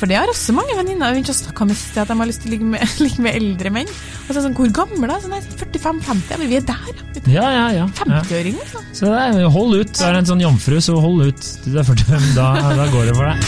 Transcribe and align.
For 0.00 0.08
det 0.08 0.16
har 0.16 0.30
også 0.32 0.54
mange 0.56 0.72
venninner 0.78 1.12
begynt 1.12 1.28
å 1.28 1.34
snakke 1.36 1.60
om 1.66 1.72
i 1.74 1.76
sted, 1.76 2.00
at 2.00 2.08
de 2.08 2.14
har 2.16 2.28
lyst 2.30 2.40
til 2.40 2.48
å 2.48 2.54
ligge 2.54 2.68
med, 2.72 2.92
ligge 3.04 3.20
med 3.20 3.36
eldre 3.36 3.72
menn. 3.74 3.90
Og 3.90 4.30
så 4.30 4.32
er 4.32 4.38
det 4.38 4.44
sånn, 4.46 4.54
Hvor 4.56 4.70
gamle? 4.78 5.16
Sånn, 5.20 5.34
nei, 5.34 5.40
45-50? 5.60 6.40
Men 6.40 6.48
vi 6.48 6.56
er 6.56 6.64
der, 6.70 6.88
ja. 6.88 7.04
Ja, 7.20 7.34
ja, 7.36 7.50
ja. 7.52 7.66
ja. 7.82 7.88
50-åring, 8.00 8.56
altså. 8.64 8.80
Så 8.96 9.10
det 9.12 9.18
er, 9.20 9.44
hold 9.52 9.76
ut. 9.76 9.92
Du 9.92 10.06
er 10.08 10.16
en 10.16 10.30
sånn 10.30 10.40
jomfru, 10.40 10.78
så 10.80 10.96
hold 11.04 11.26
ut 11.28 11.44
til 11.44 11.76
du 11.76 11.82
er 11.82 11.84
45. 11.84 12.32
Da, 12.38 12.46
da 12.80 12.86
går 12.94 13.10
det 13.10 13.16
for 13.18 13.28
deg. 13.28 13.44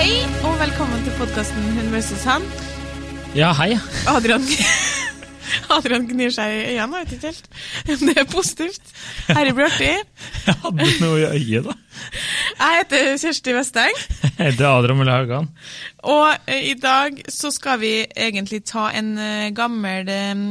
Hei, 0.00 0.10
og 0.48 0.56
velkommen 0.64 1.04
til 1.04 1.20
podkasten 1.20 1.70
Hun 1.76 1.92
versus 1.92 2.24
han. 2.24 2.48
Ja, 3.36 3.52
hei. 3.58 3.76
Adrian 4.08 4.44
Adrian 5.72 6.04
gnir 6.08 6.32
seg 6.32 6.48
i 6.52 6.62
øynene, 6.74 7.00
jeg 7.00 7.06
vet 7.06 7.12
ikke 7.16 7.30
helt 7.30 8.02
det 8.08 8.14
er 8.20 8.26
positivt. 8.30 8.90
Herre 9.28 9.52
blir 9.56 9.68
artig. 9.68 9.90
Jeg 10.46 10.56
hadde 10.62 10.88
noe 11.02 11.20
i 11.20 11.26
øyet, 11.38 11.68
da. 11.68 11.76
Jeg 12.58 12.78
heter 12.80 13.06
Kjersti 13.20 13.54
Vesteng, 13.56 14.00
Jeg 14.24 14.32
heter 14.38 14.68
Adrian 14.68 14.98
Mulle 15.00 15.14
Haugan. 15.14 15.48
og 16.08 16.50
eh, 16.50 16.68
i 16.72 16.74
dag 16.80 17.20
så 17.32 17.50
skal 17.54 17.80
vi 17.82 17.92
egentlig 18.06 18.62
ta 18.68 18.88
en 18.96 19.12
eh, 19.22 19.48
gammel 19.56 20.08
eh, 20.12 20.44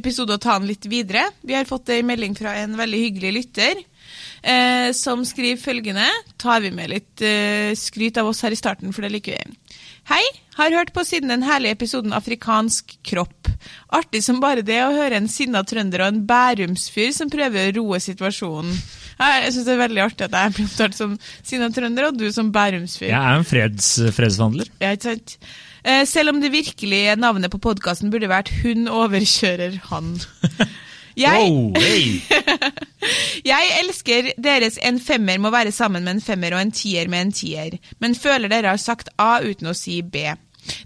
episode 0.00 0.36
og 0.38 0.42
ta 0.44 0.58
den 0.58 0.70
litt 0.70 0.86
videre. 0.90 1.26
Vi 1.46 1.56
har 1.58 1.68
fått 1.68 1.92
en 1.94 2.08
melding 2.10 2.36
fra 2.38 2.56
en 2.62 2.76
veldig 2.78 3.04
hyggelig 3.06 3.34
lytter. 3.40 3.84
Eh, 4.42 4.88
som 4.96 5.20
skriver 5.28 5.60
følgende 5.60 6.06
Tar 6.40 6.62
vi 6.64 6.70
med 6.72 6.88
litt 6.90 7.20
eh, 7.22 7.74
skryt 7.76 8.16
av 8.18 8.30
oss 8.30 8.40
her 8.46 8.54
i 8.54 8.58
starten, 8.58 8.94
for 8.96 9.04
det 9.04 9.12
liker 9.18 9.36
vi. 9.36 9.58
Hei, 10.08 10.22
har 10.56 10.74
hørt 10.74 10.92
på 10.96 11.04
siden 11.06 11.30
den 11.30 11.44
herlige 11.46 11.76
episoden 11.76 12.14
Afrikansk 12.16 12.96
kropp. 13.06 13.50
Artig 13.94 14.22
som 14.24 14.40
bare 14.42 14.64
det 14.66 14.78
å 14.84 14.92
høre 14.94 15.18
en 15.20 15.28
sinna 15.30 15.62
trønder 15.66 16.04
og 16.04 16.12
en 16.14 16.22
bærumsfyr 16.28 17.12
som 17.14 17.30
prøver 17.32 17.70
å 17.70 17.76
roe 17.78 18.00
situasjonen. 18.02 18.74
Jeg 19.20 19.52
syns 19.52 19.66
det 19.68 19.74
er 19.74 19.82
veldig 19.82 20.02
artig 20.06 20.26
at 20.26 20.36
jeg 20.38 20.54
blir 20.56 20.66
omtalt 20.66 20.96
som 20.96 21.16
sinna 21.44 21.68
trønder, 21.74 22.08
og 22.08 22.16
du 22.18 22.26
som 22.32 22.52
bærumsfyr. 22.54 23.10
Jeg 23.10 23.18
er 23.20 23.40
en 23.40 23.46
freds, 23.46 23.90
fredsforhandler. 24.16 24.70
Ja, 24.80 24.94
ikke 24.96 25.12
sant? 25.12 25.36
Eh, 25.84 26.04
selv 26.08 26.32
om 26.32 26.40
det 26.40 26.52
virkelige 26.52 27.16
navnet 27.20 27.52
på 27.52 27.60
podkasten 27.60 28.12
burde 28.12 28.28
vært 28.28 28.52
Hun 28.62 28.88
overkjører 28.88 29.78
han. 29.90 30.14
Jeg, 31.18 31.50
Wow, 31.50 31.72
hey. 31.80 32.20
jeg 33.52 33.72
elsker 33.80 34.30
deres 34.38 34.78
en 34.86 35.00
femmer 35.02 35.40
må 35.42 35.50
være 35.54 35.72
sammen 35.74 36.04
med 36.06 36.18
en 36.18 36.24
femmer 36.24 36.54
og 36.54 36.62
en 36.62 36.74
tier 36.74 37.10
med 37.10 37.26
en 37.26 37.34
tier, 37.34 37.80
men 37.98 38.14
føler 38.14 38.52
dere 38.52 38.74
har 38.74 38.80
sagt 38.80 39.10
A 39.18 39.40
uten 39.42 39.70
å 39.70 39.76
si 39.76 40.00
B. 40.02 40.30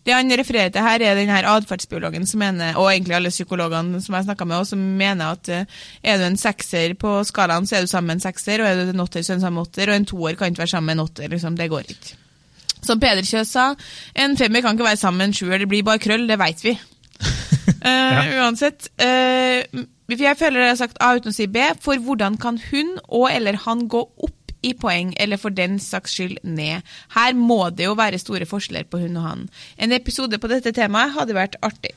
Det 0.06 0.14
han 0.14 0.30
refererer 0.38 0.70
til 0.72 0.84
her, 0.84 1.02
er 1.02 1.18
den 1.18 1.32
her 1.32 1.46
atferdsbiologen 1.50 2.26
som 2.28 2.40
mener, 2.40 2.76
og 2.78 2.90
egentlig 2.92 3.16
alle 3.16 3.32
psykologene 3.32 4.00
som 4.02 4.16
jeg 4.16 4.28
snakka 4.28 4.46
med, 4.48 4.66
som 4.68 4.82
mener 5.00 5.34
at 5.34 5.50
eh, 5.52 5.78
er 6.02 6.20
du 6.20 6.26
en 6.28 6.40
sekser 6.40 6.94
på 7.00 7.16
skalaen, 7.26 7.66
så 7.66 7.78
er 7.78 7.84
du 7.84 7.90
sammen 7.90 8.12
med 8.12 8.20
en 8.20 8.26
sekser, 8.28 8.62
og 8.62 8.68
er 8.68 8.80
du 8.80 8.94
en 8.94 9.04
åtter, 9.04 9.24
så 9.24 9.34
er 9.34 9.40
du 9.40 9.46
sammen 9.46 9.58
med 9.58 9.66
en 9.66 9.70
åtter, 9.72 9.90
og 9.90 9.98
en 9.98 10.10
toer 10.12 10.38
kan 10.38 10.52
ikke 10.52 10.64
være 10.64 10.74
sammen 10.76 10.92
med 10.92 10.98
en 10.98 11.06
åtter. 11.08 11.32
Liksom, 11.34 11.58
det 11.58 11.70
går 11.72 11.90
ikke. 11.96 12.16
Som 12.84 13.00
Peder 13.00 13.24
Kjøs 13.24 13.54
sa, 13.56 13.70
en 14.14 14.36
femmer 14.36 14.64
kan 14.64 14.76
ikke 14.76 14.88
være 14.90 15.00
sammen 15.00 15.22
med 15.22 15.32
en 15.32 15.38
sjuer, 15.40 15.58
det 15.58 15.70
blir 15.70 15.86
bare 15.86 16.02
krøll, 16.02 16.28
det 16.28 16.38
veit 16.40 16.64
vi. 16.64 16.76
uh, 17.88 18.22
Uansett. 18.44 18.90
eh, 19.00 19.64
jeg 20.12 20.36
føler 20.38 20.60
dere 20.60 20.72
har 20.72 20.80
sagt 20.80 21.00
A 21.00 21.14
uten 21.16 21.32
å 21.32 21.36
si 21.36 21.46
B, 21.48 21.62
for 21.80 22.00
hvordan 22.00 22.36
kan 22.40 22.58
hun 22.70 22.96
og 23.08 23.28
eller 23.32 23.60
han 23.64 23.86
gå 23.88 24.02
opp 24.04 24.54
i 24.64 24.72
poeng, 24.76 25.12
eller 25.20 25.40
for 25.40 25.52
den 25.52 25.78
saks 25.80 26.16
skyld 26.16 26.40
ned? 26.44 26.84
Her 27.16 27.36
må 27.36 27.70
det 27.70 27.88
jo 27.88 27.96
være 27.98 28.20
store 28.20 28.48
forskjeller 28.48 28.88
på 28.88 29.00
hun 29.02 29.20
og 29.20 29.28
han. 29.28 29.46
En 29.76 29.92
episode 29.96 30.40
på 30.40 30.50
dette 30.52 30.72
temaet 30.76 31.14
hadde 31.16 31.36
vært 31.36 31.56
artig. 31.64 31.94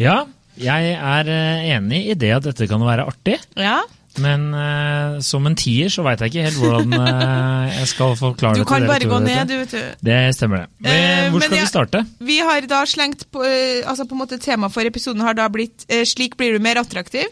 Ja, 0.00 0.24
jeg 0.60 0.94
er 0.96 1.28
eh, 1.32 1.68
enig 1.76 2.04
i 2.12 2.16
det 2.18 2.32
at 2.36 2.48
dette 2.48 2.68
kan 2.68 2.84
være 2.84 3.06
artig. 3.08 3.38
Ja, 3.56 3.80
Men 4.20 4.48
uh, 4.52 5.20
som 5.24 5.46
en 5.48 5.54
tier 5.56 5.88
så 5.88 6.02
veit 6.04 6.20
jeg 6.20 6.32
ikke 6.32 6.42
helt 6.44 6.58
hvordan 6.60 6.92
uh, 7.00 7.70
jeg 7.78 7.86
skal 7.94 8.16
forklare 8.20 8.58
det 8.58 8.64
til 8.66 8.68
kan 8.68 8.84
det, 8.84 8.90
bare 8.90 9.08
gå 9.08 9.20
ned, 9.24 9.46
du. 9.48 9.54
du, 9.54 9.58
vet 9.62 9.70
du. 9.72 10.06
Det 10.10 10.18
stemmer 10.36 10.64
det. 10.64 10.66
Men, 10.84 10.92
Eh, 10.92 11.30
Hvor 11.32 11.40
skal 11.40 11.56
jeg- 11.56 11.64
vi 11.64 11.70
starte? 11.70 12.02
Vi 12.20 12.38
har 12.44 12.66
da 12.68 12.82
slengt 12.84 13.24
på, 13.32 13.40
altså 13.86 14.04
på 14.04 14.12
en 14.12 14.20
måte 14.20 14.38
Tema 14.42 14.68
for 14.68 14.84
episoden 14.84 15.22
har 15.24 15.32
da 15.38 15.48
blitt 15.48 15.86
'Slik 15.88 16.36
blir 16.36 16.52
du 16.52 16.58
mer 16.60 16.76
attraktiv'. 16.82 17.30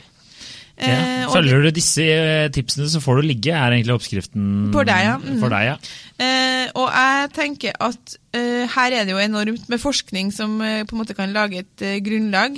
Ja. 0.80 1.28
Følger 1.28 1.60
du 1.60 1.70
disse 1.76 2.00
tipsene, 2.54 2.88
så 2.88 3.00
får 3.04 3.20
du 3.20 3.26
ligge, 3.28 3.52
er 3.52 3.74
egentlig 3.74 3.92
oppskriften 3.98 4.70
For 4.72 4.88
deg, 4.88 5.02
ja. 5.04 5.16
Mm. 5.20 5.38
For 5.42 5.52
deg, 5.52 5.66
ja. 5.66 5.74
Eh, 6.24 6.70
og 6.74 6.88
jeg 6.88 7.28
tenker 7.36 7.72
at 7.84 8.16
eh, 8.32 8.64
her 8.64 8.96
er 8.96 9.04
det 9.04 9.12
jo 9.12 9.20
enormt 9.20 9.68
med 9.68 9.78
forskning 9.82 10.32
som 10.32 10.56
eh, 10.64 10.84
på 10.88 10.96
en 10.96 11.02
måte 11.02 11.16
kan 11.18 11.34
lage 11.36 11.66
et 11.66 11.84
grunnlag 12.06 12.56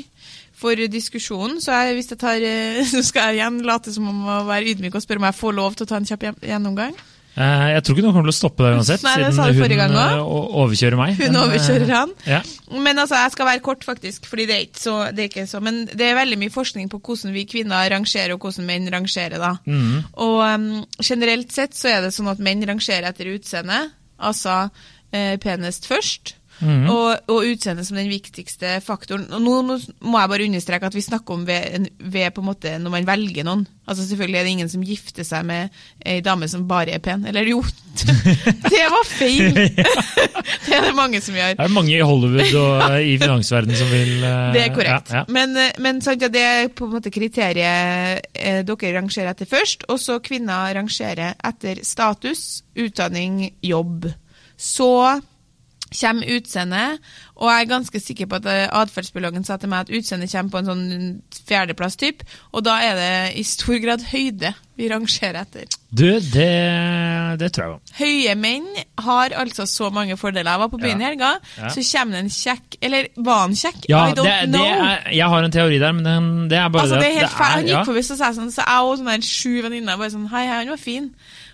for 0.62 0.84
diskusjonen. 0.92 1.58
Så 1.62 1.74
jeg, 1.74 1.96
hvis 1.98 2.12
jeg 2.14 2.20
tar 2.22 2.42
eh, 2.46 2.82
Så 2.92 3.02
skal 3.06 3.32
jeg 3.32 3.42
igjen 3.42 3.62
late 3.66 3.94
som 3.94 4.06
om 4.12 4.28
å 4.30 4.42
være 4.48 4.72
ydmyk 4.72 4.96
og 4.98 5.04
spørre 5.04 5.22
om 5.22 5.28
jeg 5.30 5.40
får 5.42 5.58
lov 5.58 5.74
til 5.78 5.88
å 5.88 5.92
ta 5.92 6.00
en 6.00 6.08
kjapp 6.08 6.30
gjennomgang. 6.46 6.94
Eh, 7.32 7.66
Jeg 7.72 7.84
tror 7.84 7.96
ikke 7.96 8.04
noen 8.04 8.14
kommer 8.18 8.28
til 8.28 8.34
å 8.34 8.36
stoppe 8.36 8.64
deg 8.66 8.74
uansett, 8.76 9.04
Nei, 9.06 9.14
det 9.22 9.30
siden 9.32 9.56
hun 9.56 9.76
gang 9.78 9.94
eh, 9.96 10.18
overkjører 10.62 10.98
meg. 11.00 11.14
Hun 11.16 11.38
overkjører 11.40 11.92
han. 11.94 12.12
Ja. 12.28 12.40
Men 12.76 13.00
altså, 13.00 13.16
jeg 13.22 13.32
skal 13.32 13.48
være 13.48 13.62
kort, 13.64 13.86
faktisk, 13.88 14.26
fordi 14.28 14.46
det 14.50 14.58
er 14.58 14.66
så, 14.76 14.96
det 15.16 15.24
er 15.24 15.30
ikke 15.30 15.46
så 15.48 15.62
Men 15.64 15.86
det 15.88 16.10
er 16.10 16.18
veldig 16.18 16.38
mye 16.42 16.52
forskning 16.52 16.90
på 16.92 17.00
hvordan 17.00 17.32
vi 17.32 17.46
kvinner 17.48 17.88
rangerer, 17.94 18.34
og 18.36 18.44
hvordan 18.44 18.68
menn 18.68 18.90
rangerer. 18.92 19.38
da. 19.40 19.54
Mm. 19.64 20.02
Og 20.26 20.36
um, 20.44 20.68
generelt 21.00 21.56
sett 21.56 21.78
så 21.78 21.94
er 21.94 22.04
det 22.04 22.12
sånn 22.12 22.28
at 22.34 22.42
menn 22.44 22.64
rangerer 22.68 23.08
etter 23.08 23.32
utseende, 23.32 23.80
altså 24.20 24.66
eh, 25.12 25.38
penest 25.40 25.88
først. 25.88 26.36
Mhm. 26.60 26.88
Og, 26.92 27.30
og 27.32 27.46
utseendet 27.48 27.86
som 27.88 27.98
den 27.98 28.10
viktigste 28.10 28.76
faktoren. 28.84 29.26
Og 29.34 29.42
nå, 29.42 29.54
nå 29.66 29.78
må 30.06 30.20
jeg 30.20 30.30
bare 30.30 30.46
understreke 30.46 30.90
at 30.90 30.96
vi 30.96 31.04
snakker 31.04 31.34
om 31.34 31.46
ved, 31.48 31.88
ved 31.98 32.34
på 32.34 32.42
en 32.42 32.50
måte 32.52 32.74
når 32.78 32.96
man 32.96 33.08
velger 33.08 33.46
noen. 33.48 33.64
Altså 33.82 34.04
Selvfølgelig 34.06 34.38
er 34.38 34.46
det 34.46 34.52
ingen 34.54 34.70
som 34.70 34.84
gifter 34.86 35.26
seg 35.26 35.46
med 35.48 35.80
ei 36.06 36.20
dame 36.22 36.46
som 36.50 36.68
bare 36.70 36.94
er 36.94 37.02
pen. 37.02 37.24
Eller 37.26 37.48
jo, 37.50 37.62
det 38.72 38.84
var 38.94 39.08
feil! 39.10 39.58
det 40.66 40.76
er 40.76 40.86
det 40.86 40.94
mange 40.96 41.20
som 41.24 41.36
gjør. 41.36 41.56
Det 41.58 41.66
er 41.66 41.74
mange 41.74 41.96
i 41.96 42.04
Hollywood 42.04 42.54
og 42.60 42.84
eh, 42.86 43.08
i 43.10 43.16
finansverdenen 43.20 43.78
som 43.78 43.90
vil 43.90 44.12
uh, 44.22 44.52
Det 44.54 44.62
er 44.62 44.74
korrekt. 44.76 45.10
Ja, 45.10 45.22
ja. 45.22 45.24
Men, 45.34 45.56
eh, 45.58 45.74
men 45.82 46.00
sant, 46.04 46.22
ja, 46.22 46.30
det 46.32 46.44
er 46.46 46.70
på 46.70 46.86
en 46.86 46.94
måte 46.94 47.12
kriteriet 47.14 48.30
eh, 48.32 48.62
dere 48.66 48.94
rangerer 48.98 49.32
etter 49.34 49.50
først. 49.50 49.88
Og 49.90 50.00
så 50.02 50.20
kvinner 50.24 50.72
rangerer 50.78 51.34
etter 51.42 51.82
status, 51.86 52.62
utdanning, 52.78 53.44
jobb. 53.66 54.06
Så 54.62 54.92
kommer 56.00 56.32
utseendet, 56.36 56.98
og 57.36 57.48
jeg 57.50 57.60
er 57.64 57.70
ganske 57.70 58.00
sikker 58.00 58.26
på 58.30 58.38
at 58.40 58.46
eh, 58.50 58.66
atferdsbiologen 58.80 59.44
sa 59.44 59.56
til 59.58 59.68
meg 59.72 59.86
at 59.86 59.94
utseendet 59.98 60.30
kommer 60.32 60.50
på 60.54 60.58
en 60.62 60.70
sånn 60.72 60.84
fjerdeplass 61.48 61.96
typ, 62.00 62.22
og 62.52 62.64
da 62.66 62.76
er 62.84 62.98
det 63.00 63.12
i 63.40 63.44
stor 63.46 63.78
grad 63.82 64.04
høyde 64.12 64.52
vi 64.80 64.86
rangerer 64.88 65.36
etter. 65.42 65.66
Du, 65.92 66.06
det, 66.32 66.46
det 67.40 67.50
tror 67.52 67.64
jeg 67.66 67.74
òg. 67.74 67.90
Høye 67.98 68.34
menn 68.40 68.68
har 69.04 69.34
altså 69.42 69.66
så 69.68 69.90
mange 69.92 70.16
fordeler. 70.16 70.48
Jeg 70.54 70.62
var 70.62 70.70
på 70.72 70.80
byen 70.80 71.00
i 71.00 71.04
Ja. 71.04 71.08
helga, 71.10 71.32
Ja. 71.58 71.68
så 71.74 71.84
kommer 71.92 72.16
det 72.16 72.22
en 72.24 72.30
kjekk 72.32 72.78
Eller 72.80 73.08
var 73.16 73.40
han 73.42 73.52
kjekk? 73.54 73.84
Ja, 73.88 74.06
I 74.08 74.14
don't 74.16 74.24
det, 74.24 74.52
det 74.52 74.58
know. 74.58 74.64
er, 74.64 75.10
jeg 75.12 75.28
har 75.28 75.44
en 75.44 75.52
teori 75.52 75.78
der, 75.78 75.92
men 75.92 76.04
den, 76.08 76.48
det 76.48 76.58
er 76.58 76.68
bare 76.72 76.82
Altså, 76.86 76.96
det 77.02 77.10
er 77.10 77.18
helt 77.20 77.36
feil. 77.36 77.52
Han 77.58 77.66
gikk 77.68 77.84
forbi, 77.90 78.02
så 78.08 78.16
sa 78.16 78.32
sånn, 78.32 78.50
så 78.50 78.64
jeg 78.64 78.88
og 78.88 78.98
sånne 79.02 79.18
sju 79.28 79.62
venninner 79.62 80.00
bare 80.00 80.10
sånn 80.16 80.28
Hei, 80.32 80.46
hei, 80.48 80.56
han 80.64 80.72
var 80.72 80.80
fin. 80.80 81.10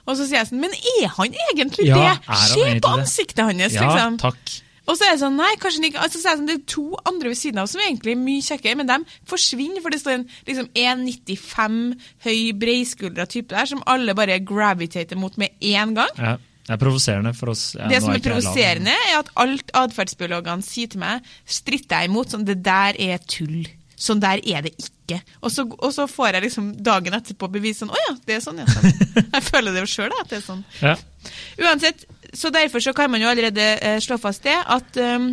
Og 0.09 0.17
så 0.17 0.25
sier 0.25 0.39
jeg 0.41 0.49
sånn 0.49 0.63
Men 0.63 0.73
er 0.73 1.11
han 1.19 1.35
egentlig 1.53 1.85
Ja, 1.91 1.99
det? 2.01 2.15
er 2.17 2.33
han 2.33 2.49
Se 2.49 2.63
egentlig 2.65 2.81
på 2.83 2.89
det? 2.95 3.03
ansiktet 3.05 3.45
hans, 3.45 3.77
Ja, 3.77 3.85
liksom. 3.85 4.17
takk. 4.25 4.57
Og 4.89 4.97
så 4.97 5.05
er 5.05 5.11
det 5.13 5.21
sånn, 5.21 5.35
nei, 5.37 5.51
kanskje 5.61 5.83
han 5.83 5.87
ikke 5.91 6.01
altså, 6.01 6.17
så 6.23 6.31
er 6.31 6.33
det, 6.33 6.39
sånn, 6.41 6.47
det 6.49 6.55
er 6.57 6.63
to 6.73 6.85
andre 7.05 7.29
ved 7.29 7.37
siden 7.37 7.59
av 7.61 7.67
som 7.69 7.81
egentlig 7.85 8.15
er 8.15 8.21
mye 8.23 8.41
kjekkere, 8.47 8.77
men 8.81 8.89
de 8.89 8.97
forsvinner, 9.29 9.83
for 9.85 9.93
det 9.93 9.99
står 10.01 10.15
en 10.15 10.23
liksom 10.49 10.71
1,95 10.73 11.77
høy, 12.25 12.39
breiskuldra 12.57 13.27
type 13.29 13.53
der, 13.53 13.69
som 13.69 13.83
alle 13.87 14.15
bare 14.17 14.39
gravitater 14.41 15.19
mot 15.21 15.37
med 15.37 15.51
én 15.61 15.93
gang. 15.99 16.09
Ja, 16.17 16.39
det 16.69 16.73
er 16.77 16.81
provoserende 16.81 17.35
for 17.37 17.53
oss. 17.53 17.75
Ja, 17.77 17.89
det 17.93 18.01
nå 18.01 18.07
som 18.07 18.15
er 18.15 18.19
ikke 18.23 18.33
jeg 18.33 18.43
lav, 18.43 18.49
provoserende, 18.49 18.97
er 19.13 19.19
at 19.21 19.31
alt 19.45 19.71
atferdsbiologene 19.83 20.65
sier 20.65 20.89
til 20.93 21.01
meg, 21.05 21.29
stritter 21.45 22.01
jeg 22.03 22.09
imot. 22.11 22.33
Sånn, 22.33 22.45
det 22.49 22.59
der 22.65 22.97
er 23.13 23.21
tull. 23.29 23.67
Sånn 23.99 24.21
der 24.23 24.39
er 24.47 24.63
det 24.63 24.75
ikke. 24.79 25.19
Og 25.43 25.51
så, 25.51 25.65
og 25.67 25.91
så 25.95 26.07
får 26.11 26.37
jeg 26.37 26.45
liksom 26.47 26.71
dagen 26.87 27.17
etterpå 27.17 27.49
bevis 27.51 27.81
sånn 27.83 27.91
Å 27.91 27.99
ja, 27.99 28.13
det 28.29 28.37
er 28.37 28.43
sånn, 28.45 28.61
ja. 28.63 28.67
Sånn. 28.71 28.93
Jeg 29.35 29.45
føler 29.49 29.75
det 29.75 29.83
jo 29.83 29.91
sjøl, 29.91 30.15
at 30.21 30.31
det 30.31 30.39
er 30.39 30.45
sånn. 30.45 30.63
Ja. 30.85 30.95
Uansett, 31.65 32.05
så 32.37 32.53
derfor 32.55 32.85
så 32.85 32.95
kan 32.97 33.11
man 33.11 33.25
jo 33.25 33.31
allerede 33.31 33.67
eh, 33.83 33.99
slå 34.05 34.21
fast 34.23 34.47
det, 34.47 34.55
at, 34.55 35.01
um, 35.01 35.33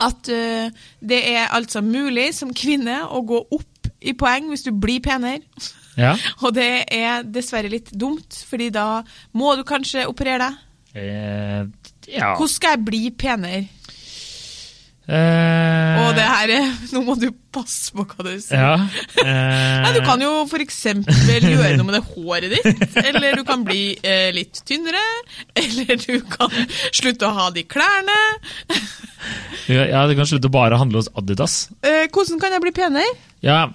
at 0.00 0.30
uh, 0.32 0.86
det 1.04 1.20
er 1.34 1.50
altså 1.52 1.82
mulig 1.84 2.30
som 2.38 2.54
kvinne 2.56 3.02
å 3.10 3.20
gå 3.26 3.42
opp 3.58 3.90
i 4.00 4.14
poeng 4.16 4.48
hvis 4.48 4.64
du 4.64 4.72
blir 4.72 5.02
penere. 5.04 5.44
Ja. 6.00 6.14
Og 6.44 6.54
det 6.56 6.70
er 6.94 7.26
dessverre 7.28 7.70
litt 7.72 7.92
dumt, 7.92 8.40
fordi 8.48 8.70
da 8.74 9.02
må 9.36 9.52
du 9.58 9.66
kanskje 9.68 10.08
operere 10.08 10.46
deg. 10.46 10.66
Eh, 11.00 11.60
ja. 12.10 12.32
Hvordan 12.34 12.50
skal 12.50 12.74
jeg 12.74 12.86
bli 12.88 13.02
penere? 13.14 13.66
Eh, 15.10 15.96
Og 16.04 16.12
det 16.14 16.22
her 16.22 16.50
er 16.54 16.66
Nå 16.94 17.00
må 17.02 17.16
du 17.18 17.30
passe 17.50 17.90
på 17.96 18.04
hva 18.06 18.22
du 18.28 18.30
sier. 18.38 18.60
Ja. 18.62 18.74
Nei, 19.26 19.90
du 19.96 19.98
eh, 19.98 20.06
kan 20.06 20.22
jo 20.22 20.30
f.eks. 20.46 20.76
gjøre 20.86 21.72
noe 21.80 21.86
med 21.88 21.96
det 21.96 22.02
håret 22.12 22.52
ditt. 22.52 22.84
Eller 23.02 23.40
du 23.40 23.42
kan 23.48 23.64
bli 23.66 23.96
eh, 24.06 24.28
litt 24.36 24.62
tynnere. 24.68 25.02
Eller 25.58 25.98
du 25.98 26.20
kan 26.30 26.54
slutte 26.94 27.26
å 27.26 27.34
ha 27.40 27.48
de 27.54 27.66
klærne. 27.66 28.18
ja, 29.66 30.04
Du 30.06 30.14
kan 30.18 30.28
slutte 30.30 30.46
å 30.50 30.54
bare 30.54 30.78
handle 30.80 31.02
hos 31.02 31.10
Adidas. 31.18 31.64
Eh, 31.82 32.06
hvordan 32.14 32.38
kan 32.42 32.54
jeg 32.54 32.64
bli 32.68 32.74
penere? 32.76 33.10
Ja, 33.42 33.70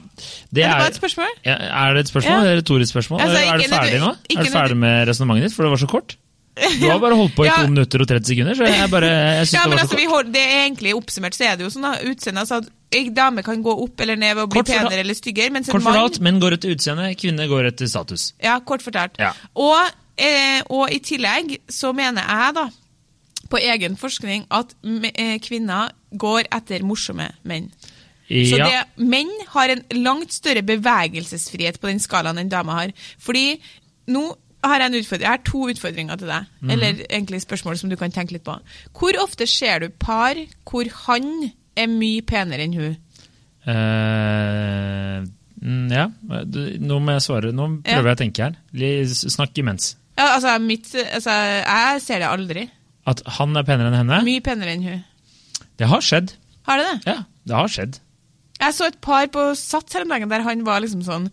det 0.54 0.64
Er 0.64 0.76
det 0.76 0.82
bare 0.84 0.92
et 0.94 1.00
spørsmål? 1.00 1.32
ja, 1.44 1.56
Er 1.58 1.96
det 1.98 2.06
et 2.06 2.12
spørsmål? 2.14 2.36
Ja. 2.38 2.44
Det 2.46 2.52
et 2.54 2.62
retorisk 2.64 2.94
spørsmål? 2.96 3.24
Altså, 3.26 3.42
er 3.42 3.58
du 3.58 3.68
ferdig 3.76 4.00
nå? 4.04 4.12
ikke 4.30 4.40
Er 4.40 4.46
du 4.46 4.56
ferdig 4.56 4.78
med 4.78 5.08
resonnementet 5.10 5.50
ditt, 5.50 5.56
for 5.58 5.66
det 5.66 5.72
var 5.74 5.82
så 5.84 5.90
kort? 5.90 6.16
Du 6.80 6.86
har 6.88 7.00
bare 7.04 7.18
holdt 7.20 7.36
på 7.36 7.44
i 7.46 7.50
Ja. 7.50 7.58
2 7.66 7.72
minutter 7.74 8.04
og 8.04 8.08
30 8.08 8.30
sekunder, 8.32 8.56
så 8.56 8.68
jeg 8.70 8.90
bare 8.92 9.10
jeg 9.12 9.48
synes 9.48 9.54
Ja, 9.58 9.64
det 9.66 9.70
men 9.70 9.78
var 9.78 9.88
så 9.88 9.96
altså, 9.98 10.10
hold, 10.14 10.30
det 10.34 10.44
er 10.46 10.56
egentlig 10.64 10.94
Oppsummert 10.96 11.36
så 11.36 11.44
er 11.50 11.58
det 11.60 11.66
jo 11.68 11.72
sånn 11.74 11.88
da, 11.88 11.94
utseende. 12.08 12.46
Altså, 12.46 12.62
en 12.96 13.10
dame 13.18 13.44
kan 13.44 13.64
gå 13.66 13.74
opp 13.84 14.06
eller 14.06 14.20
ned 14.22 14.38
ved 14.38 14.46
å 14.46 14.52
bli 14.54 14.64
penere 14.70 15.02
eller 15.04 15.18
styggere, 15.18 15.52
mens 15.52 15.68
en 15.68 15.76
Kort 15.76 15.84
fortalt, 15.84 16.22
menn 16.24 16.40
går 16.40 16.56
etter 16.56 16.72
utseende, 16.76 17.10
kvinner 17.20 17.50
går 17.52 17.72
etter 17.74 17.90
status. 17.92 18.30
Ja, 18.44 18.56
kort 18.64 18.86
fortalt. 18.86 19.20
Ja. 19.20 19.34
Og, 19.60 19.92
eh, 20.16 20.62
og 20.70 20.94
i 20.96 21.02
tillegg 21.04 21.58
så 21.68 21.92
mener 21.98 22.24
jeg, 22.24 22.56
da, 22.56 22.70
på 23.52 23.60
egen 23.60 23.98
forskning, 24.00 24.48
at 24.56 24.72
eh, 25.12 25.36
kvinner 25.44 25.92
går 26.16 26.48
etter 26.56 26.86
morsomme 26.88 27.28
menn. 27.44 27.68
Så 28.26 28.58
Ja, 28.58 28.66
det, 28.72 29.06
menn 29.06 29.30
har 29.52 29.70
en 29.70 29.84
langt 30.02 30.34
større 30.34 30.64
bevegelsesfrihet 30.66 31.78
på 31.82 31.92
den 31.92 32.00
skalaen 32.02 32.40
enn 32.42 32.50
damer 32.50 32.80
har. 32.80 32.94
Fordi 33.22 33.60
nå 34.10 34.24
har 34.68 34.84
jeg. 34.86 35.06
Jeg 35.10 35.28
har 35.28 35.42
to 35.46 35.66
utfordringer 35.72 36.18
til 36.20 36.28
deg. 36.32 36.46
Mhm. 36.62 36.72
Eller 36.76 37.02
egentlig 37.10 37.42
spørsmål 37.44 37.78
som 37.78 37.90
du 37.90 37.96
kan 38.00 38.12
tenke 38.12 38.36
litt 38.36 38.44
på. 38.46 38.58
Hvor 38.98 39.18
ofte 39.24 39.48
ser 39.48 39.80
du 39.80 39.90
par 39.90 40.36
hvor 40.66 40.90
han 41.06 41.52
er 41.76 41.88
mye 41.92 42.22
penere 42.22 42.64
enn 42.66 42.74
hun? 42.78 42.96
Uh, 43.66 45.26
mm, 45.62 45.86
ja. 45.92 46.08
Nå 46.86 47.00
må 47.02 47.16
jeg 47.18 47.26
svare. 47.26 47.52
Nå 47.56 47.82
Ja. 47.86 47.98
prøver 47.98 48.12
jeg 48.12 48.18
å 48.18 48.22
tenke 48.24 48.44
her. 48.44 49.06
Snakk 49.14 49.58
imens. 49.58 49.96
Ja, 50.18 50.36
altså, 50.38 50.58
mitt, 50.64 50.88
altså, 50.96 51.32
jeg 51.32 52.02
ser 52.02 52.20
det 52.20 52.30
aldri. 52.30 52.70
At 53.06 53.22
han 53.38 53.56
er 53.58 53.64
penere 53.68 53.92
enn 53.92 54.00
henne? 54.00 54.24
Mye 54.24 54.42
penere 54.42 54.74
enn 54.74 54.84
hun. 54.84 55.04
Det 55.78 55.88
har 55.88 56.02
skjedd. 56.02 56.34
Har 56.66 56.78
det 56.80 56.86
det? 56.88 57.14
Ja, 57.14 57.24
det 57.46 57.56
har 57.56 57.68
skjedd. 57.68 58.00
Jeg 58.62 58.74
så 58.74 58.88
et 58.88 59.02
par 59.02 59.28
på 59.28 59.50
Sats 59.60 59.94
her 59.94 60.06
om 60.06 60.14
dagen 60.14 60.30
der 60.32 60.42
han 60.42 60.64
var 60.64 60.80
liksom 60.80 61.04
sånn 61.04 61.30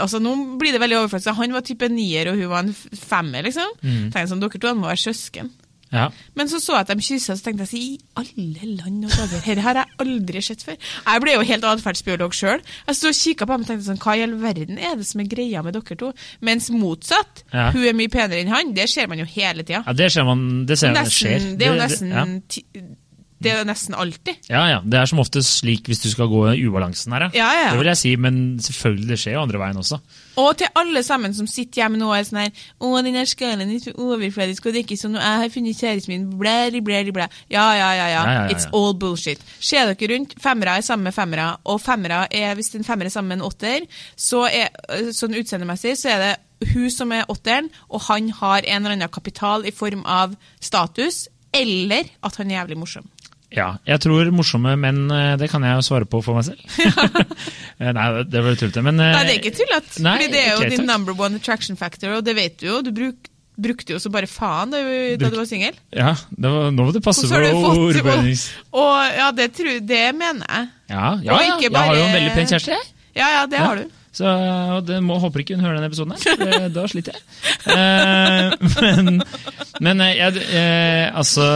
Altså 0.00 0.20
Nå 0.22 0.34
blir 0.58 0.72
det 0.72 0.80
veldig 0.82 0.98
overfladisk. 1.04 1.34
Han 1.36 1.52
var 1.52 1.60
type 1.66 1.88
nier, 1.88 2.32
og 2.32 2.36
hun 2.40 2.48
var 2.52 2.64
en 2.66 2.74
femmer, 2.74 3.42
liksom. 3.46 3.70
Mm. 3.82 4.10
Tenkte 4.12 4.28
sånn, 4.34 4.40
Dere 4.40 4.58
to 4.60 4.74
må 4.74 4.88
være 4.90 5.04
søsken. 5.08 5.50
Ja. 5.90 6.04
Men 6.38 6.46
så 6.46 6.60
så 6.62 6.76
jeg 6.76 6.84
at 6.86 6.90
de 6.94 7.02
kyssa, 7.02 7.34
så 7.34 7.42
tenkte 7.42 7.64
jeg 7.66 7.80
i 7.82 7.98
alle 8.14 8.76
land 8.78 9.04
og 9.08 9.10
dager, 9.10 9.40
dette 9.42 9.60
har 9.64 9.74
jeg 9.80 9.86
aldri 10.04 10.40
sett 10.46 10.62
før. 10.62 10.76
Jeg 10.78 11.20
ble 11.24 11.32
jo 11.34 11.40
helt 11.48 11.64
atferdsbiolog 11.66 12.36
sjøl. 12.38 12.62
Jeg 12.86 12.94
stod 12.94 13.10
og 13.10 13.18
kikka 13.18 13.48
på 13.50 13.56
ham 13.56 13.64
og 13.64 13.66
tenkte 13.66 13.88
sånn, 13.88 13.98
hva 13.98 14.14
i 14.14 14.22
all 14.22 14.36
verden 14.38 14.78
er 14.78 14.94
det 15.00 15.06
som 15.08 15.20
er 15.24 15.26
greia 15.32 15.64
med 15.66 15.74
dere 15.74 15.98
to? 15.98 16.12
Mens 16.46 16.70
motsatt, 16.70 17.42
Ja. 17.52 17.72
hun 17.74 17.82
er 17.90 17.92
mye 17.98 18.08
penere 18.08 18.38
enn 18.44 18.54
han, 18.54 18.70
det 18.72 18.86
ser 18.88 19.08
man 19.10 19.18
jo 19.18 19.24
hele 19.24 19.64
tida. 19.66 19.82
ja, 19.84 19.92
det 19.92 20.12
ser 20.12 20.22
man. 20.30 20.64
Det 20.66 20.78
ser 20.78 20.92
man 20.94 21.02
det 21.04 21.12
skjer. 21.12 21.34
Nesten, 21.40 21.58
det 21.58 21.66
er 21.66 21.72
jo 21.74 21.78
Det- 21.80 21.90
nesten 21.90 22.96
Det 23.40 23.52
er 23.54 23.62
jo 23.62 23.68
nesten 23.68 23.96
alltid. 23.96 24.36
Ja, 24.50 24.66
ja. 24.68 24.80
Det 24.84 24.98
er 25.00 25.08
som 25.08 25.22
oftest 25.22 25.62
slik 25.62 25.86
hvis 25.88 26.02
du 26.04 26.10
skal 26.12 26.28
gå 26.28 26.42
ubalansen 26.60 27.14
her, 27.16 27.30
Ja, 27.32 27.46
ja. 27.56 27.62
ja. 27.64 27.70
Det 27.72 27.80
vil 27.80 27.88
jeg 27.88 28.00
si, 28.00 28.12
men 28.20 28.34
selvfølgelig, 28.60 29.08
det 29.08 29.18
skjer 29.22 29.38
jo 29.38 29.44
andre 29.46 29.60
veien 29.62 29.80
også. 29.80 30.00
Og 30.40 30.50
til 30.60 30.68
alle 30.76 31.02
sammen 31.06 31.34
som 31.36 31.48
sitter 31.50 31.82
hjemme 31.82 32.00
nå 32.00 32.10
og 32.10 32.18
er 32.18 32.26
sånn 32.28 32.40
her 32.42 32.50
Å, 32.80 32.90
den 33.04 33.16
der 33.16 33.28
skallen 33.28 33.72
er 33.72 33.80
så 33.82 33.94
overfladisk, 33.96 34.66
og 34.66 34.76
det 34.76 34.82
er 34.82 34.86
ikke 34.86 35.00
sånn, 35.00 35.16
og 35.16 35.24
jeg 35.24 35.40
har 35.42 35.54
funnet 35.56 35.80
kjæresten 35.80 36.14
min, 36.14 36.28
blæ, 36.40 36.54
blæ, 36.84 37.00
blæ. 37.16 37.26
Ja, 37.52 37.66
ja, 37.78 37.88
ja, 37.96 38.10
ja. 38.12 38.22
It's 38.52 38.68
all 38.76 38.94
bullshit. 39.00 39.40
Ser 39.58 39.88
dere 39.88 40.12
rundt, 40.14 40.36
femmere 40.40 40.76
er 40.76 40.86
sammen 40.86 41.08
med 41.08 41.16
femmere, 41.16 41.48
og 41.64 41.80
femmere 41.80 42.26
er, 42.28 42.54
hvis 42.58 42.74
en 42.76 42.86
femmer 42.86 43.08
er 43.08 43.16
sammen 43.16 43.32
med 43.34 43.40
en 43.40 43.48
åtter, 43.48 43.88
så 44.20 44.44
er, 44.52 44.70
sånn 45.16 45.36
utseendemessig, 45.40 45.96
så 45.98 46.12
er 46.14 46.24
det 46.26 46.72
hun 46.74 46.90
som 46.92 47.12
er 47.16 47.28
åtteren, 47.32 47.70
og 47.88 48.04
han 48.10 48.28
har 48.36 48.64
en 48.66 48.82
eller 48.84 48.98
annen 48.98 49.12
kapital 49.12 49.64
i 49.64 49.72
form 49.74 50.04
av 50.04 50.36
status, 50.60 51.24
eller 51.56 52.10
at 52.22 52.36
han 52.38 52.50
er 52.50 52.60
jævlig 52.60 52.78
morsom. 52.78 53.08
Ja, 53.50 53.72
jeg 53.88 53.98
tror 54.04 54.28
morsomme 54.34 54.76
menn, 54.78 55.08
eh, 55.10 55.32
det 55.40 55.48
kan 55.50 55.64
jeg 55.66 55.74
jo 55.80 55.82
svare 55.82 56.06
på 56.06 56.22
for 56.24 56.38
meg 56.38 56.50
selv. 56.50 56.62
Eh, 57.80 57.94
Nei, 57.96 58.02
det 58.28 58.42
var 58.44 58.56
tullete, 58.60 58.82
men 58.84 58.98
eh, 59.00 59.08
Nei, 59.14 59.20
det 59.24 59.32
er 59.32 59.38
ikke 59.38 59.54
tullete, 59.56 60.02
fordi 60.04 60.26
det 60.28 60.40
er 60.42 60.50
jo 60.52 60.66
din 60.68 60.82
takk. 60.82 60.88
number 60.90 61.14
one 61.16 61.38
attraction 61.40 61.78
factor, 61.80 62.10
og 62.18 62.26
det 62.26 62.34
vet 62.36 62.58
du 62.60 62.66
jo. 62.66 62.74
Du 62.84 62.90
bruk, 62.92 63.30
brukte 63.56 63.94
jo 63.94 64.00
så 64.02 64.10
bare 64.12 64.28
faen 64.28 64.74
da, 64.74 64.82
du 65.16 65.24
var 65.24 65.46
singel. 65.48 65.78
Ja, 65.96 66.12
det 66.28 66.50
var, 66.52 66.68
nå 66.76 66.84
må 66.84 66.92
du 66.92 67.00
passe 67.00 67.24
på 67.24 67.38
ordbønnings... 67.40 68.44
og, 68.68 68.82
og 68.82 69.16
ja, 69.16 69.30
det, 69.32 69.48
tror, 69.56 69.80
det 69.80 70.02
mener 70.12 70.44
jeg. 70.44 70.68
Ja, 70.92 71.06
ja, 71.24 71.40
ja, 71.40 71.56
Bare, 71.56 71.64
jeg 71.64 71.72
har 71.72 71.96
jo 71.96 72.04
en 72.04 72.14
veldig 72.18 72.36
pen 72.36 72.52
kjæreste, 72.52 72.76
jeg. 72.76 72.92
Ja, 73.16 73.32
ja, 73.38 73.48
det 73.48 73.64
har 73.64 73.80
du. 73.80 73.96
Så 74.20 74.30
det 74.84 75.00
må, 75.06 75.16
håper 75.22 75.40
ikke 75.40 75.56
hun 75.56 75.64
hører 75.64 75.78
denne 75.78 75.88
episoden 75.88 76.16
her, 76.20 76.68
da 76.74 76.84
sliter 76.90 77.16
jeg. 77.16 77.24
Eh, 77.70 78.60
men 78.82 79.22
men 79.80 80.02
jeg, 80.04 80.42
eh, 80.52 81.06
altså 81.16 81.46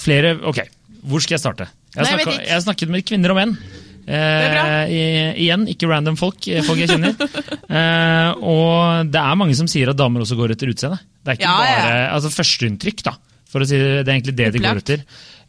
Flere 0.00 0.34
Ok, 0.48 0.62
hvor 1.04 1.22
skal 1.24 1.36
jeg 1.36 1.42
starte? 1.42 1.66
Jeg 1.94 2.00
har 2.02 2.10
snakket, 2.10 2.38
jeg 2.46 2.54
har 2.54 2.62
snakket 2.64 2.92
med 2.94 3.04
kvinner 3.06 3.34
og 3.34 3.38
menn. 3.40 3.56
Eh, 4.04 4.90
i, 4.92 5.02
igjen, 5.46 5.62
ikke 5.72 5.88
random 5.88 6.16
folk, 6.20 6.44
eh, 6.52 6.64
folk 6.66 6.80
jeg 6.82 6.92
kjenner. 6.94 7.14
Eh, 7.74 8.42
og 8.44 9.08
det 9.10 9.18
er 9.18 9.38
mange 9.40 9.54
som 9.58 9.66
sier 9.66 9.88
at 9.90 9.96
damer 9.98 10.22
også 10.22 10.36
går 10.38 10.52
etter 10.54 10.68
utseende. 10.70 10.98
Det 11.24 11.32
er 11.32 11.38
ikke 11.38 11.46
Ja, 11.48 11.54
ja. 11.64 11.78
bare 11.80 12.02
altså 12.14 12.30
førsteinntrykk, 12.30 13.00
da. 13.08 13.14
For 13.50 13.64
å 13.64 13.66
si 13.66 13.78
det, 13.80 14.04
det 14.04 14.12
er 14.12 14.18
egentlig 14.18 14.34
det 14.38 14.48
de 14.54 14.60
går 14.62 14.80
etter. 14.82 15.00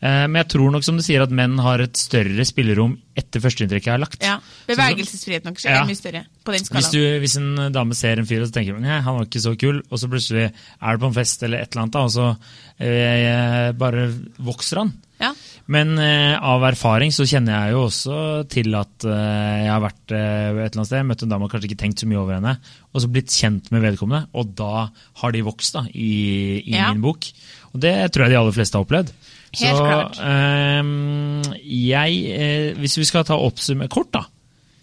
Eh, 0.06 0.25
men 0.30 0.38
jeg 0.44 0.50
tror 0.54 0.74
nok 0.75 0.84
som 0.86 0.98
du 1.00 1.04
sier 1.06 1.24
at 1.25 1.31
menn 1.34 1.56
har 1.66 1.81
et 1.81 1.98
større 1.98 2.46
spillerom 2.46 2.98
etter 3.18 3.42
førsteinntrykket 3.42 3.94
er 3.96 4.02
lagt. 4.04 4.22
Ja. 4.22 4.36
Bevegelsesfriheten 4.69 5.50
deres 5.54 5.66
Ja. 5.66 5.80
er 5.81 5.88
mye 5.90 5.98
større 5.98 6.25
på 6.46 6.52
den 6.54 6.62
Hvis, 6.62 6.68
skalaen. 6.69 6.92
du, 6.94 7.19
hvis 7.24 7.38
en 7.40 7.72
dame 7.74 7.96
ser 7.98 8.19
en 8.22 8.28
fyr 8.30 8.44
og 8.44 8.50
så 8.52 8.57
tenker 8.60 8.78
«Nei, 8.84 9.00
han 9.02 9.16
var 9.18 9.25
ikke 9.25 9.42
så 9.42 9.56
kul, 9.57 9.81
og 9.90 9.98
så 10.02 10.10
plutselig 10.12 10.46
er 10.52 10.92
det 10.92 11.02
på 11.02 11.10
en 11.10 11.16
fest 11.18 11.44
eller 11.48 11.63
et 11.63 11.72
eller 11.74 11.86
annet, 11.88 11.96
da, 11.96 12.04
og 12.06 12.12
så 12.12 12.28
eh, 12.86 13.72
bare 13.80 14.06
vokser 14.46 14.81
han. 14.84 14.94
Ja. 15.24 15.30
Men 15.72 15.94
eh, 15.98 16.36
av 16.44 16.62
erfaring 16.68 17.13
så 17.16 17.24
kjenner 17.24 17.56
jeg 17.56 17.72
jo 17.78 17.86
også 17.88 18.18
til 18.52 18.75
at 18.75 19.06
eh, 19.07 19.63
jeg 19.63 19.72
har 19.72 19.84
vært 19.86 20.12
eh, 20.12 20.50
et 20.52 20.57
eller 20.60 20.81
annet 20.81 20.90
sted, 20.92 21.06
møtt 21.07 21.24
en 21.24 21.31
dame 21.31 21.48
og 21.48 21.54
kanskje 21.56 21.69
ikke 21.72 21.80
tenkt 21.86 22.04
så 22.04 22.10
mye 22.12 22.19
over 22.19 22.36
henne, 22.38 22.57
og 22.92 23.02
så 23.04 23.10
blitt 23.16 23.31
kjent 23.31 23.72
med 23.72 23.86
vedkommende, 23.88 24.28
og 24.36 24.52
da 24.60 24.90
har 25.24 25.31
de 25.36 25.46
vokst 25.48 25.78
da, 25.80 25.86
i, 25.96 26.12
i 26.68 26.75
Ja. 26.75 26.92
min 26.92 27.02
bok. 27.06 27.30
Og 27.74 27.80
det 27.84 27.96
tror 28.12 28.25
jeg 28.28 28.36
de 28.36 28.42
aller 28.44 28.56
fleste 28.56 28.75
har 28.78 28.84
opplevd. 28.86 29.16
Helt 29.62 29.78
så 29.78 29.86
klart. 29.86 30.19
eh, 30.19 31.60
jeg, 31.63 32.18
eh, 32.36 32.74
hvis 32.80 32.98
vi 33.00 33.06
skal 33.07 33.24
ta 33.28 33.38
oppsummert 33.40 33.90
kort 33.94 34.12
da, 34.16 34.25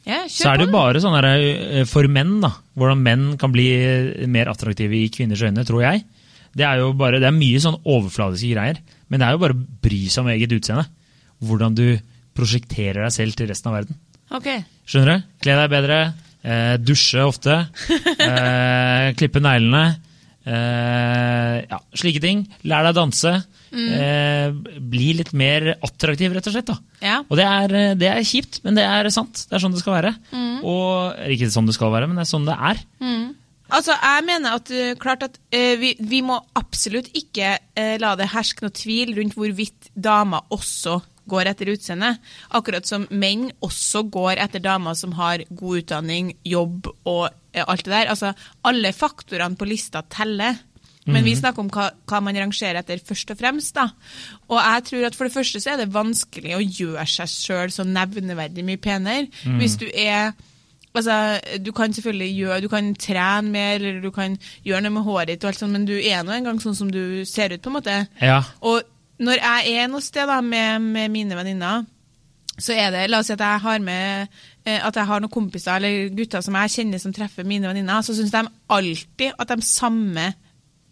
Ja, 0.05 0.25
så 0.27 0.49
er 0.51 0.59
det 0.59 0.67
jo 0.67 0.73
bare 0.75 0.99
sånn 1.03 1.15
her, 1.15 1.27
eh, 1.29 1.85
for 1.87 2.09
menn, 2.11 2.41
da. 2.43 2.51
Hvordan 2.77 3.03
menn 3.05 3.27
kan 3.39 3.53
bli 3.55 3.69
eh, 3.77 4.27
mer 4.27 4.49
attraktive 4.51 4.97
i 4.99 5.09
kvinners 5.15 5.43
øyne, 5.47 5.63
tror 5.69 5.83
jeg. 5.85 6.03
Det 6.57 6.65
er 6.67 6.81
jo 6.83 6.93
bare, 6.99 7.21
det 7.23 7.29
er 7.31 7.37
mye 7.37 7.61
sånn 7.63 7.79
overfladiske 7.87 8.51
greier. 8.55 8.81
Men 9.09 9.21
det 9.21 9.29
er 9.29 9.33
jo 9.37 9.43
bare 9.45 9.55
å 9.55 9.63
bry 9.83 10.01
seg 10.11 10.25
om 10.25 10.33
eget 10.35 10.53
utseende. 10.57 10.87
Hvordan 11.43 11.75
du 11.79 11.87
prosjekterer 12.35 13.03
deg 13.05 13.13
selv 13.15 13.37
til 13.39 13.49
resten 13.49 13.71
av 13.71 13.79
verden. 13.79 13.97
Ok. 14.33 14.49
Skjønner 14.89 15.19
du? 15.21 15.25
Kle 15.45 15.57
deg 15.61 15.71
bedre. 15.71 16.01
Eh, 16.43 16.77
dusje 16.83 17.23
ofte. 17.23 17.61
Eh, 18.23 19.13
klippe 19.19 19.41
neglene. 19.43 19.97
Eh, 20.47 21.57
ja, 21.71 21.79
slike 21.95 22.21
ting. 22.23 22.45
Lær 22.69 22.85
deg 22.87 22.95
å 22.97 23.01
danse. 23.05 23.33
Eh, 23.73 24.53
bli 24.93 25.13
litt 25.17 25.33
mer 25.33 25.73
attraktiv, 25.81 26.35
rett 26.37 26.49
og 26.51 26.57
slett. 26.57 26.73
Ja. 27.01 27.21
Og 27.25 27.39
det 27.41 27.47
er, 27.49 27.75
eh, 27.75 27.95
det 27.97 28.11
er 28.11 28.27
kjipt, 28.27 28.61
men 28.65 28.77
det 28.77 28.85
er 28.85 29.09
sant. 29.15 29.47
Det 29.49 29.57
er 29.57 29.65
sånn 29.65 29.73
det 29.73 29.81
skal 29.81 29.97
være. 30.01 30.13
Og, 30.63 31.23
ikke 31.33 31.49
sånn 31.51 31.71
det 31.71 31.77
skal 31.79 31.95
være, 31.95 32.11
men 32.11 32.21
det 32.21 32.27
er 32.27 32.33
sånn 32.33 32.49
det 32.49 32.59
er. 32.59 32.83
Altså, 33.73 33.95
jeg 33.97 34.25
mener 34.29 34.59
at 34.59 34.71
uh, 34.75 34.91
klart 35.01 35.23
at 35.25 35.39
uh, 35.41 35.75
vi, 35.81 35.95
vi 35.97 36.21
må 36.25 36.37
absolutt 36.59 37.09
ikke 37.17 37.55
uh, 37.57 37.95
la 38.03 38.13
det 38.21 38.29
herske 38.35 38.67
noe 38.67 38.75
tvil 38.77 39.15
rundt 39.17 39.37
hvorvidt 39.39 39.89
damer 39.97 40.45
også 40.53 40.99
går 41.33 41.49
etter 41.49 41.71
utseende. 41.73 42.11
Akkurat 42.53 42.89
som 42.89 43.07
menn 43.09 43.47
også 43.65 44.05
går 44.13 44.43
etter 44.43 44.61
damer 44.61 44.99
som 44.99 45.15
har 45.17 45.45
god 45.49 45.85
utdanning, 45.85 46.35
jobb 46.45 46.91
og 47.09 47.31
alt 47.63 47.87
det 47.87 47.95
der. 47.95 48.11
Altså, 48.13 48.33
alle 48.67 48.93
faktorene 48.97 49.57
på 49.57 49.69
lista 49.71 50.03
teller. 50.13 50.59
Men 51.07 51.25
vi 51.27 51.35
snakker 51.35 51.65
om 51.65 51.71
hva, 51.73 51.89
hva 52.07 52.21
man 52.23 52.37
rangerer 52.39 52.79
etter 52.79 53.01
først 53.03 53.33
og 53.35 53.39
fremst. 53.41 53.75
da. 53.75 53.89
Og 54.49 54.59
jeg 54.61 54.85
tror 54.87 55.07
at 55.07 55.17
For 55.19 55.27
det 55.27 55.35
første 55.35 55.61
så 55.61 55.73
er 55.73 55.83
det 55.83 55.95
vanskelig 55.95 56.55
å 56.55 56.63
gjøre 56.63 57.07
seg 57.11 57.29
sjøl 57.33 57.75
så 57.75 57.87
nevneverdig 57.89 58.65
mye 58.65 58.81
penere. 58.83 59.27
Hvis 59.59 59.77
du 59.83 59.89
er 59.93 60.33
Altså, 60.95 61.41
Du 61.65 61.73
kan 61.73 61.93
selvfølgelig 61.93 62.37
gjøre, 62.37 62.61
du 62.61 62.69
kan 62.69 62.95
trene 62.95 63.49
mer, 63.49 63.75
eller 63.81 64.03
du 64.03 64.11
kan 64.11 64.37
gjøre 64.65 64.83
noe 64.85 64.93
med 64.93 65.03
håret 65.07 65.29
ditt, 65.29 65.45
og 65.45 65.49
alt 65.49 65.59
sånt, 65.59 65.73
men 65.73 65.87
du 65.89 65.95
er 65.97 66.21
nå 66.23 66.35
engang 66.37 66.61
sånn 66.61 66.77
som 66.77 66.91
du 66.93 67.25
ser 67.25 67.55
ut. 67.55 67.63
på 67.63 67.71
en 67.71 67.77
måte. 67.79 67.95
Ja. 68.21 68.43
Og 68.61 68.83
når 69.19 69.41
jeg 69.41 69.73
er 69.79 69.89
noe 69.89 70.05
sted 70.05 70.29
da, 70.29 70.41
med, 70.45 70.83
med 70.83 71.09
mine 71.11 71.39
venninner, 71.39 71.87
så 72.59 72.75
er 72.77 72.91
det 72.93 73.07
La 73.09 73.23
oss 73.23 73.31
si 73.31 73.33
at 73.33 73.41
jeg 73.41 73.61
har 73.65 73.79
med 73.81 74.29
eh, 74.67 74.79
at 74.85 74.95
jeg 74.95 75.09
har 75.09 75.23
noen 75.23 75.33
kompiser 75.33 75.79
eller 75.79 76.11
gutter 76.13 76.43
som 76.45 76.55
jeg 76.61 76.75
kjenner 76.75 77.01
som 77.01 77.15
treffer 77.17 77.47
mine 77.49 77.71
venninner, 77.71 78.03
så 78.05 78.15
syns 78.15 78.35
de 78.35 78.43
alltid 78.69 79.33
at 79.39 79.49
de 79.49 79.65
samme 79.65 80.27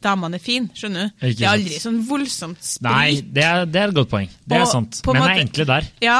damene 0.03 0.39
er 0.39 0.43
fine. 0.43 0.71
skjønner 0.75 1.11
du? 1.11 1.21
Det 1.21 1.43
er 1.45 1.51
aldri 1.51 1.79
sånn 1.83 1.99
voldsomt 2.09 2.63
sprit. 2.65 2.87
Nei, 2.87 3.21
det 3.21 3.45
er, 3.45 3.67
det 3.69 3.81
er 3.83 3.93
et 3.93 3.99
godt 3.99 4.11
poeng. 4.13 4.31
Det 4.49 4.57
er 4.59 4.65
sant. 4.71 5.01
Men 5.07 5.17
en 5.17 5.23
Menn 5.23 5.33
er 5.37 5.43
enkle 5.45 5.67
der. 5.69 5.91
Ja, 6.05 6.19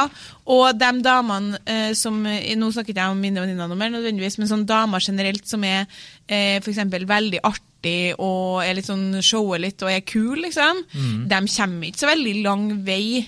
og 0.51 0.77
de 0.77 0.91
damene 1.05 1.59
eh, 1.65 1.91
som 1.97 2.19
eh, 2.29 2.53
Nå 2.59 2.69
snakker 2.75 2.93
jeg 2.97 3.13
om 3.15 3.19
mine 3.21 3.41
venninner 3.41 3.73
mer, 3.75 3.89
nødvendigvis, 3.93 4.37
men 4.41 4.49
sånne 4.51 4.69
damer 4.69 5.01
generelt 5.03 5.47
som 5.49 5.63
er 5.65 5.85
eh, 6.27 6.59
eksempel 6.61 7.05
veldig 7.09 7.41
artig 7.47 8.13
og 8.21 8.61
er 8.61 8.75
litt 8.77 8.85
sånn 8.85 9.21
shower 9.25 9.57
litt 9.63 9.81
og 9.81 9.89
er 9.89 10.03
kul, 10.05 10.37
liksom, 10.43 10.83
Mm. 10.93 11.27
de 11.31 11.39
kommer 11.55 11.87
ikke 11.89 12.03
så 12.03 12.11
veldig 12.11 12.33
lang 12.45 12.67
vei 12.85 13.25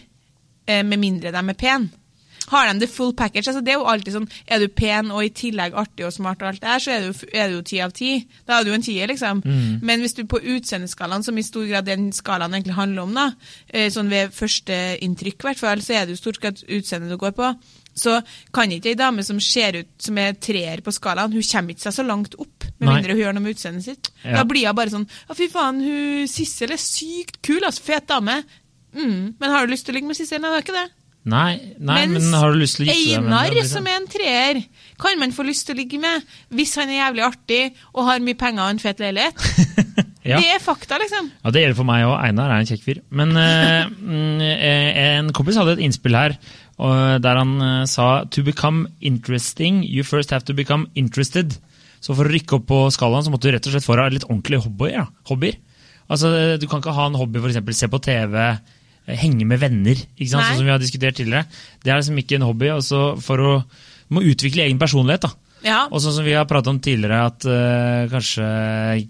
eh, 0.67 0.83
med 0.83 0.99
mindre 0.99 1.31
de 1.33 1.41
er 1.49 1.57
pene. 1.57 1.89
Har 2.51 2.67
de 2.73 2.79
the 2.79 2.87
full 2.87 3.13
package? 3.13 3.47
altså 3.47 3.61
Det 3.63 3.73
er 3.73 3.79
jo 3.79 3.87
alltid 3.89 4.15
sånn 4.17 4.29
Er 4.47 4.63
du 4.63 4.67
pen 4.67 5.11
og 5.11 5.23
i 5.25 5.31
tillegg 5.33 5.75
artig 5.79 6.07
og 6.07 6.13
smart, 6.15 6.41
og 6.41 6.49
alt 6.51 6.61
det 6.63 6.69
her, 6.69 6.83
så 6.83 6.95
er 6.95 7.05
du, 7.05 7.27
er 7.31 7.49
du 7.49 7.55
jo 7.57 7.61
ti 7.67 7.79
av 7.83 7.93
ti. 7.95 8.11
Da 8.47 8.59
er 8.59 8.67
du 8.67 8.73
en 8.75 8.85
tier, 8.85 9.07
liksom. 9.09 9.43
Mm. 9.45 9.77
Men 9.85 10.03
hvis 10.03 10.17
du 10.17 10.23
på 10.29 10.41
utseendeskalaen, 10.41 11.23
som 11.23 11.37
i 11.37 11.45
stor 11.45 11.65
grad 11.69 11.87
den 11.87 12.11
skalaen 12.15 12.53
egentlig 12.55 12.77
handler 12.77 13.07
om, 13.07 13.13
da, 13.15 13.29
eh, 13.69 13.89
sånn 13.93 14.11
ved 14.11 14.33
første 14.35 14.79
inntrykk, 15.05 15.39
i 15.39 15.49
hvert 15.49 15.61
fall, 15.61 15.83
så 15.85 15.97
er 15.97 16.05
det 16.05 16.17
jo 16.17 16.21
stort 16.23 16.41
sett 16.41 16.63
utseendet 16.67 17.13
du 17.13 17.17
går 17.21 17.35
på. 17.37 17.53
Så 17.93 18.17
kan 18.53 18.71
ikke 18.73 18.93
ei 18.93 18.97
dame 18.97 19.23
som 19.25 19.39
ser 19.43 19.77
ut 19.83 19.91
som 20.01 20.17
er 20.17 20.33
treer 20.41 20.81
på 20.81 20.93
skalaen, 20.93 21.33
hun 21.33 21.45
kommer 21.45 21.75
ikke 21.75 21.85
seg 21.85 21.97
så 21.99 22.05
langt 22.07 22.35
opp, 22.41 22.65
med 22.79 22.87
Nei. 22.87 22.95
mindre 22.97 23.13
hun 23.13 23.21
gjør 23.21 23.37
noe 23.37 23.45
med 23.45 23.55
utseendet 23.55 23.85
sitt. 23.85 24.09
Ja. 24.23 24.39
Da 24.39 24.47
blir 24.49 24.65
hun 24.65 24.77
bare 24.77 24.93
sånn 24.93 25.05
Å, 25.05 25.37
fy 25.37 25.47
faen, 25.51 25.83
hun 25.85 26.27
Sissel 26.31 26.73
er 26.73 26.81
sykt 26.81 27.41
kul, 27.45 27.61
altså. 27.61 27.85
Fet 27.85 28.09
dame. 28.09 28.41
Mm, 28.93 29.35
men 29.39 29.53
har 29.53 29.65
du 29.65 29.73
lyst 29.73 29.85
til 29.87 29.93
å 29.93 29.97
ligge 29.99 30.09
med 30.09 30.17
Sissel? 30.17 30.41
Nei, 30.41 30.51
det 30.53 30.61
er 30.61 30.65
ikke 30.65 30.79
det. 30.81 30.89
Nei, 31.23 31.75
nei 31.79 32.01
Mens 32.03 32.25
men 32.25 32.35
har 32.35 32.51
du 32.51 32.59
lyst 32.59 32.75
til 32.75 32.83
å 32.83 32.87
gifte 32.89 33.15
deg 33.15 33.21
med 33.23 33.31
Einar, 33.31 33.53
liksom? 33.55 33.77
som 33.77 33.85
er 33.87 33.99
en 34.01 34.07
treer, 34.11 34.57
kan 34.99 35.21
man 35.21 35.35
få 35.35 35.45
lyst 35.47 35.67
til 35.67 35.77
å 35.77 35.79
ligge 35.79 35.99
med 36.03 36.25
hvis 36.51 36.73
han 36.81 36.91
er 36.91 36.99
jævlig 36.99 37.23
artig 37.29 37.61
og 37.93 38.09
har 38.09 38.25
mye 38.25 38.39
penger 38.39 38.65
og 38.65 38.73
en 38.75 38.83
fet 38.83 39.03
leilighet. 39.03 39.45
Ja. 40.23 40.37
Det 40.39 40.53
er 40.55 40.61
fakta, 40.63 40.95
liksom. 41.01 41.25
Ja, 41.43 41.51
Det 41.51 41.59
gjelder 41.59 41.75
for 41.75 41.83
meg 41.83 42.05
òg. 42.07 42.13
Einar 42.15 42.53
er 42.53 42.61
en 42.61 42.67
kjekk 42.69 42.85
fyr. 42.85 43.01
Men 43.11 43.33
eh, 43.41 43.89
mm, 43.91 44.37
eh, 44.39 44.99
en 45.17 45.33
kompis 45.35 45.57
hadde 45.59 45.73
et 45.75 45.81
innspill 45.83 46.15
her 46.15 46.37
og 46.81 47.21
der 47.23 47.37
han 47.37 47.51
eh, 47.61 47.83
sa 47.89 48.23
To 48.31 48.43
become 48.43 48.87
interesting, 49.01 49.83
you 49.83 50.03
first 50.03 50.31
have 50.31 50.45
to 50.47 50.53
become 50.53 50.87
interested. 50.95 51.57
Så 52.03 52.15
for 52.15 52.27
å 52.27 52.33
rykke 52.33 52.57
opp 52.57 52.65
på 52.67 52.79
skalaen 52.91 53.23
så 53.25 53.31
måtte 53.31 53.47
du 53.47 53.55
rett 53.55 53.67
og 53.69 53.75
slett 53.75 53.87
få 53.87 53.97
deg 53.99 54.17
litt 54.17 54.27
ordentlige 54.27 54.65
hobbyer. 54.65 54.95
Ja. 54.95 55.05
hobbyer. 55.29 55.59
Altså, 56.09 56.33
eh, 56.35 56.57
Du 56.59 56.67
kan 56.67 56.81
ikke 56.81 56.95
ha 56.95 57.07
en 57.07 57.19
hobby 57.19 57.39
for 57.39 57.49
eksempel, 57.49 57.73
se 57.73 57.87
på 57.87 58.01
TV, 58.01 58.35
eh, 58.35 58.57
henge 59.07 59.45
med 59.47 59.59
venner, 59.59 59.99
ikke 60.15 60.31
sant? 60.31 60.47
Sånn 60.47 60.61
som 60.61 60.67
vi 60.67 60.71
har 60.71 60.81
diskutert 60.81 61.17
tidligere. 61.19 61.47
Det 61.83 61.91
er 61.91 61.99
liksom 61.99 62.19
ikke 62.21 62.37
en 62.39 62.47
hobby. 62.47 62.69
Altså, 62.73 63.05
for 63.23 63.43
å 63.43 63.55
må 64.13 64.23
utvikle 64.27 64.67
egen 64.67 64.79
personlighet. 64.81 65.25
da. 65.25 65.31
Ja. 65.63 65.85
Og 65.87 66.01
sånn 66.03 66.15
som 66.17 66.25
vi 66.27 66.33
har 66.35 66.45
pratet 66.49 66.73
om 66.73 66.79
tidligere, 66.83 67.21
at 67.29 67.45
uh, 67.47 68.03
kanskje 68.11 68.47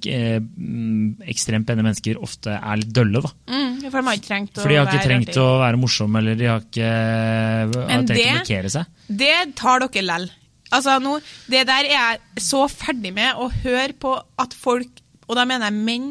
eh, 0.05 0.37
mm, 0.37 1.23
ekstremt 1.33 1.65
pene 1.65 1.85
mennesker 1.85 2.19
ofte 2.21 2.53
er 2.53 2.79
litt 2.79 2.93
dølle. 2.93 3.23
da. 3.25 3.31
Mm, 3.49 3.79
for 3.87 3.97
de 3.97 4.05
har 4.05 4.19
ikke 4.19 4.29
trengt 4.29 4.61
å 4.61 4.67
de 4.69 4.77
har 4.77 4.91
ikke 4.91 5.07
trengt 5.07 5.41
å 5.41 5.47
være 5.63 5.81
morsomme, 5.81 6.21
eller 6.21 6.37
de 6.37 6.49
har 6.51 6.61
ikke 6.61 6.93
har 6.93 7.73
tenkt 7.73 7.89
trengt 7.89 8.13
å 8.13 8.21
det- 8.21 8.37
markere 8.37 8.73
seg. 8.77 8.85
Det 9.23 9.35
tar 9.59 9.87
dere 9.87 10.05
lell. 10.05 10.29
Altså, 10.73 10.97
nå, 11.01 11.19
det 11.53 11.65
der 11.69 11.85
er 11.85 11.93
jeg 11.93 12.43
så 12.45 12.63
ferdig 12.69 13.13
med 13.13 13.35
å 13.37 13.49
høre 13.63 13.93
på 13.93 14.13
at 14.41 14.53
folk 14.57 15.02
og 15.27 15.35
da 15.37 15.45
mener 15.49 15.69
jeg 15.69 15.85
menn 15.89 16.09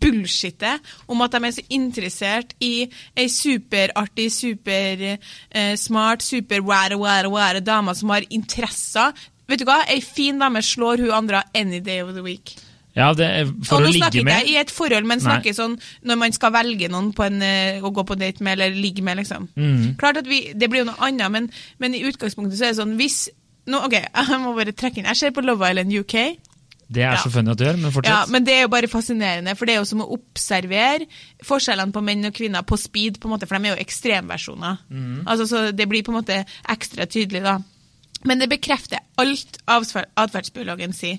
bullshitter 0.00 0.80
om 1.10 1.24
at 1.24 1.36
de 1.36 1.42
er 1.44 1.56
så 1.56 1.64
interessert 1.74 2.54
i 2.64 2.74
ei 3.16 3.28
superartig, 3.32 4.28
supersmart, 4.34 6.24
super 6.24 6.64
wære, 6.64 6.98
wære, 7.00 7.32
wære 7.32 7.64
dame 7.64 7.94
som 7.94 8.12
har 8.14 8.26
interesser. 8.30 9.12
Vet 9.48 9.60
du 9.60 9.68
hva? 9.68 9.82
Ei 9.92 10.00
fin 10.04 10.38
dame 10.40 10.62
slår 10.64 11.04
hun 11.04 11.18
andre 11.22 11.42
any 11.54 11.80
day 11.84 12.00
of 12.02 12.14
the 12.14 12.24
week. 12.24 12.56
Ja, 12.94 13.10
det, 13.12 13.26
er 13.26 13.48
For 13.66 13.82
og 13.82 13.88
å 13.88 13.88
nå 13.88 13.92
snakker 13.96 14.20
ligge 14.20 14.20
ikke 14.22 14.28
med 14.28 14.44
jeg 14.46 14.52
i 14.52 14.58
et 14.60 14.70
forhold, 14.70 15.06
men 15.10 15.18
Nei. 15.18 15.24
snakker 15.26 15.56
sånn 15.56 15.74
når 16.06 16.18
man 16.20 16.34
skal 16.36 16.52
velge 16.54 16.88
noen 16.92 17.10
på 17.16 17.26
en, 17.26 17.40
eh, 17.42 17.82
å 17.82 17.90
gå 17.90 18.04
på 18.06 18.16
date 18.18 18.44
med 18.44 18.54
eller 18.54 18.76
ligge 18.78 19.02
med, 19.02 19.18
liksom. 19.18 19.48
Mm. 19.58 19.96
Klart 19.98 20.22
at 20.22 20.30
vi, 20.30 20.52
Det 20.54 20.68
blir 20.70 20.84
jo 20.84 20.90
noe 20.92 21.02
annet, 21.02 21.30
men, 21.34 21.50
men 21.82 21.96
i 21.98 22.04
utgangspunktet 22.06 22.58
så 22.58 22.68
er 22.68 22.74
det 22.74 22.78
sånn 22.78 22.94
hvis 23.00 23.24
nå, 23.66 23.80
Ok, 23.82 23.96
jeg 24.30 24.40
må 24.44 24.54
bare 24.54 24.76
trekke 24.76 25.00
inn. 25.00 25.10
Jeg 25.10 25.18
ser 25.18 25.34
på 25.34 25.42
Love 25.42 25.70
Island 25.70 25.90
UK. 25.90 26.14
Det 26.94 27.02
er 27.02 27.12
Ja. 27.16 27.20
så 27.20 27.30
funny 27.34 27.50
at 27.52 27.58
du 27.58 27.64
gjør, 27.64 27.78
men 27.82 27.92
Ja, 28.04 28.24
men 28.30 28.44
det 28.46 28.54
er 28.54 28.62
jo 28.62 28.68
bare 28.72 28.88
fascinerende, 28.88 29.56
for 29.56 29.66
det 29.66 29.74
er 29.74 29.82
jo 29.82 29.90
som 29.90 30.00
å 30.04 30.08
observere 30.14 31.06
forskjellene 31.44 31.92
på 31.92 32.02
menn 32.02 32.24
og 32.24 32.34
kvinner 32.34 32.62
på 32.62 32.78
speed, 32.78 33.18
på 33.20 33.28
en 33.28 33.34
måte, 33.36 33.48
for 33.48 33.58
de 33.58 33.68
er 33.68 33.76
jo 33.76 33.84
ekstremversjoner. 33.84 34.78
Mm. 34.90 35.22
Altså, 35.26 35.46
så 35.50 35.64
det 35.74 35.88
blir 35.88 36.02
på 36.06 36.14
en 36.14 36.22
måte 36.22 36.44
ekstra 36.68 37.06
tydelig, 37.06 37.42
da. 37.42 37.58
Men 38.24 38.38
det 38.40 38.48
bekrefter 38.48 39.02
alt 39.20 39.58
atferdsbiologen 40.16 40.94
sier. 40.96 41.18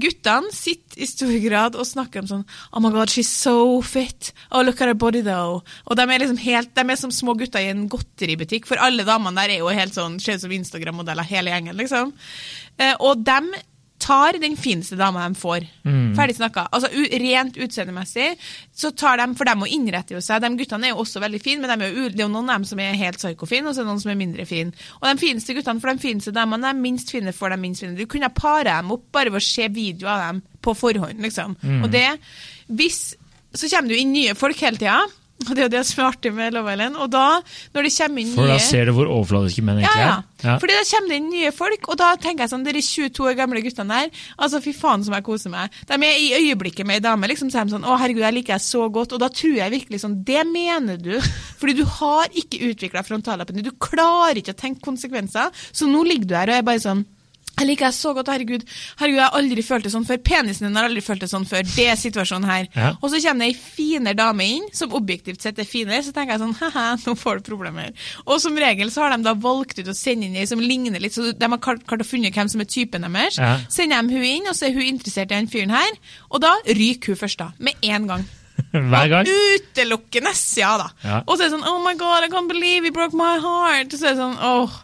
Guttene 0.00 0.50
sitter 0.54 0.98
i 1.04 1.06
stor 1.06 1.30
grad 1.44 1.76
og 1.78 1.86
snakker 1.86 2.24
om 2.24 2.26
sånn 2.30 2.44
Oh 2.74 2.80
my 2.82 2.90
God, 2.90 3.08
she's 3.12 3.28
so 3.30 3.80
fit. 3.86 4.32
Oh, 4.50 4.62
look 4.66 4.80
at 4.80 4.88
her 4.90 4.94
body, 4.98 5.22
though. 5.22 5.62
Og 5.86 5.96
de 5.96 6.02
er 6.02 6.18
liksom 6.24 6.40
helt, 6.42 6.74
de 6.74 6.80
er 6.90 6.98
som 6.98 7.12
små 7.14 7.36
gutter 7.38 7.62
i 7.62 7.70
en 7.70 7.86
godteributikk, 7.92 8.66
for 8.66 8.82
alle 8.82 9.04
damene 9.06 9.36
der 9.44 9.54
er 9.54 9.62
jo 9.62 9.68
helt 9.68 9.94
sånn, 9.94 10.18
ser 10.20 10.40
ut 10.40 10.40
som 10.40 10.50
Instagram-modeller, 10.56 11.28
hele 11.30 11.52
gjengen, 11.54 11.76
liksom. 11.78 12.12
Eh, 12.80 12.94
og 12.98 13.22
de 13.22 13.38
tar 14.10 14.40
den 14.42 14.56
fineste 14.58 14.98
dama 14.98 15.22
de 15.28 15.38
får. 15.38 15.66
Ferdig 16.18 16.34
snakka. 16.40 16.66
Altså, 16.74 16.90
rent 17.22 17.58
utseendemessig 17.62 18.32
så 18.74 18.90
tar 18.98 19.20
de, 19.22 19.28
for 19.38 19.46
de 19.46 19.54
må 19.60 19.68
innrette 19.70 20.16
jo 20.16 20.22
seg. 20.24 20.42
De 20.42 20.50
guttene 20.58 20.88
er 20.88 20.94
jo 20.94 21.02
også 21.04 21.22
veldig 21.22 21.40
fine, 21.44 21.62
men 21.62 21.70
de 21.70 21.86
er 21.86 21.94
jo, 21.94 22.08
det 22.10 22.18
er 22.18 22.26
jo 22.26 22.32
noen 22.32 22.50
av 22.50 22.58
dem 22.58 22.66
som 22.72 22.82
er 22.82 22.98
helt 22.98 23.20
psykofine, 23.20 23.68
og 23.70 23.76
så 23.76 23.82
er 23.82 23.86
det 23.86 23.92
noen 23.92 24.02
som 24.02 24.10
er 24.14 24.18
mindre 24.18 24.46
fine. 24.50 24.74
Og 24.98 25.06
de 25.06 25.22
fineste 25.22 25.54
guttene 25.54 25.82
for 25.84 25.92
de 25.94 26.02
fineste 26.02 26.34
damene, 26.34 26.72
de 26.74 26.82
minst 26.88 27.14
fine 27.14 27.34
for 27.36 27.54
de 27.54 27.60
minst 27.62 27.84
fine. 27.84 27.94
Du 27.98 28.08
kunne 28.10 28.32
pare 28.34 28.66
dem 28.72 28.90
opp 28.96 29.06
bare 29.14 29.30
ved 29.30 29.42
å 29.42 29.46
se 29.46 29.68
video 29.70 30.10
av 30.10 30.24
dem 30.26 30.42
på 30.64 30.74
forhånd, 30.76 31.22
liksom. 31.22 31.54
Og 31.84 31.88
det, 31.94 32.08
hvis, 32.66 33.00
så 33.54 33.70
kommer 33.70 33.92
det 33.92 34.00
jo 34.00 34.04
inn 34.08 34.14
nye 34.16 34.34
folk 34.38 34.58
hele 34.66 34.80
tida. 34.80 34.98
Og 35.48 35.54
det 35.56 35.62
er 35.62 35.68
jo 35.68 35.72
det 35.72 35.80
som 35.88 36.02
er 36.02 36.08
artig 36.10 36.32
med 36.36 36.52
Love 36.52 36.72
Island. 36.74 36.98
Og 37.00 37.08
da, 37.12 37.26
når 37.74 37.86
det 37.86 37.92
kommer 37.96 38.22
inn 38.22 38.32
For 38.34 38.50
da 38.50 38.58
ser 38.60 38.90
du 38.90 38.92
hvor 38.96 39.08
overfladiske 39.08 39.64
menn 39.64 39.80
ja, 39.80 39.88
egentlig 39.88 40.04
ja. 40.04 40.16
er. 40.16 40.26
Ja. 40.44 40.56
Fordi 40.60 40.76
da 40.76 40.82
kommer 40.90 41.12
det 41.12 41.18
inn 41.20 41.30
nye 41.32 41.52
folk, 41.54 41.88
og 41.92 41.98
da 42.00 42.10
tenker 42.20 42.44
jeg 42.44 42.52
sånn, 42.52 42.66
dere 42.66 42.82
22 42.84 43.26
år 43.28 43.38
gamle 43.38 43.62
guttene 43.64 44.00
der, 44.02 44.24
altså 44.40 44.60
fy 44.64 44.74
faen 44.76 45.04
som 45.06 45.16
jeg 45.16 45.26
koser 45.26 45.52
meg. 45.52 45.78
De 45.88 45.96
er 45.96 46.20
i 46.20 46.30
øyeblikket 46.38 46.88
med 46.88 47.00
ei 47.00 47.04
dame, 47.04 47.28
liksom, 47.32 47.52
så 47.52 47.60
er 47.60 47.68
de 47.68 47.76
sånn, 47.76 47.88
å 47.88 47.98
herregud, 48.00 48.24
jeg 48.24 48.36
liker 48.36 48.56
deg 48.56 48.64
så 48.64 48.86
godt, 48.92 49.16
og 49.16 49.22
da 49.22 49.30
tror 49.32 49.56
jeg 49.58 49.74
virkelig 49.76 50.02
sånn, 50.04 50.18
det 50.28 50.44
mener 50.48 51.00
du, 51.00 51.12
fordi 51.60 51.76
du 51.80 51.84
har 51.98 52.32
ikke 52.40 52.62
utviklet 52.70 53.08
frontallappen 53.08 53.60
din, 53.60 53.68
du 53.68 53.76
klarer 53.80 54.40
ikke 54.40 54.56
å 54.56 54.60
tenke 54.60 54.84
konsekvenser, 54.84 55.52
så 55.72 55.88
nå 55.88 56.04
ligger 56.08 56.30
du 56.30 56.36
her 56.38 56.52
og 56.54 56.60
er 56.60 56.68
bare 56.68 56.84
sånn, 56.84 57.04
jeg 57.60 57.68
liker 57.68 57.88
deg 57.90 57.96
så 57.96 58.12
godt, 58.16 58.30
herregud. 58.32 58.64
Herregud, 59.00 59.18
jeg 59.18 59.26
har 59.26 59.36
aldri 59.38 59.64
følt 59.64 59.86
det 59.86 59.92
sånn 59.92 60.06
før. 60.08 60.20
Penisen 60.24 60.66
din 60.66 60.78
har 60.78 60.88
aldri 60.88 61.02
følt 61.04 61.24
det 61.24 61.30
sånn 61.30 61.46
før. 61.48 61.66
Det 61.68 61.86
er 61.92 61.98
situasjonen 62.00 62.48
her. 62.48 62.68
Ja. 62.74 62.92
Og 62.98 63.12
så 63.12 63.20
kommer 63.22 63.44
det 63.44 63.50
ei 63.52 63.58
finere 63.60 64.16
dame 64.18 64.48
inn, 64.56 64.66
som 64.76 64.96
objektivt 64.96 65.44
sett 65.44 65.60
er 65.60 65.68
finere, 65.68 66.02
så 66.06 66.14
tenker 66.16 66.36
jeg 66.36 66.42
sånn, 66.44 66.56
haha, 66.62 66.86
nå 67.04 67.16
får 67.20 67.40
du 67.40 67.50
problemer. 67.50 67.94
Og 68.26 68.40
som 68.42 68.58
regel 68.58 68.92
så 68.94 69.04
har 69.04 69.14
de 69.14 69.28
da 69.28 69.36
valgt 69.38 69.82
ut 69.82 69.92
å 69.92 69.96
sende 69.96 70.28
inn 70.28 70.40
ei 70.40 70.48
som 70.48 70.62
ligner 70.62 71.02
litt, 71.02 71.16
så 71.16 71.30
de 71.36 71.52
har 71.52 71.62
klart, 71.62 71.84
å 71.84 72.08
funnet 72.08 72.34
hvem 72.34 72.50
som 72.50 72.64
er 72.64 72.70
typen 72.70 73.06
deres. 73.06 73.38
Ja. 73.40 73.54
Sender 73.70 74.02
de 74.02 74.16
hun 74.18 74.28
inn, 74.32 74.50
og 74.50 74.56
så 74.56 74.68
er 74.68 74.76
hun 74.76 74.88
interessert 74.88 75.30
i 75.30 75.36
den 75.36 75.50
fyren 75.50 75.74
her, 75.74 75.96
og 76.30 76.44
da 76.44 76.56
ryker 76.66 77.14
hun 77.14 77.24
først 77.24 77.42
da, 77.42 77.52
med 77.60 77.90
en 77.92 78.10
gang. 78.10 78.28
Hver 78.92 79.08
gang. 79.08 79.28
Utelukkende, 79.28 80.32
ja 80.56 80.72
da. 80.78 80.88
Ja. 81.04 81.20
Og 81.26 81.36
så 81.36 81.44
er 81.44 81.48
det 81.48 81.54
sånn, 81.56 81.66
oh 81.68 81.80
my 81.84 81.94
god, 81.98 82.26
I 82.26 82.30
can't 82.32 82.50
believe 82.50 82.86
you 82.86 82.94
broke 82.94 83.16
my 83.16 83.38
heart. 83.42 83.92
Og 83.92 83.98
så 83.98 84.10
er 84.10 84.14
det 84.14 84.20
sånn, 84.20 84.36
åh, 84.36 84.76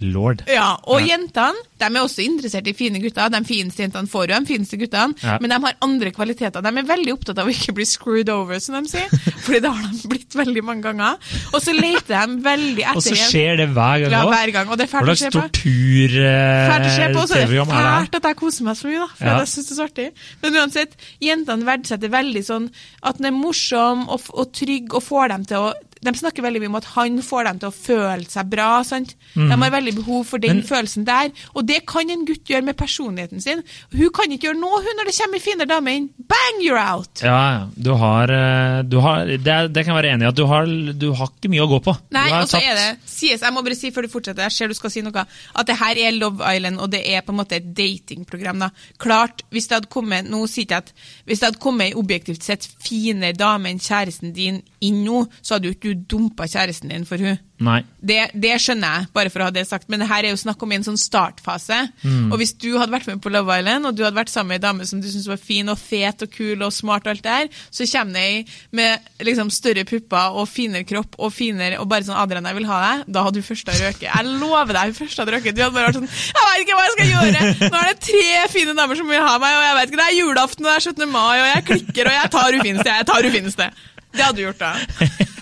Lord. 0.00 0.42
ja, 0.48 0.76
og 0.90 1.00
Ja. 1.00 1.16
jentene 1.16 1.54
de 1.78 1.84
er 1.84 2.00
også 2.02 2.22
interessert 2.24 2.66
i 2.66 2.72
fine 2.72 2.98
gutter. 3.02 3.28
De 3.30 3.40
fineste 3.44 3.82
jentene 3.84 4.08
får 4.08 4.26
jo 4.28 4.40
de 4.40 4.46
fineste 4.46 4.78
guttene, 4.80 5.14
Ja. 5.22 5.38
men 5.40 5.50
de 5.50 5.58
har 5.60 5.74
andre 5.82 6.10
kvaliteter. 6.10 6.62
De 6.62 6.68
er 6.68 6.82
veldig 6.88 7.12
opptatt 7.12 7.38
av 7.38 7.46
å 7.46 7.50
ikke 7.52 7.74
bli 7.74 7.84
screwed 7.84 8.28
over, 8.28 8.58
som 8.60 8.82
de 8.82 8.88
sier. 8.90 9.08
Fordi 9.44 9.60
det 9.60 9.70
har 9.70 9.82
de 9.92 10.08
blitt 10.08 10.34
veldig 10.34 10.64
mange 10.64 10.82
ganger. 10.82 11.16
Og 11.52 11.60
så 11.62 11.74
leter 11.76 12.26
de 12.26 12.42
veldig 12.42 12.82
etter 12.84 12.96
Og 12.96 13.02
så 13.02 13.14
skjer 13.14 13.56
det 13.60 13.68
hver 13.74 14.00
gang 14.06 14.10
ja, 14.10 14.24
hver 14.26 14.52
gang. 14.52 14.68
Og 14.70 14.78
det 14.78 14.88
er 14.88 14.92
fælt 14.98 15.12
å 15.12 15.16
se 15.16 15.30
på. 15.30 15.42
tortur-TV-program 15.42 16.70
Fælt 16.70 16.86
å 16.88 16.94
se 16.96 17.08
på, 17.12 17.20
og 17.20 17.28
så 17.28 17.34
er 17.38 17.46
det 17.46 17.66
fælt 17.68 18.14
at 18.20 18.28
jeg 18.30 18.36
koser 18.40 18.64
meg 18.64 18.76
så 18.80 18.88
mye, 18.90 18.98
da. 19.04 19.08
For 19.14 19.24
Ja. 19.24 19.38
jeg 19.38 19.48
synes 19.48 19.68
det 19.68 19.74
er 19.74 19.80
så 19.80 19.88
artig. 19.88 20.10
Men 20.42 20.52
uansett, 20.54 20.92
jentene 21.20 21.64
verdsetter 21.64 22.10
veldig 22.10 22.44
sånn 22.44 22.70
at 23.02 23.16
den 23.18 23.26
er 23.26 23.36
morsom 23.36 24.08
og, 24.08 24.20
og 24.34 24.52
trygg 24.52 24.94
og 24.94 25.02
får 25.02 25.28
dem 25.28 25.44
til 25.44 25.56
å 25.58 25.72
De 26.04 26.12
snakker 26.18 26.44
veldig 26.44 26.60
mye 26.62 26.70
om 26.72 26.76
at 26.80 26.84
han 26.94 27.18
får 27.24 27.44
dem 27.48 27.58
til 27.62 27.70
å 27.70 27.74
føle 27.74 28.28
seg 28.28 28.50
bra. 28.52 28.82
sant? 28.84 29.14
De 29.34 29.48
har 29.50 29.70
veldig 29.72 29.94
behov 29.96 30.26
for 30.28 30.38
den 30.38 30.54
Mm. 30.54 30.60
Men- 30.60 30.68
følelsen 30.68 31.04
der. 31.04 31.30
Og 31.56 31.66
det 31.66 31.86
kan 31.86 32.08
en 32.10 32.24
gutt 32.26 32.44
gjøre 32.44 32.62
med 32.64 32.76
personligheten 32.76 33.40
sin. 33.42 33.62
Hun 33.92 34.10
kan 34.10 34.30
ikke 34.30 34.48
gjøre 34.52 34.60
noe 34.60 34.82
hun 34.84 34.96
når 34.98 35.06
det 35.08 35.16
kommer 35.18 35.34
en 35.40 35.40
finere 35.40 35.66
dame 35.68 35.88
inn. 35.96 36.10
Bang, 36.28 36.60
you're 36.62 36.78
out! 36.78 37.22
Ja. 37.22 37.66
Du 37.80 37.94
har, 37.94 38.24
eh, 38.30 38.82
du 38.82 39.00
har 39.00 39.24
det, 39.26 39.72
det 39.72 39.84
kan 39.84 39.94
jeg 39.96 40.02
være 40.04 40.12
enig 40.14 40.22
i. 40.22 40.28
at 40.28 40.34
Du 40.34 40.46
har, 40.46 40.66
du 40.66 41.12
har 41.14 41.26
ikke 41.28 41.50
mye 41.50 41.64
å 41.66 41.68
gå 41.68 41.80
på. 41.82 41.96
Nei, 42.12 42.30
og 42.42 42.48
så 42.48 42.60
er 42.60 42.74
det 42.74 42.98
sies, 43.06 43.40
Jeg 43.40 43.52
må 43.52 43.62
bare 43.64 43.74
si 43.76 43.90
før 43.90 44.02
du 44.02 44.08
fortsetter, 44.08 44.42
jeg 44.44 44.52
ser 44.52 44.68
du 44.68 44.74
skal 44.74 44.90
si 44.90 45.00
noe, 45.00 45.26
at 45.56 45.66
det 45.66 45.76
her 45.78 45.96
er 45.96 46.12
Love 46.12 46.40
Island, 46.56 46.78
og 46.78 46.90
det 46.90 47.02
er 47.08 47.22
på 47.22 47.30
en 47.32 47.38
måte 47.38 47.52
et 47.56 47.74
datingprogram. 47.74 48.58
da. 48.58 48.70
Klart, 48.98 49.42
hvis 49.50 49.68
det 49.68 49.76
hadde 49.80 49.88
kommet 49.90 50.28
nå 50.28 50.46
sier 50.48 50.66
jeg 50.68 50.76
at 50.78 50.92
hvis 51.26 51.40
det 51.40 51.48
hadde 51.52 51.58
kommet 51.60 51.86
ei 51.88 51.94
objektivt 51.94 52.42
sett 52.42 52.66
finere 52.82 53.32
dame 53.36 53.66
enn 53.70 53.78
kjæresten 53.80 54.32
din 54.34 54.62
inn 54.80 55.04
nå, 55.04 55.28
så 55.42 55.54
hadde 55.54 55.64
jo 55.70 55.74
ikke 55.74 55.93
du 55.93 55.93
dumpa 55.94 56.46
kjæresten 56.50 56.92
din 56.92 57.06
for 57.08 57.22
hun. 57.22 57.38
Nei. 57.62 57.80
Det, 58.02 58.18
det 58.34 58.56
skjønner 58.60 58.98
jeg, 58.98 59.08
bare 59.14 59.30
for 59.30 59.40
å 59.40 59.46
ha 59.46 59.52
det 59.54 59.62
sagt, 59.68 59.86
men 59.92 60.02
det 60.02 60.08
her 60.10 60.26
er 60.26 60.34
jo 60.34 60.40
snakk 60.40 60.62
om 60.66 60.72
en 60.74 60.84
sånn 60.86 60.98
startfase. 60.98 61.76
Mm. 62.02 62.32
Og 62.32 62.40
hvis 62.40 62.54
du 62.58 62.72
hadde 62.74 62.92
vært 62.92 63.06
med 63.08 63.22
på 63.22 63.30
Love 63.32 63.58
Island, 63.60 63.86
og 63.86 63.94
du 63.94 64.02
hadde 64.04 64.18
vært 64.18 64.32
sammen 64.32 64.52
med 64.52 64.58
ei 64.58 64.64
dame 64.64 64.88
som 64.88 65.00
du 65.00 65.06
syntes 65.06 65.28
var 65.30 65.38
fin 65.40 65.70
og 65.70 65.78
fet 65.80 66.24
og 66.26 66.32
kul 66.34 66.64
og 66.66 66.74
smart, 66.74 67.06
og 67.06 67.14
alt 67.14 67.24
det 67.24 67.36
her, 67.36 67.62
så 67.70 67.86
kommer 67.92 68.18
det 68.18 68.24
ei 68.24 68.40
med 68.74 69.24
liksom 69.30 69.52
større 69.54 69.86
pupper 69.88 70.38
og 70.40 70.50
finere 70.50 70.86
kropp 70.88 71.14
og 71.18 71.32
finere 71.34 71.78
og 71.80 71.88
bare 71.90 72.08
sånn 72.08 72.18
Adrian, 72.18 72.50
jeg 72.50 72.58
vil 72.58 72.68
ha 72.72 72.80
deg, 72.82 73.06
da 73.14 73.24
hadde 73.28 73.40
hun 73.40 73.48
først 73.48 73.70
ha 73.70 73.78
røket. 73.78 74.08
Jeg 74.10 74.34
lover 74.42 74.74
deg, 74.74 74.90
hun 74.90 74.98
først 74.98 75.22
hadde 75.22 75.36
røket. 75.36 75.56
Du 75.56 75.62
hadde 75.64 75.76
bare 75.78 75.92
vært 75.92 76.00
sånn 76.00 76.10
Jeg 76.10 76.50
vet 76.50 76.64
ikke 76.66 76.78
hva 76.80 76.88
jeg 76.88 76.96
skal 76.96 77.12
gjøre! 77.12 77.70
Nå 77.70 77.80
er 77.80 77.88
det 77.92 77.96
tre 78.10 78.44
fine 78.54 78.76
damer 78.80 79.00
som 79.00 79.14
vil 79.14 79.24
ha 79.24 79.38
meg, 79.38 79.60
og 79.60 79.68
jeg 79.68 79.78
vet 79.78 79.92
ikke, 79.92 80.02
det 80.02 80.08
er 80.10 80.18
julaften, 80.18 80.66
og 80.66 80.72
det 80.72 80.76
er 80.76 80.88
17. 80.90 81.06
mai, 81.14 81.34
og 81.38 81.48
jeg 81.52 81.66
klikker, 81.70 82.10
og 82.10 82.18
jeg 82.18 82.34
tar 82.34 82.50
hun 82.50 82.66
fineste, 82.66 82.98
jeg 82.98 83.08
tar 83.12 83.28
hun 83.28 83.38
fineste. 83.38 83.70
Det 84.14 84.22
hadde 84.22 84.38
du 84.38 84.44
gjort 84.44 84.62
da. 84.62 84.74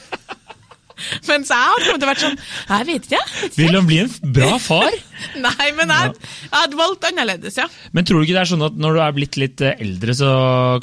Mens 1.30 1.50
jeg 1.52 1.68
har 1.70 1.84
kommet 1.86 2.02
til 2.02 2.06
å 2.06 2.10
vært 2.10 2.22
sånn 2.22 2.38
Jeg 2.38 2.88
vet 2.88 3.08
ikke, 3.08 3.22
vet 3.22 3.48
ikke. 3.48 3.58
Vil 3.60 3.78
han 3.78 3.88
bli 3.88 3.98
en 4.04 4.14
bra 4.38 4.52
far? 4.62 4.96
Nei, 5.46 5.68
men 5.78 5.92
jeg, 5.94 6.14
jeg 6.44 6.54
hadde 6.54 6.80
valgt 6.80 7.08
annerledes, 7.10 7.58
ja. 7.60 7.68
Men 7.96 8.08
tror 8.08 8.20
du 8.20 8.26
ikke 8.26 8.38
det 8.38 8.44
er 8.44 8.52
sånn 8.54 8.66
at 8.68 8.78
når 8.80 8.96
du 8.96 9.02
er 9.04 9.18
blitt 9.18 9.38
litt 9.40 9.64
eh, 9.64 9.76
eldre, 9.82 10.16
så 10.18 10.30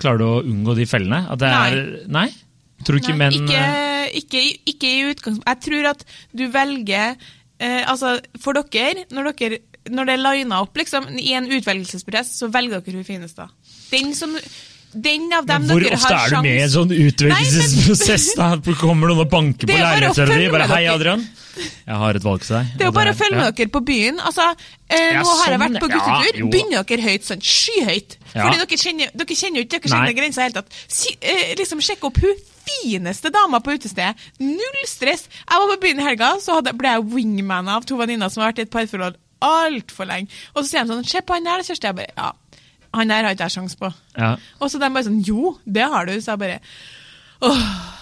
klarer 0.01 0.21
du 0.21 0.27
å 0.27 0.43
unngå 0.43 0.77
de 0.79 0.87
fellene? 0.89 1.23
Er, 1.49 1.81
nei. 2.11 2.29
Tror 2.85 2.95
du 2.95 3.03
ikke 3.03 3.15
Nei, 3.15 3.19
menn 3.25 3.39
ikke, 3.41 3.59
eh, 3.59 4.05
ikke, 4.21 4.45
ikke 4.73 4.93
i 4.93 5.01
utgangspunktet. 5.09 5.49
Jeg 5.51 5.65
tror 5.67 5.89
at 5.91 6.05
du 6.31 6.45
velger 6.53 7.17
eh, 7.59 7.81
Altså, 7.83 8.15
for 8.39 8.55
dere, 8.71 9.03
når 9.11 9.33
dere 9.33 9.59
når 9.89 10.09
det 10.09 10.15
er 10.15 10.21
lina 10.21 10.59
opp 10.63 10.77
liksom, 10.77 11.07
i 11.17 11.31
en 11.37 11.47
utvelgelsespress, 11.49 12.33
så 12.41 12.49
velger 12.53 12.83
dere 12.83 12.99
hun 12.99 13.07
fineste. 13.07 13.47
Den 13.89 14.11
som 14.17 14.35
den 14.93 15.27
av 15.33 15.45
dem 15.45 15.65
men 15.67 15.75
Hvor 15.77 15.85
ofte 15.93 16.13
er 16.15 16.29
du 16.29 16.41
med 16.41 16.55
i 16.55 16.63
en 16.63 16.71
sånn 16.73 16.93
utvelgelsesprosess? 16.95 18.29
da? 18.39 18.55
Kommer 18.79 19.11
noen 19.11 19.25
og 19.25 19.29
banker 19.31 19.69
på 19.69 19.75
leilighetsdøra 19.77 20.37
di? 20.39 20.49
Bare 20.53 20.67
'hei. 20.71 20.85
Adrian'. 20.89 21.27
Jeg 21.59 21.95
har 22.01 22.15
et 22.15 22.23
valg 22.23 22.41
til 22.41 22.55
deg. 22.55 22.67
Det 22.77 22.85
er 22.85 22.89
jo 22.89 22.95
bare 22.95 23.11
å 23.11 23.17
følge 23.19 23.35
med 23.35 23.55
dere 23.57 23.71
på 23.73 23.81
byen. 23.83 24.19
Altså, 24.23 24.45
eh, 24.89 25.13
Ja, 25.13 25.21
nå 25.21 25.27
har 25.27 25.49
jeg 25.51 25.59
sånn, 25.59 25.63
vært 25.65 25.81
på 25.81 25.89
ja, 25.89 25.95
guttetur. 25.95 26.37
Ja, 26.39 26.45
Begynner 26.53 26.83
dere 26.87 27.01
høyt, 27.01 27.23
sånn 27.27 27.41
skyhøyt. 27.43 28.15
Ja. 28.33 28.43
Fordi 28.45 28.57
dere 28.61 28.77
kjenner, 28.83 29.11
dere 29.15 29.35
kjenner 29.41 29.57
jo 29.59 29.63
ikke 29.65 29.79
dere 29.81 29.91
kjenner 29.91 30.09
i 30.13 30.19
grensa 30.21 30.41
helt. 30.45 30.55
tatt. 30.55 30.71
si, 30.87 31.17
eh, 31.21 31.55
liksom 31.57 31.81
Sjekk 31.81 32.03
opp 32.03 32.17
hun 32.21 32.35
fineste 32.69 33.31
dama 33.33 33.59
på 33.59 33.75
utestedet. 33.75 34.15
Null 34.39 34.85
stress. 34.85 35.27
Jeg 35.49 35.57
var 35.59 35.75
på 35.75 35.81
byen 35.81 35.99
i 35.99 36.03
helga, 36.03 36.35
så 36.39 36.59
hadde, 36.61 36.77
ble 36.77 36.87
jeg 36.87 37.03
wingman 37.03 37.67
av 37.67 37.83
to 37.85 37.97
venninner 37.97 38.29
som 38.29 38.43
har 38.43 38.53
vært 38.53 38.59
i 38.59 38.61
et 38.67 38.71
parforhold 38.71 39.15
altfor 39.41 40.05
lenge. 40.05 40.27
Og 40.55 40.63
så 40.63 40.69
sier 40.69 40.85
de 40.85 40.93
sånn 40.93 41.05
Se 41.07 41.21
på 41.21 41.33
han 41.33 41.43
der, 41.47 41.63
Kjersti. 41.63 41.87
Jeg 41.87 41.95
bare 41.95 42.11
Ja, 42.17 42.31
han 42.95 43.11
der 43.11 43.27
har 43.27 43.35
ikke 43.35 43.49
jeg 43.49 43.57
sjans 43.57 43.75
på. 43.79 43.91
Ja. 44.17 44.35
Og 44.59 44.71
så 44.71 44.81
de 44.81 44.89
bare 44.89 45.05
sånn 45.07 45.21
Jo, 45.25 45.57
det 45.65 45.85
har 45.91 46.09
du. 46.09 46.15
Så 46.17 46.33
jeg 46.33 46.41
bare 46.41 46.59
Åh, 47.39 47.59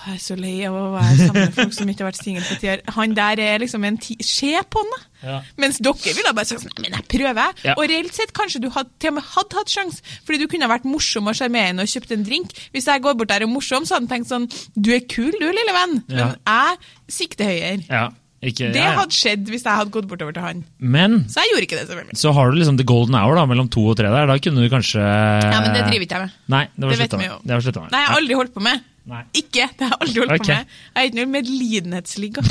jeg 0.08 0.16
er 0.16 0.22
så 0.24 0.36
lei 0.40 0.56
av 0.66 0.74
å 0.74 0.86
være 0.96 1.16
sammen 1.20 1.44
med 1.44 1.54
folk 1.54 1.74
som 1.76 1.90
ikke 1.92 2.02
har 2.02 2.08
vært 2.10 2.24
single 2.24 2.42
på 2.48 2.56
ti 2.58 2.70
år. 2.72 2.82
Han 2.96 3.12
der 3.14 3.42
er 3.44 3.60
liksom 3.62 3.84
en 3.86 4.00
ti... 4.02 4.16
Se 4.26 4.50
på 4.66 4.82
han, 4.82 4.90
da! 4.96 5.04
Ja. 5.28 5.36
Mens 5.62 5.78
dere 5.84 6.14
ville 6.18 6.34
bare 6.34 6.50
sagt 6.50 6.64
sånn 6.64 6.74
Nei, 6.74 6.88
men 6.88 6.96
jeg 6.98 7.06
prøver. 7.12 7.54
Ja. 7.68 7.76
Og 7.78 7.86
reelt 7.92 8.18
sett 8.18 8.34
kanskje 8.38 8.64
du 8.64 8.72
hadde, 8.74 8.90
til 8.98 9.14
og 9.14 9.20
med 9.20 9.30
hadde 9.36 9.60
hatt 9.60 9.74
sjans, 9.74 10.02
fordi 10.26 10.42
du 10.42 10.50
kunne 10.50 10.70
vært 10.72 10.90
morsom 10.90 11.30
og 11.30 11.38
sjarmerende 11.38 11.86
og 11.86 11.94
kjøpt 11.94 12.16
en 12.18 12.26
drink. 12.26 12.58
Hvis 12.74 12.90
jeg 12.90 13.04
går 13.06 13.18
bort 13.20 13.30
der 13.30 13.46
og 13.46 13.52
er 13.52 13.54
morsom, 13.54 13.86
så 13.86 14.00
hadde 14.00 14.08
han 14.08 14.14
tenkt 14.16 14.32
sånn 14.34 14.50
Du 14.74 14.90
er 14.96 15.06
kul, 15.06 15.30
du, 15.38 15.50
lille 15.54 15.76
venn. 15.76 16.00
Men 16.10 16.34
jeg 16.34 16.82
sikter 17.20 17.52
høyere. 17.52 17.84
Ja, 17.86 18.08
ikke, 18.38 18.70
Det 18.74 18.84
hadde 18.84 19.16
skjedd 19.18 19.48
hvis 19.50 19.64
jeg 19.66 19.80
hadde 19.80 19.94
gått 19.94 20.08
bortover 20.10 20.36
til 20.36 20.44
han. 20.46 20.60
Men 20.78 21.24
Så 21.26 21.42
jeg 21.42 21.56
gjorde 21.56 21.66
ikke 21.66 21.80
det, 21.80 21.86
selvfølgelig. 21.90 22.18
så 22.22 22.34
har 22.38 22.52
du 22.52 22.60
liksom 22.60 22.78
the 22.78 22.86
golden 22.86 23.18
hour 23.18 23.34
da, 23.40 23.46
mellom 23.50 23.70
to 23.74 23.88
og 23.90 23.98
tre 23.98 24.12
der. 24.14 24.30
Da 24.30 24.38
kunne 24.38 24.62
du 24.62 24.70
kanskje 24.70 25.02
Ja, 25.02 25.58
men 25.64 25.74
det 25.74 25.88
driver 25.88 26.06
ikke 26.06 26.20
jeg 26.20 26.28
med. 26.28 26.38
Nei, 26.54 26.66
det 26.76 26.86
var 26.86 27.02
slutta 27.02 27.18
med. 27.18 27.32
jo. 27.32 27.40
Det 27.42 27.58
var 27.58 27.82
med. 27.82 27.92
Nei, 27.92 28.04
jeg 28.04 28.12
har 28.12 28.22
aldri 28.22 28.40
holdt 28.42 28.54
på 28.54 28.66
med. 28.68 28.86
Nei. 29.08 29.24
Ikke! 29.40 29.70
Det 29.72 29.88
har 29.88 29.96
jeg 29.96 30.02
aldri 30.06 30.22
holdt 30.22 30.36
okay. 30.36 30.46
på 30.46 30.54
med. 30.54 30.78
Jeg 30.94 31.02
er 31.02 31.10
ikke 31.10 31.20
noe 31.22 31.34
medlidenhetsligg. 31.38 32.42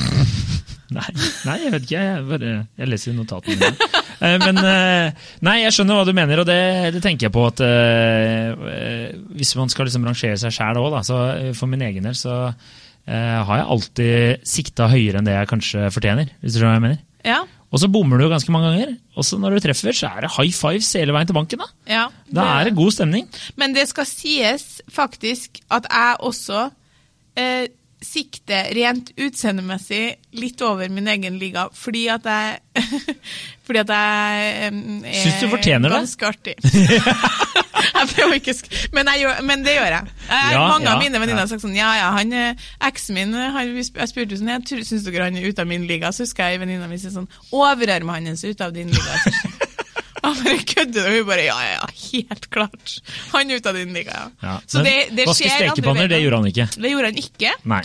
Nei, 0.97 1.03
nei, 1.43 1.55
jeg 1.65 1.73
vet 1.75 1.87
ikke. 1.87 1.99
Jeg, 1.99 2.25
bare, 2.29 2.51
jeg 2.79 2.89
leser 2.93 3.11
i 3.11 3.17
notatene 3.17 3.57
mine. 3.59 3.89
Eh, 4.17 4.37
Men 4.41 4.61
eh, 4.63 5.25
Nei, 5.45 5.57
jeg 5.65 5.75
skjønner 5.75 5.99
hva 5.99 6.05
du 6.07 6.13
mener, 6.17 6.41
og 6.41 6.47
det, 6.49 6.61
det 6.95 7.03
tenker 7.05 7.27
jeg 7.27 7.35
på 7.35 7.43
at 7.45 7.61
eh, 7.67 9.11
Hvis 9.37 9.51
man 9.59 9.69
skal 9.69 9.89
liksom 9.91 10.07
rangere 10.07 10.39
seg 10.41 10.55
sjæl 10.55 10.79
òg, 10.81 10.95
så 11.05 11.19
for 11.59 11.69
min 11.69 11.83
egen 11.85 12.07
del, 12.07 12.15
så 12.17 12.55
har 13.07 13.61
jeg 13.61 13.69
alltid 13.77 14.47
sikta 14.49 14.89
høyere 14.91 15.21
enn 15.21 15.29
det 15.29 15.37
jeg 15.37 15.49
kanskje 15.53 15.91
fortjener. 15.95 16.33
Hvis 16.43 16.57
du 16.57 16.59
skjønner 16.59 16.73
hva 16.75 16.79
jeg 16.81 16.87
mener. 16.89 17.03
Ja. 17.27 17.39
Og 17.75 17.81
så 17.83 17.89
bommer 17.91 18.19
du 18.19 18.29
ganske 18.31 18.53
mange 18.55 18.69
ganger. 18.73 18.93
Og 19.19 19.27
så 19.27 19.39
når 19.43 19.57
du 19.57 19.63
treffer, 19.67 19.95
så 19.95 20.11
er 20.15 20.27
det 20.27 20.33
high 20.37 20.53
fives 20.55 20.91
hele 20.99 21.15
veien 21.15 21.27
til 21.29 21.37
banken. 21.37 21.63
Da, 21.63 21.67
ja 21.91 22.05
da 22.31 22.45
er 22.61 22.69
det 22.71 22.77
god 22.79 22.95
stemning. 22.95 23.27
Men 23.59 23.75
det 23.77 23.89
skal 23.91 24.07
sies 24.09 24.67
faktisk 24.93 25.61
at 25.75 25.89
jeg 25.91 26.21
også 26.31 26.69
eh, 27.39 27.67
sikter 28.07 28.71
rent 28.77 29.11
utseendemessig 29.19 30.05
litt 30.39 30.63
over 30.63 30.91
min 30.93 31.09
egen 31.11 31.39
liga, 31.43 31.67
fordi 31.75 32.07
at 32.13 32.27
jeg 32.29 32.61
Fordi 33.67 33.81
at 33.83 33.89
jeg 33.91 34.51
eh, 34.69 34.81
er 35.11 35.23
Syns 35.25 35.41
du 35.43 35.49
fortjener 35.51 35.91
det? 35.91 35.99
ganske 36.05 36.29
artig. 36.29 36.55
men, 38.97 39.11
jeg 39.13 39.45
men 39.47 39.65
det 39.67 39.75
gjør 39.77 39.91
jeg. 39.97 40.15
jeg 40.31 40.55
Ja, 40.57 40.63
mange 40.71 40.91
av 40.93 41.03
mine 41.03 41.21
venninner 41.21 41.43
ja. 41.43 41.45
har 41.45 41.51
sagt 41.53 41.65
sånn 41.67 41.77
Ja, 41.77 41.91
ja, 42.01 42.09
han 42.17 42.33
eh, 42.33 42.67
eksen 42.89 43.15
min 43.19 43.35
han, 43.37 43.75
Jeg 43.77 44.11
spurte 44.13 44.39
sånn 44.41 44.53
Jeg 44.55 44.87
syns 44.89 45.05
dere 45.07 45.29
han 45.29 45.37
er 45.39 45.49
ute 45.51 45.63
av 45.65 45.71
min 45.71 45.87
liga? 45.91 46.13
Så 46.15 46.25
husker 46.27 46.51
jeg 46.55 46.63
venninna 46.65 46.89
mi 46.91 46.99
si 47.03 47.13
sånn 47.13 47.29
Overarmen 47.53 48.27
hans 48.33 48.45
er 48.45 48.57
ute 48.57 48.67
av 48.69 48.75
din 48.77 48.91
liga. 48.95 49.21
Han 50.27 50.35
bare 50.43 50.59
kødder, 50.67 51.05
og 51.07 51.15
hun 51.21 51.27
bare 51.29 51.43
ja, 51.47 51.55
ja, 51.63 51.75
ja, 51.77 51.85
helt 52.11 52.47
klart. 52.51 52.95
Han 53.31 53.51
er 53.53 53.61
ute 53.61 53.71
av 53.71 53.77
din 53.79 53.93
liga, 53.95 54.11
ja. 54.17 54.25
Ja. 54.43 54.55
Så 54.67 54.83
det, 54.83 54.95
det 55.15 55.27
vaske 55.29 55.51
stekepanner, 55.53 56.09
det 56.11 56.19
gjorde 56.25 56.41
han 56.41 56.49
ikke. 56.51 56.67
Det 56.83 56.91
gjorde 56.91 57.11
han 57.13 57.21
ikke. 57.21 57.53
Nei. 57.71 57.79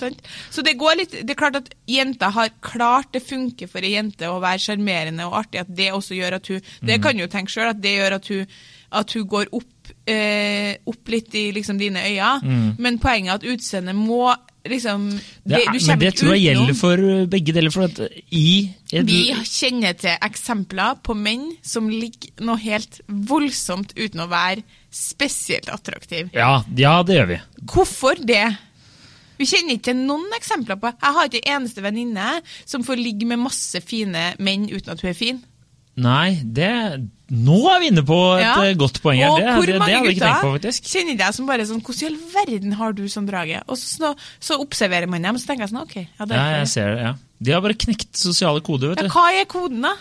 Så 0.55 0.63
det 0.65 0.73
går 0.81 0.97
litt, 1.03 1.13
det 1.21 1.35
er 1.35 1.37
klart 1.43 1.59
at 1.59 1.69
jenta 1.91 2.31
har 2.33 2.49
klart 2.65 3.11
det 3.13 3.21
funker 3.27 3.69
for 3.69 3.85
ei 3.85 3.93
jente 3.93 4.31
å 4.31 4.39
være 4.41 4.63
sjarmerende 4.65 5.27
og 5.29 5.37
artig, 5.43 5.61
at 5.67 5.69
det 5.77 5.91
også 5.93 6.17
gjør 6.17 6.39
at 6.39 6.49
hun 6.53 6.61
Det 6.81 6.97
Mm. 6.97 7.03
kan 7.05 7.19
jo 7.21 7.27
tenke 7.29 7.53
sjøl, 7.53 7.69
at 7.75 7.81
det 7.83 7.93
gjør 7.99 8.17
at 8.17 8.27
hun, 8.33 8.47
at 8.91 9.13
hun 9.13 9.27
går 9.35 9.53
opp, 9.61 9.69
eh, 10.09 10.77
opp 10.87 11.11
litt 11.11 11.35
i 11.35 11.49
liksom 11.55 11.79
dine 11.81 12.03
øyne. 12.07 12.75
Men 12.79 12.99
poenget 13.01 13.33
er 13.33 13.41
at 13.41 13.49
utseendet 13.55 13.95
må 13.97 14.31
liksom 14.67 15.07
det, 15.43 15.61
Det 15.73 15.87
men 15.87 15.99
det 15.99 16.11
tror 16.19 16.35
jeg 16.35 16.43
gjelder 16.43 16.75
for 16.77 17.05
begge 17.31 17.53
deler. 17.55 17.73
For 17.73 17.87
at 17.89 18.01
i 18.29 18.69
et, 18.91 19.05
Vi 19.07 19.33
kjenner 19.47 19.93
til 19.97 20.17
eksempler 20.21 20.99
på 21.03 21.15
menn 21.17 21.47
som 21.65 21.89
ligger 21.89 22.45
noe 22.45 22.59
helt 22.61 23.01
voldsomt 23.07 23.95
uten 23.97 24.21
å 24.21 24.29
være 24.31 24.63
spesielt 24.91 25.69
attraktiv. 25.71 26.29
ja, 26.33 26.63
ja, 26.75 27.01
det 27.03 27.15
gjør 27.15 27.31
vi. 27.31 27.39
Hvorfor 27.73 28.19
det? 28.27 28.45
Vi 29.41 29.47
kjenner 29.49 29.73
ikke 29.73 29.89
til 29.89 30.03
noen 30.05 30.27
eksempler 30.37 30.77
på 30.77 30.91
Jeg 30.91 31.15
har 31.15 31.29
ikke 31.29 31.41
en 31.41 31.55
eneste 31.61 31.81
venninne 31.81 32.41
som 32.65 32.83
får 32.85 32.99
ligge 33.01 33.25
med 33.25 33.41
masse 33.41 33.81
fine 33.81 34.35
menn 34.37 34.67
uten 34.69 34.93
at 34.93 35.01
hun 35.01 35.09
er 35.09 35.17
fin. 35.17 35.41
Nei, 36.01 36.37
det 36.43 36.69
Nå 37.31 37.57
er 37.71 37.79
vi 37.79 37.87
inne 37.93 38.03
på 38.03 38.17
et 38.35 38.43
Ja. 38.43 38.55
eh, 38.65 38.73
godt 38.75 38.99
poeng 39.01 39.17
her. 39.21 39.29
Og 39.31 39.39
Det, 39.39 39.47
hvor 39.55 39.65
det, 39.65 39.73
det 39.73 39.79
mange 39.79 39.91
jeg 39.93 40.15
ikke 40.17 40.25
tenkt 40.25 40.41
på, 40.43 40.51
faktisk. 40.57 40.83
kjenner 40.91 41.17
jeg 41.25 41.33
som 41.37 41.45
bare 41.47 41.65
sånn 41.69 41.81
Hvordan 41.81 42.01
i 42.03 42.05
all 42.11 42.19
verden 42.35 42.71
har 42.75 42.91
du 42.93 43.03
sånn 43.07 43.27
draget? 43.29 43.63
Og 43.71 43.77
så, 43.79 44.13
så 44.39 44.59
observerer 44.59 45.07
man 45.07 45.21
dem, 45.21 45.35
og 45.35 45.41
så 45.41 45.47
tenker 45.47 45.63
jeg 45.63 45.71
sånn 45.71 45.83
OK. 45.85 45.95
Ja, 46.19 46.25
det 46.25 46.35
Ja, 46.35 46.45
er 46.51 46.57
jeg 46.65 46.67
ser 46.67 46.95
det, 46.95 47.01
ja. 47.07 47.13
De 47.41 47.51
har 47.55 47.61
bare 47.61 47.73
knekt 47.73 48.15
sosiale 48.19 48.59
koder, 48.61 48.89
vet 48.91 48.99
du. 48.99 49.05
Ja, 49.07 49.13
hva 49.15 49.31
er 49.39 49.45
koden, 49.49 49.81
da? 49.81 49.95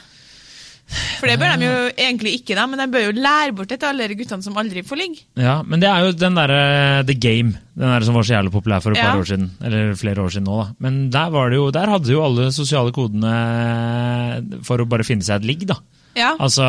For 1.21 1.29
det 1.31 1.37
bør 1.39 1.53
de 1.57 1.65
jo 1.69 1.75
egentlig 2.03 2.33
ikke, 2.41 2.57
da, 2.59 2.65
men 2.67 2.81
de 2.83 2.87
bør 2.91 3.05
jo 3.05 3.13
lære 3.15 3.55
bort 3.55 3.69
det 3.71 3.79
til 3.79 3.87
alle 3.93 4.09
de 4.11 4.17
guttene 4.19 4.43
som 4.43 4.57
aldri 4.59 4.83
får 4.83 4.99
ligge. 4.99 5.21
Ja, 5.39 5.63
Men 5.63 5.79
det 5.79 5.87
er 5.89 6.01
jo 6.09 6.11
den 6.19 6.35
derre 6.35 7.07
The 7.07 7.15
Game, 7.15 7.53
den 7.79 7.93
der 7.95 8.01
som 8.03 8.15
var 8.19 8.27
så 8.27 8.35
jævlig 8.35 8.51
populær 8.51 8.83
for 8.83 8.91
et 8.91 8.99
Ja. 8.99 9.13
par 9.13 9.21
år 9.23 9.29
siden. 9.31 9.51
Eller 9.63 9.95
flere 9.95 10.19
år 10.19 10.31
siden 10.35 10.49
nå, 10.51 10.57
da. 10.65 10.75
Men 10.81 11.09
der, 11.11 11.31
var 11.31 11.49
det 11.51 11.57
jo, 11.63 11.71
der 11.71 11.87
hadde 11.87 12.11
jo 12.11 12.25
alle 12.25 12.51
sosiale 12.51 12.91
kodene 12.91 14.65
for 14.67 14.79
å 14.83 14.89
bare 14.89 15.05
finne 15.07 15.23
seg 15.23 15.41
et 15.41 15.47
ligg, 15.47 15.65
da. 15.71 15.77
Ja. 16.19 16.33
Altså, 16.43 16.65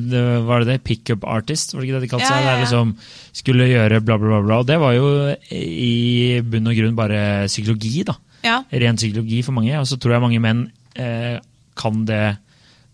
det, 0.00 0.22
var 0.48 0.62
det 0.64 0.68
det? 0.72 0.78
Pickup 0.86 1.24
artist, 1.28 1.74
var 1.74 1.82
det 1.82 1.88
ikke 1.90 1.98
det 2.00 2.06
de 2.06 2.10
kalte 2.14 2.24
Ja, 2.24 2.32
seg? 2.32 2.40
ja, 2.40 2.44
ja. 2.46 2.52
Der 2.54 2.62
liksom 2.64 2.94
skulle 3.42 3.68
gjøre 3.68 4.00
bla, 4.00 4.16
bla, 4.18 4.28
bla, 4.32 4.40
bla. 4.46 4.58
Og 4.62 4.68
det 4.70 4.78
var 4.80 4.94
jo 4.96 5.10
i 5.52 6.40
bunn 6.42 6.70
og 6.70 6.78
grunn 6.78 6.96
bare 6.98 7.22
psykologi, 7.50 8.04
da. 8.08 8.16
ja. 8.46 8.60
Ren 8.72 8.96
psykologi 9.00 9.42
for 9.46 9.52
mange. 9.56 9.74
Og 9.80 9.86
så 9.90 9.98
tror 10.00 10.16
jeg 10.16 10.24
mange 10.24 10.40
menn 10.42 10.64
eh, 10.96 11.36
kan 11.80 12.04
det 12.08 12.22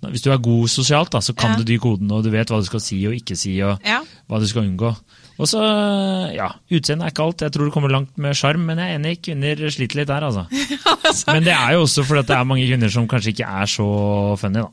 Hvis 0.06 0.22
du 0.22 0.28
er 0.30 0.38
god 0.42 0.68
sosialt, 0.70 1.10
da, 1.14 1.20
så 1.24 1.32
kan 1.34 1.56
du 1.58 1.64
de 1.66 1.78
kodene, 1.82 2.12
og 2.18 2.22
du 2.26 2.30
vet 2.30 2.50
hva 2.52 2.58
du 2.60 2.66
skal 2.68 2.82
si 2.84 2.98
og 3.08 3.14
ikke 3.16 3.34
si, 3.38 3.56
og 3.64 3.80
hva 4.28 4.38
du 4.38 4.46
skal 4.46 4.66
unngå. 4.68 4.90
Og 5.36 5.48
så, 5.50 5.60
ja, 6.32 6.46
Utseendet 6.72 7.08
er 7.08 7.12
ikke 7.12 7.24
alt. 7.24 7.42
Jeg 7.44 7.52
tror 7.52 7.66
du 7.68 7.72
kommer 7.74 7.90
langt 7.92 8.12
med 8.20 8.36
sjarm, 8.38 8.62
men 8.68 8.78
jeg 8.78 8.92
er 8.92 9.00
enig, 9.00 9.14
kvinner 9.24 9.64
sliter 9.72 9.98
litt 10.02 10.08
der, 10.08 10.24
altså. 10.28 10.44
altså, 11.08 11.32
Men 11.32 11.44
det 11.48 11.52
er 11.56 11.74
jo 11.74 11.82
også 11.84 12.04
fordi 12.08 12.22
det 12.28 12.36
er 12.36 12.46
mange 12.48 12.68
kvinner 12.68 12.92
som 12.92 13.08
kanskje 13.10 13.34
ikke 13.34 13.48
er 13.62 13.72
så 13.72 13.88
funny, 14.40 14.62
da. 14.62 14.68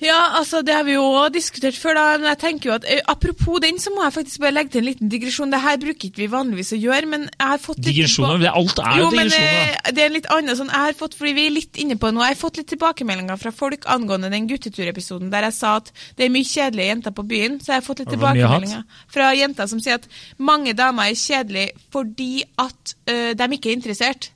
Ja, 0.00 0.18
altså 0.38 0.60
det 0.62 0.74
har 0.76 0.84
vi 0.86 0.92
jo 0.94 1.04
diskutert 1.34 1.74
før, 1.74 1.96
da. 1.98 2.02
Men 2.20 2.28
jeg 2.30 2.38
tenker 2.38 2.68
jo 2.70 2.74
at 2.76 2.84
eh, 2.86 3.00
apropos 3.10 3.58
den, 3.64 3.80
så 3.82 3.90
må 3.90 4.04
jeg 4.06 4.14
faktisk 4.14 4.40
bare 4.44 4.54
legge 4.54 4.70
til 4.70 4.84
en 4.84 4.86
liten 4.92 5.08
digresjon. 5.10 5.50
Det 5.50 5.60
her 5.64 5.76
bruker 5.82 6.06
ikke 6.10 6.22
vi 6.22 6.28
vanligvis 6.30 6.70
å 6.76 6.78
gjøre, 6.78 7.08
men 7.10 7.24
jeg 7.26 7.48
har 7.50 7.58
fått 7.58 7.80
Digresjoner, 7.82 8.38
det, 8.44 8.52
alt 8.60 8.78
er 8.78 8.92
jo, 9.00 9.08
jo, 9.08 9.10
men 9.16 9.26
digresjoner. 9.26 9.58
da. 9.58 9.82
eh, 9.88 9.92
det 9.96 10.04
er 10.04 10.06
en 10.12 10.16
litt 10.18 10.30
annen 10.36 10.56
sånn, 10.60 10.70
jeg 10.70 10.84
har 10.86 10.98
fått, 11.00 11.18
fordi 11.18 11.34
vi 11.34 11.46
er 11.48 11.56
litt 11.56 11.82
inne 11.82 11.98
på 11.98 12.06
det 12.12 12.14
nå, 12.14 12.22
jeg 12.28 12.36
har 12.36 12.40
fått 12.44 12.62
litt 12.62 12.70
tilbakemeldinger 12.76 13.42
fra 13.42 13.54
folk 13.58 13.88
angående 13.90 14.30
den 14.30 14.46
gutteturepisoden 14.52 15.30
der 15.34 15.48
jeg 15.50 15.58
sa 15.58 15.74
at 15.82 15.90
det 16.16 16.28
er 16.28 16.34
mye 16.38 16.46
kjedelige 16.46 16.90
jenter 16.92 17.16
på 17.18 17.26
byen, 17.34 17.58
så 17.58 17.74
jeg 17.74 17.80
har 17.82 17.86
fått 17.90 18.04
litt 18.04 18.14
tilbakemeldinger 18.14 18.86
fra 19.10 19.32
jenter 19.34 19.66
som 19.74 19.82
sier 19.82 19.98
at 19.98 20.06
mange 20.38 20.74
damer 20.78 21.10
er 21.10 21.18
kjedelige 21.18 21.74
fordi 21.90 22.32
at 22.58 22.94
øh, 23.10 23.32
de 23.34 23.54
ikke 23.58 23.72
er 23.74 23.80
interessert. 23.80 24.30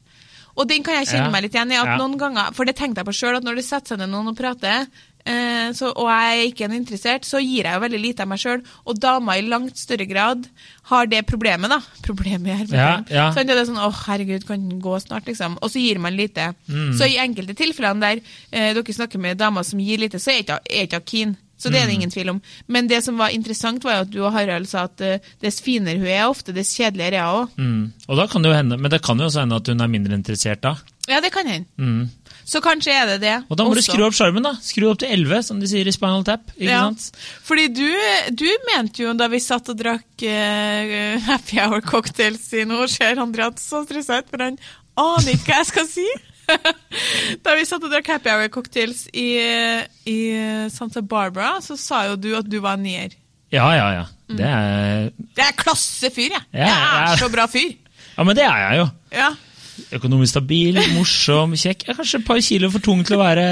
og 0.54 0.66
den 0.68 0.82
kan 0.84 0.94
jeg 0.98 1.06
kjenne 1.08 1.30
Ja. 1.30 1.30
meg 1.32 1.42
litt 1.46 1.54
igjen 1.54 1.70
i. 1.72 1.76
at 1.80 1.86
Ja. 1.86 1.96
noen 1.96 2.18
ganger, 2.18 2.52
For 2.52 2.64
det 2.68 2.76
tenkte 2.76 3.00
jeg 3.00 3.06
på 3.06 3.12
sjøl, 3.16 3.36
at 3.38 3.42
når 3.44 3.54
det 3.56 3.64
setter 3.64 3.88
seg 3.94 3.98
ned 4.02 4.10
noen 4.12 4.28
og 4.28 4.36
prater, 4.36 4.86
så, 5.72 5.92
og 5.94 6.08
jeg 6.10 6.38
er 6.38 6.46
ikke 6.48 6.64
en 6.66 6.72
interessert, 6.76 7.24
så 7.28 7.38
gir 7.42 7.68
jeg 7.68 7.76
jo 7.76 7.82
veldig 7.84 8.00
lite 8.02 8.24
av 8.24 8.28
meg 8.32 8.40
sjøl. 8.42 8.64
Og 8.86 8.98
damer 8.98 9.38
i 9.38 9.44
langt 9.46 9.78
større 9.78 10.06
grad 10.10 10.48
har 10.90 11.06
det 11.06 11.22
problemet, 11.28 11.70
da. 11.70 11.78
Problemet 12.08 12.56
hermetegn. 12.64 12.74
Ja, 12.74 12.96
ja. 13.14 13.28
Sånn, 13.36 13.46
det 13.46 13.56
er 13.56 13.68
sånn, 13.70 13.78
åh, 13.82 14.02
herregud, 14.08 14.46
kan 14.48 14.66
den 14.68 14.80
gå 14.82 14.96
snart, 15.04 15.28
liksom. 15.30 15.58
Og 15.62 15.70
så 15.70 15.78
gir 15.82 16.00
man 16.02 16.16
lite. 16.18 16.50
Mm. 16.66 16.90
Så 16.98 17.06
i 17.10 17.20
enkelte 17.22 17.54
tilfellene 17.58 18.02
der 18.02 18.20
eh, 18.50 18.72
dere 18.74 18.98
snakker 18.98 19.22
med 19.22 19.38
damer 19.40 19.62
som 19.66 19.80
gir 19.82 20.02
lite, 20.02 20.18
så 20.22 20.34
er 20.34 20.42
ikke 20.42 21.02
hun 21.02 21.08
keen. 21.14 21.38
Så 21.62 21.70
det 21.70 21.78
er 21.78 21.84
Mm. 21.84 21.90
det 21.90 21.94
ingen 21.94 22.10
tvil 22.10 22.30
om. 22.32 22.38
Men 22.66 22.88
det 22.90 23.04
som 23.04 23.14
var 23.22 23.30
interessant, 23.30 23.84
var 23.84 23.94
jo 23.94 24.00
at 24.02 24.10
du 24.10 24.16
og 24.26 24.32
Harald 24.34 24.66
sa 24.66 24.88
at 24.88 24.98
uh, 25.06 25.18
dess 25.38 25.60
finere 25.62 26.00
hun 26.00 26.08
er 26.10 26.24
ofte, 26.26 26.50
dess 26.52 26.72
kjedeligere 26.74 27.20
er 27.22 27.28
hun 27.28 27.44
òg. 27.44 27.52
Mm. 27.54 27.84
Og 28.08 28.18
da 28.18 28.24
kan 28.26 28.42
det 28.42 28.50
jo 28.50 28.56
hende, 28.56 28.78
Men 28.82 28.90
det 28.90 28.98
kan 29.06 29.16
jo 29.22 29.28
også 29.28 29.44
hende 29.44 29.60
at 29.62 29.70
hun 29.70 29.80
er 29.80 29.86
mindre 29.92 30.18
interessert 30.18 30.60
da. 30.66 30.72
Ja, 31.06 31.20
det 31.22 31.30
kan 31.30 31.46
hende. 31.46 31.68
Mm. 31.78 32.10
Så 32.44 32.60
kanskje 32.64 32.92
er 32.92 33.06
det 33.12 33.18
det. 33.22 33.34
Og 33.48 33.56
da 33.56 33.64
må 33.64 33.74
du 33.76 33.82
skru 33.84 34.02
opp 34.06 34.16
sjarmen, 34.16 34.42
da. 34.44 34.54
Skru 34.64 34.88
opp 34.90 34.98
til 35.02 35.12
11, 35.14 35.42
som 35.46 35.60
de 35.62 35.68
sier 35.70 35.86
i 35.86 35.92
Spinal 35.94 36.24
Tap. 36.26 36.42
ikke 36.56 36.68
Ja. 36.70 36.80
sant? 36.88 37.10
Fordi 37.46 37.68
du, 37.72 37.86
du 38.34 38.48
mente 38.72 39.04
jo 39.04 39.12
da 39.14 39.28
vi 39.32 39.38
satt 39.40 39.68
og 39.72 39.78
drakk 39.78 40.24
uh, 40.26 41.20
happy 41.28 41.60
hour 41.62 41.80
cocktails 41.86 42.48
i 42.58 42.64
Nå 42.68 42.82
ser 42.90 43.20
Andreas 43.22 43.62
så 43.68 43.84
stressa 43.86 44.18
ut, 44.22 44.28
for 44.32 44.42
han 44.42 44.58
aner 44.98 45.32
ikke 45.36 45.52
hva 45.52 45.60
jeg 45.62 45.70
skal 45.70 45.86
si. 45.88 46.08
da 47.46 47.54
vi 47.56 47.64
satt 47.68 47.84
og 47.86 47.92
drakk 47.92 48.08
happy 48.16 48.32
hour 48.32 48.48
cocktails 48.52 49.06
i, 49.14 49.28
i 50.10 50.18
Santa 50.74 51.00
Barbara, 51.00 51.54
så 51.64 51.78
sa 51.80 52.02
jo 52.10 52.16
du 52.20 52.32
at 52.36 52.48
du 52.50 52.58
var 52.64 52.74
en 52.80 52.84
nier. 52.86 53.14
Ja, 53.52 53.68
ja, 53.76 53.86
ja. 54.00 54.04
Det 54.32 54.48
er, 54.48 55.08
Det 55.36 55.44
er 55.44 55.56
klassefyr, 55.60 56.32
jeg. 56.32 56.44
Ja, 56.56 56.66
jeg 56.66 56.74
er 56.74 57.08
ja. 57.12 57.16
så 57.20 57.28
bra 57.32 57.44
fyr. 57.52 57.74
ja, 58.16 58.24
men 58.24 58.36
det 58.36 58.44
er 58.48 58.60
jeg 58.66 58.78
jo. 58.82 58.86
Ja. 59.12 59.30
Økonomisk 59.92 60.32
stabil, 60.32 60.78
morsom, 60.94 61.52
kjekk. 61.58 61.84
Er 61.88 61.96
kanskje 61.98 62.20
et 62.22 62.26
par 62.26 62.40
kilo 62.44 62.70
for 62.72 62.84
tung 62.84 63.02
til 63.04 63.18
å 63.18 63.20
være 63.20 63.44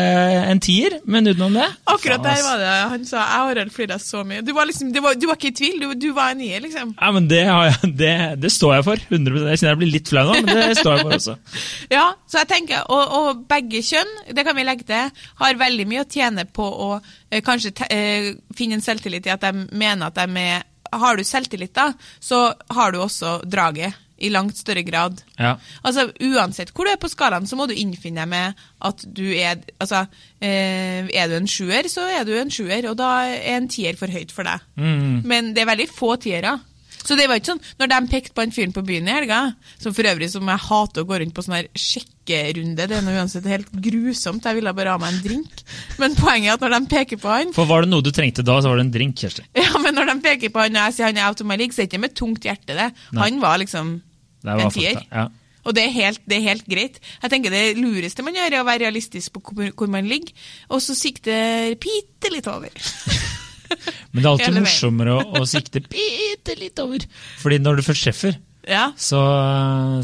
en 0.48 0.62
tier, 0.62 0.96
men 1.04 1.28
utenom 1.28 1.58
det 1.58 1.66
Akkurat 1.90 2.22
der 2.24 2.40
var 2.46 2.60
det 2.62 2.70
han 2.94 3.04
sa. 3.08 3.20
Jeg 3.20 3.42
og 3.42 3.50
Harald 3.50 3.74
flira 3.74 3.98
så 4.00 4.22
mye. 4.26 4.40
Du 4.46 4.52
var, 4.56 4.68
liksom, 4.70 4.92
du, 4.94 5.00
var, 5.04 5.18
du 5.20 5.26
var 5.28 5.36
ikke 5.36 5.50
i 5.50 5.56
tvil, 5.60 5.82
du, 5.82 5.92
du 6.00 6.08
var 6.16 6.32
en 6.32 6.40
nier, 6.40 6.62
liksom. 6.64 6.94
Ja, 6.96 7.10
men 7.16 7.28
det, 7.30 7.42
har 7.48 7.68
jeg, 7.68 7.92
det, 8.02 8.14
det 8.40 8.52
står 8.54 8.78
jeg 8.78 8.88
for. 8.88 9.04
100%. 9.10 9.50
Jeg 9.50 9.60
kjenner 9.60 9.72
jeg 9.74 9.80
blir 9.82 9.92
litt 9.92 10.12
flau 10.12 10.26
nå, 10.30 10.40
men 10.40 10.50
det 10.62 10.80
står 10.80 10.96
jeg 10.96 11.06
for 11.06 11.18
også. 11.18 11.36
Ja, 11.96 12.06
så 12.30 12.42
jeg 12.42 12.50
tenker, 12.50 12.84
og, 12.92 13.14
og 13.18 13.44
begge 13.50 13.82
kjønn, 13.84 14.10
det 14.36 14.44
kan 14.46 14.56
vi 14.56 14.66
legge 14.66 14.86
til, 14.88 15.24
har 15.42 15.60
veldig 15.60 15.86
mye 15.90 16.04
å 16.04 16.10
tjene 16.10 16.46
på 16.48 16.66
å 16.86 16.90
eh, 16.96 17.40
kanskje 17.44 17.74
te, 17.82 17.88
eh, 17.92 18.28
finne 18.56 18.78
en 18.78 18.84
selvtillit 18.84 19.28
i 19.28 19.34
at 19.34 19.44
de 19.44 19.66
mener 19.70 20.08
at 20.08 20.18
de 20.20 20.44
er 20.44 20.68
Har 20.90 21.16
du 21.16 21.22
selvtillit, 21.22 21.70
da, 21.74 21.92
så 22.18 22.52
har 22.74 22.92
du 22.92 22.98
også 22.98 23.40
draget 23.46 23.94
i 24.20 24.30
langt 24.32 24.58
større 24.60 24.84
grad. 24.86 25.22
Ja. 25.38 25.56
Altså, 25.82 26.08
Uansett 26.20 26.72
hvor 26.76 26.86
du 26.88 26.92
er 26.92 27.00
på 27.00 27.10
skalaen, 27.10 27.48
så 27.48 27.58
må 27.58 27.66
du 27.70 27.74
innfinne 27.74 28.22
deg 28.24 28.32
med 28.32 28.64
at 28.86 29.04
du 29.06 29.26
er 29.34 29.60
Altså, 29.80 30.04
eh, 30.40 31.08
er 31.08 31.28
du 31.30 31.36
en 31.38 31.48
sjuer, 31.50 31.88
så 31.90 32.06
er 32.08 32.24
du 32.28 32.34
en 32.38 32.52
sjuer, 32.52 32.90
og 32.90 32.98
da 33.00 33.10
er 33.28 33.56
en 33.56 33.68
tier 33.70 33.96
for 33.98 34.12
høyt 34.12 34.32
for 34.34 34.46
deg. 34.48 34.60
Mm. 34.76 35.22
Men 35.28 35.54
det 35.56 35.64
er 35.64 35.72
veldig 35.72 35.88
få 35.92 36.14
tiere. 36.20 36.58
Så 37.00 37.16
det 37.16 37.26
var 37.30 37.38
ikke 37.40 37.54
sånn, 37.54 37.62
når 37.80 37.88
de 37.88 37.98
pekte 38.12 38.34
på 38.36 38.42
han 38.44 38.52
fyren 38.52 38.74
på 38.76 38.82
byen 38.84 39.08
i 39.08 39.14
helga, 39.14 39.38
som 39.80 39.94
for 39.96 40.04
øvrig 40.10 40.28
som 40.32 40.48
jeg 40.52 40.60
hater 40.66 41.00
å 41.00 41.08
gå 41.08 41.20
rundt 41.22 41.32
på 41.36 41.44
sånn 41.46 41.56
her 41.56 41.68
sjekkerunde, 41.72 42.86
det 42.90 42.98
er 42.98 43.06
noe 43.06 43.16
uansett 43.22 43.48
helt 43.48 43.70
grusomt, 43.72 44.44
jeg 44.44 44.58
ville 44.58 44.74
bare 44.76 44.92
ha 44.94 45.00
meg 45.00 45.14
en 45.14 45.22
drink. 45.24 45.62
Men 46.00 46.16
poenget 46.18 46.52
er 46.52 46.58
at 46.58 46.66
når 46.66 46.74
de 46.76 46.92
peker 46.92 47.22
på 47.22 47.32
han, 47.32 47.54
For 47.56 47.68
var 47.70 47.86
det 47.86 47.92
noe 47.94 48.04
du 48.04 48.12
trengte 48.14 48.44
da, 48.46 48.58
så 48.60 48.72
var 48.72 48.80
det 48.82 48.86
en 48.88 48.94
drink, 48.98 49.16
Kjersti. 49.20 49.46
ja, 49.62 49.72
men 49.80 49.96
når 49.96 50.12
de 50.12 50.18
peker 50.28 50.52
på 50.52 50.60
han 50.60 50.76
og 50.76 50.86
jeg 50.90 50.98
sier 50.98 51.08
han 51.08 51.22
er 51.22 51.30
out 51.30 51.40
of 51.40 51.48
my 51.48 51.56
league, 51.60 51.72
så 51.72 51.80
er 51.82 51.88
det 51.88 51.94
ikke 51.94 52.04
med 52.04 52.16
tungt 52.20 52.46
hjerte 52.50 52.76
det. 52.76 52.90
Nei. 53.16 53.24
Han 53.24 53.40
var 53.42 53.60
liksom 53.64 53.96
en 54.44 54.72
tier. 54.74 55.02
Ja. 55.10 55.28
Og 55.68 55.76
det 55.76 55.84
er, 55.84 55.92
helt, 55.92 56.22
det 56.24 56.38
er 56.38 56.46
helt 56.46 56.68
greit. 56.70 56.96
Jeg 57.20 57.32
tenker 57.32 57.52
Det 57.52 57.64
lureste 57.76 58.24
man 58.24 58.36
gjør, 58.36 58.48
er 58.48 58.62
å 58.62 58.68
være 58.68 58.86
realistisk 58.86 59.34
på 59.36 59.42
hvor, 59.50 59.72
hvor 59.76 59.90
man 59.92 60.08
ligger, 60.08 60.32
og 60.72 60.80
så 60.80 60.96
sikte 60.96 61.34
bitte 61.82 62.32
litt 62.32 62.48
over. 62.48 62.72
Men 64.10 64.22
det 64.22 64.24
er 64.24 64.30
alltid 64.32 64.56
morsommere 64.56 65.18
å, 65.18 65.26
å 65.42 65.46
sikte 65.46 65.82
bitte 65.84 66.56
litt 66.58 66.80
over. 66.82 67.04
Fordi 67.42 67.60
når 67.62 67.78
du 67.78 67.86
først 67.86 68.08
treffer, 68.08 68.38
Ja. 68.70 68.84
så, 68.96 69.18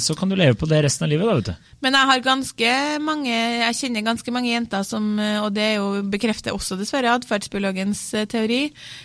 så 0.02 0.14
kan 0.18 0.28
du 0.28 0.36
leve 0.36 0.56
på 0.58 0.66
det 0.66 0.82
resten 0.84 1.06
av 1.06 1.10
livet. 1.12 1.26
da, 1.28 1.34
vet 1.38 1.50
du. 1.52 1.72
Men 1.84 1.92
jeg 1.94 2.08
har 2.08 2.20
ganske 2.24 2.68
mange 3.04 3.30
Jeg 3.30 3.74
kjenner 3.78 4.02
ganske 4.06 4.32
mange 4.32 4.48
jenter 4.50 4.82
som, 4.82 5.04
eh, 5.22 5.36
og 5.44 5.52
det 5.54 5.62
er 5.62 5.74
jo 5.76 6.02
bekrefter 6.10 6.54
også 6.56 6.78
dessverre 6.80 7.12
atferdsbiologens 7.18 8.00
eh, 8.16 8.24
teori, 8.32 8.60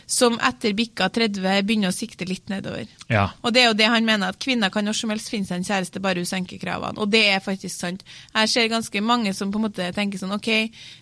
som 0.09 0.37
etter 0.41 0.73
bikka 0.77 1.09
30 1.13 1.61
begynner 1.67 1.91
å 1.91 1.95
sikte 1.95 2.25
litt 2.25 2.49
nedover. 2.49 2.87
Ja. 3.11 3.27
Og 3.43 3.53
det 3.53 3.63
er 3.65 3.67
jo 3.69 3.77
det 3.77 3.89
han 3.91 4.07
mener, 4.07 4.31
at 4.33 4.39
kvinner 4.41 4.71
kan 4.73 4.87
når 4.87 4.97
som 4.97 5.11
helst 5.13 5.29
finne 5.29 5.45
seg 5.49 5.59
en 5.61 5.67
kjæreste, 5.67 6.01
bare 6.01 6.23
hun 6.23 6.29
senker 6.29 6.57
kravene. 6.61 6.97
Og 7.03 7.11
det 7.11 7.25
er 7.35 7.43
faktisk 7.43 7.75
sant. 7.83 8.05
Jeg 8.33 8.49
ser 8.53 8.71
ganske 8.71 9.03
mange 9.03 9.35
som 9.37 9.51
på 9.53 9.59
en 9.61 9.67
måte 9.67 9.91
tenker 9.95 10.21
sånn 10.21 10.33
OK, 10.39 10.49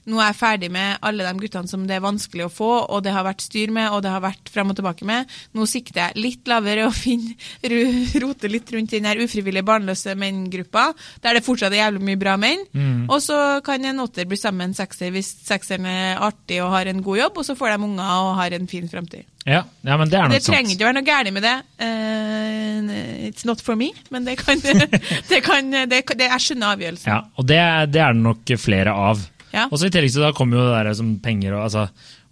nå 0.10 0.20
er 0.20 0.32
jeg 0.34 0.40
ferdig 0.42 0.72
med 0.74 0.98
alle 1.06 1.28
de 1.30 1.46
guttene 1.46 1.70
som 1.70 1.86
det 1.88 2.00
er 2.00 2.04
vanskelig 2.06 2.48
å 2.50 2.52
få, 2.52 2.72
og 2.90 3.06
det 3.06 3.14
har 3.16 3.28
vært 3.30 3.46
styr 3.46 3.72
med, 3.76 3.92
og 3.94 4.02
det 4.04 4.12
har 4.14 4.26
vært 4.26 4.52
frem 4.52 4.74
og 4.74 4.80
tilbake 4.82 5.08
med. 5.08 5.30
Nå 5.56 5.70
sikter 5.70 6.08
jeg 6.10 6.24
litt 6.26 6.50
lavere 6.50 6.90
og 6.90 6.98
finner, 7.06 7.38
ru- 7.64 8.10
litt 8.52 8.72
rundt 8.76 8.94
i 8.94 9.00
den 9.00 9.10
her 9.10 9.22
ufrivillig 9.24 9.64
barnløse 9.68 10.16
menn-gruppa, 10.20 10.90
der 11.24 11.38
det 11.38 11.46
fortsatt 11.46 11.74
er 11.74 11.84
jævlig 11.84 12.06
mye 12.12 12.22
bra 12.22 12.36
menn. 12.42 12.66
Og 13.10 13.20
så 13.24 13.40
kan 13.66 13.86
en 13.86 14.04
åtter 14.04 14.28
bli 14.30 14.40
sammen 14.40 14.64
med 14.64 14.72
en 14.72 14.80
sekser 14.82 15.14
hvis 15.16 15.32
sekseren 15.48 15.88
er 15.90 16.22
artig 16.30 16.62
og 16.64 16.74
har 16.76 16.90
en 16.92 17.04
god 17.06 17.22
jobb, 17.24 17.42
og 17.42 17.48
så 17.48 17.56
får 17.58 17.76
de 17.76 17.90
unger 17.90 18.16
og 18.28 18.36
har 18.42 18.56
en 18.58 18.70
fin 18.72 18.90
framtid. 18.92 19.26
Ja, 19.48 19.64
ja, 19.82 19.96
men 19.98 20.10
det 20.12 20.20
er 20.20 20.30
Det 20.30 20.44
trenger 20.46 20.76
ikke 20.76 20.84
å 20.84 20.90
være 20.90 21.00
noe 21.00 21.08
galt 21.08 21.34
med 21.34 21.46
det. 21.46 21.56
Uh, 21.80 23.30
it's 23.30 23.46
not 23.48 23.64
for 23.64 23.80
me, 23.80 23.92
men 24.14 24.28
det 24.28 24.38
kan, 24.42 24.62
det 25.32 25.42
kan 25.46 25.72
det, 25.72 26.04
det, 26.06 26.28
Jeg 26.28 26.46
skjønner 26.46 26.76
avgjørelsen. 26.76 27.10
Ja, 27.10 27.22
og 27.34 27.48
det, 27.50 27.60
det 27.94 28.04
er 28.04 28.18
det 28.18 28.26
nok 28.26 28.56
flere 28.60 28.94
av. 28.94 29.24
Ja. 29.54 29.66
Og 29.70 29.80
så 29.80 29.88
I 29.90 29.94
tillegg 29.94 30.14
så 30.14 30.28
da 30.28 30.34
kommer 30.38 30.60
jo 30.60 30.68
det 30.68 30.76
der 30.78 30.92
som 30.98 31.16
penger 31.24 31.56
og 31.58 31.64
altså, 31.66 31.88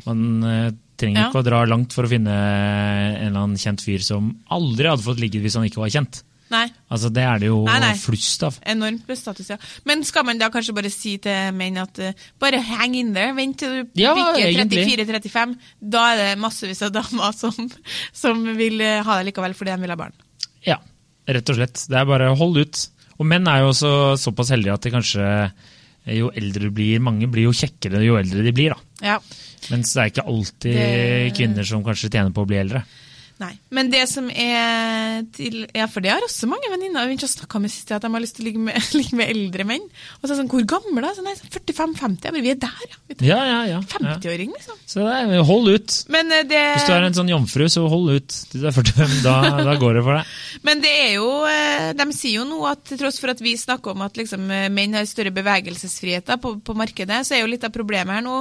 Man 0.06 0.44
eh, 0.46 0.68
trenger 0.98 1.22
Ja. 1.22 1.28
ikke 1.30 1.42
å 1.44 1.46
dra 1.46 1.64
langt 1.70 1.94
for 1.94 2.04
å 2.08 2.10
finne 2.12 2.34
en 2.34 3.28
eller 3.30 3.44
annen 3.44 3.58
kjent 3.62 3.84
fyr 3.86 4.02
som 4.04 4.32
aldri 4.54 4.90
hadde 4.90 5.06
fått 5.06 5.20
ligget 5.22 5.44
hvis 5.44 5.56
han 5.60 5.68
ikke 5.70 5.84
var 5.84 5.94
kjent. 5.94 6.24
Nei, 6.50 6.70
Altså 6.90 7.10
Det 7.12 7.24
er 7.28 7.40
det 7.42 7.48
jo 7.50 7.58
Nei, 7.68 7.80
nei. 7.84 7.94
flust 8.00 8.44
av. 8.48 8.56
enormt 8.64 9.04
med 9.10 9.18
status, 9.20 9.50
ja. 9.52 9.58
Men 9.84 10.04
skal 10.08 10.24
man 10.24 10.38
da 10.40 10.48
kanskje 10.50 10.74
bare 10.78 10.90
si 10.90 11.18
til 11.20 11.52
menn 11.52 11.76
at 11.82 12.00
uh, 12.00 12.14
bare 12.40 12.62
hang 12.64 12.96
in 12.96 13.10
there, 13.14 13.34
vent 13.36 13.58
til 13.60 13.84
du 13.84 14.00
Ja, 14.00 14.14
bikker 14.16 14.64
34-35. 14.64 15.58
Da 15.82 16.06
er 16.14 16.22
det 16.22 16.30
massevis 16.40 16.82
av 16.88 16.94
damer 16.96 17.34
som, 17.36 17.52
som 18.16 18.46
vil 18.56 18.80
eh, 18.80 19.02
ha 19.04 19.18
deg 19.20 19.34
likevel 19.34 19.58
fordi 19.60 19.74
de 19.76 19.82
vil 19.84 19.92
ha 19.92 20.00
barn. 20.00 20.16
Ja, 20.66 20.78
rett 21.28 21.50
og 21.52 21.60
slett. 21.60 21.84
Det 21.92 22.00
er 22.00 22.06
bare 22.08 22.32
hold 22.40 22.58
ut. 22.64 22.88
Og 23.20 23.26
menn 23.28 23.48
er 23.52 23.66
jo 23.66 23.74
også 23.74 23.92
såpass 24.22 24.54
heldige 24.56 24.74
at 24.78 24.88
de 24.88 24.94
kanskje 24.96 25.28
jo 26.16 26.30
eldre 26.32 26.70
du 26.70 26.72
blir 26.72 27.02
Mange 27.04 27.28
blir 27.28 27.50
jo 27.50 27.52
kjekkere 27.52 28.00
jo 28.06 28.16
eldre 28.16 28.46
de 28.46 28.54
blir, 28.56 28.72
da. 28.72 28.80
Ja. 29.04 29.20
Mens 29.72 29.93
det 29.93 30.02
er 30.02 30.12
ikke 30.12 30.28
alltid 30.28 30.74
Det- 30.74 31.34
kvinner 31.38 31.63
som 31.65 31.84
kanskje 31.84 32.10
tjener 32.10 32.32
på 32.34 32.43
å 32.46 32.48
bli 32.48 32.58
eldre. 32.58 32.84
Nei. 33.41 33.52
Men 33.69 33.91
det 33.93 34.04
som 34.10 34.30
er 34.32 35.23
til 35.36 35.67
Ja, 35.76 35.86
for 35.91 36.02
det 36.02 36.10
har 36.10 36.23
også 36.26 36.50
mange 36.50 36.69
venninner 36.71 37.08
vi 37.10 37.17
har 37.19 37.30
snakka 37.30 37.60
med 37.62 37.71
sist, 37.73 37.91
at 37.93 38.02
de 38.06 38.10
har 38.13 38.23
lyst 38.23 38.38
til 38.38 38.45
å 38.45 38.47
ligge 38.50 38.63
med, 38.67 38.78
ligge 39.00 39.17
med 39.19 39.32
eldre 39.34 39.65
menn. 39.67 39.86
Og 40.17 40.26
så 40.26 40.32
er 40.32 40.34
det 40.34 40.39
sånn, 40.41 40.52
Hvor 40.52 40.65
gamle, 40.73 41.04
da? 41.06 41.13
Sånn, 41.17 41.28
nei, 41.30 41.36
45-50. 41.38 42.28
Jeg 42.28 42.36
bare, 42.36 42.43
Vi 42.45 42.54
er 42.54 42.62
der, 42.62 42.86
ja. 42.88 43.00
Er 43.08 43.26
Ja, 43.28 43.38
ja, 43.38 43.60
ja. 43.69 43.78
ja. 43.78 43.82
50-åring, 43.93 44.54
liksom. 44.58 44.80
Så 44.88 45.06
det 45.06 45.15
er, 45.19 45.43
hold 45.47 45.71
ut. 45.73 45.97
Men 46.13 46.34
eh, 46.34 46.45
det 46.50 46.63
Hvis 46.78 46.88
du 46.89 46.93
er 46.95 47.08
en 47.08 47.17
sånn 47.17 47.32
jomfru, 47.32 47.67
så 47.71 47.86
hold 47.91 48.13
ut 48.17 48.38
til 48.52 48.63
du 48.63 48.69
er 48.69 48.76
45. 48.76 49.19
Da, 49.26 49.36
da 49.67 49.78
går 49.80 50.00
det 50.00 50.06
for 50.08 50.19
deg. 50.19 50.34
Men 50.67 50.84
det 50.84 50.93
er 51.04 51.13
jo 51.17 51.30
eh, 51.50 51.91
De 51.97 52.08
sier 52.15 52.39
jo 52.39 52.47
nå 52.47 52.62
at 52.69 52.84
til 52.88 53.02
tross 53.02 53.19
for 53.21 53.34
at 53.34 53.43
vi 53.43 53.54
snakker 53.60 53.93
om 53.93 54.06
at 54.06 54.17
liksom, 54.19 54.50
eh, 54.54 54.67
menn 54.73 54.97
har 54.97 55.06
større 55.10 55.34
bevegelsesfrihet 55.36 56.34
på, 56.41 56.58
på 56.65 56.78
markedet, 56.78 57.21
så 57.28 57.38
er 57.38 57.43
jo 57.43 57.52
litt 57.52 57.65
av 57.67 57.73
problemet 57.76 58.17
her 58.17 58.26
nå 58.26 58.38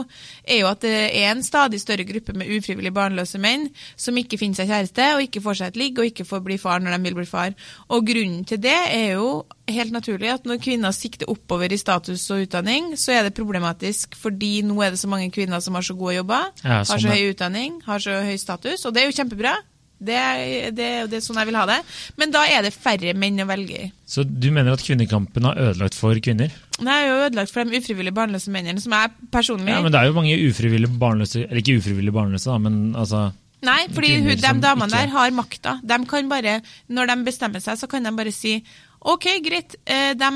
er 0.46 0.60
jo 0.62 0.68
at 0.70 0.82
det 0.84 0.94
er 1.10 1.30
en 1.32 1.42
stadig 1.44 1.80
større 1.82 2.06
gruppe 2.06 2.34
med 2.36 2.50
ufrivillig 2.56 2.92
barnløse 2.94 3.40
menn 3.42 3.68
som 3.98 4.16
ikke 4.18 4.38
finner 4.40 4.60
seg 4.60 4.70
kjæreste, 4.70 4.85
og 5.16 5.22
ikke 5.22 5.42
får 5.42 5.54
seg 5.58 5.66
et 5.68 5.76
ligg, 5.76 5.98
og 5.98 6.04
ikke 6.06 6.24
får 6.24 6.40
bli 6.46 6.56
far 6.58 6.80
når 6.80 6.96
de 6.96 7.02
vil 7.02 7.14
bli 7.14 7.26
far. 7.26 7.52
Og 7.90 8.06
grunnen 8.06 8.44
til 8.46 8.58
det 8.58 8.74
er 8.94 9.14
jo 9.16 9.44
helt 9.68 9.92
naturlig 9.92 10.30
at 10.32 10.44
når 10.46 10.62
kvinner 10.62 10.92
sikter 10.92 11.26
oppover 11.28 11.72
i 11.72 11.76
status 11.76 12.30
og 12.30 12.44
utdanning, 12.46 12.96
så 12.96 13.12
er 13.12 13.22
det 13.28 13.34
problematisk 13.34 14.14
fordi 14.16 14.62
nå 14.62 14.80
er 14.82 14.90
det 14.90 14.98
så 15.02 15.08
mange 15.08 15.30
kvinner 15.30 15.60
som 15.60 15.74
har 15.74 15.82
så 15.82 15.94
gode 15.98 16.16
jobber, 16.20 16.52
Ja, 16.64 16.82
har 16.82 16.84
sånn 16.84 17.00
så 17.00 17.08
er. 17.08 17.16
høy 17.16 17.32
utdanning, 17.34 17.80
har 17.86 17.98
så 17.98 18.20
høy 18.22 18.36
status, 18.38 18.84
og 18.86 18.94
det 18.94 19.02
er 19.02 19.10
jo 19.10 19.16
kjempebra. 19.22 19.56
Det 19.96 20.12
er, 20.12 20.70
det, 20.76 20.84
er- 20.84 21.06
det 21.08 21.16
er 21.16 21.22
sånn 21.24 21.38
jeg 21.40 21.46
vil 21.48 21.56
ha 21.56 21.64
det. 21.70 21.78
Men 22.20 22.30
da 22.30 22.42
er 22.44 22.60
det 22.66 22.74
færre 22.74 23.14
menn 23.16 23.40
å 23.40 23.46
velge 23.48 23.78
i. 23.86 23.92
Så 24.04 24.26
du 24.28 24.50
mener 24.52 24.72
at 24.76 24.82
kvinnekampen 24.84 25.44
har 25.48 25.56
ødelagt 25.56 25.94
for 25.96 26.12
kvinner? 26.20 26.52
Det 26.76 26.84
er 26.92 27.06
jo 27.08 27.14
ødelagt 27.30 27.50
for 27.54 27.64
de 27.64 27.78
ufrivillig 27.80 28.12
barnløse 28.12 28.52
mennene, 28.52 28.78
som 28.84 28.92
jeg 28.92 29.10
personlig 29.32 29.72
Ja, 29.72 29.80
men 29.80 29.90
det 29.94 30.02
er 30.02 30.10
jo 30.10 30.18
mange 30.18 30.36
ufrivillig 30.50 30.90
barnløse 31.00 31.46
Eller 31.48 31.62
ikke 31.62 31.78
ufrivillig 31.80 32.12
barnløse, 32.12 32.44
da, 32.52 32.58
men 32.60 32.92
altså 32.94 33.32
Nei, 33.64 33.86
fordi 33.94 34.10
hun, 34.20 34.26
de 34.36 34.52
damene 34.60 34.90
der 34.92 35.08
har 35.14 35.30
makta. 35.34 35.78
De 35.82 35.96
kan 36.06 36.28
bare, 36.28 36.58
når 36.92 37.06
de 37.08 37.16
bestemmer 37.24 37.62
seg, 37.64 37.78
så 37.80 37.88
kan 37.88 38.04
de 38.04 38.12
bare 38.16 38.32
si 38.34 38.58
OK, 39.06 39.24
greit, 39.44 39.76
eh, 39.86 40.12
de 40.18 40.30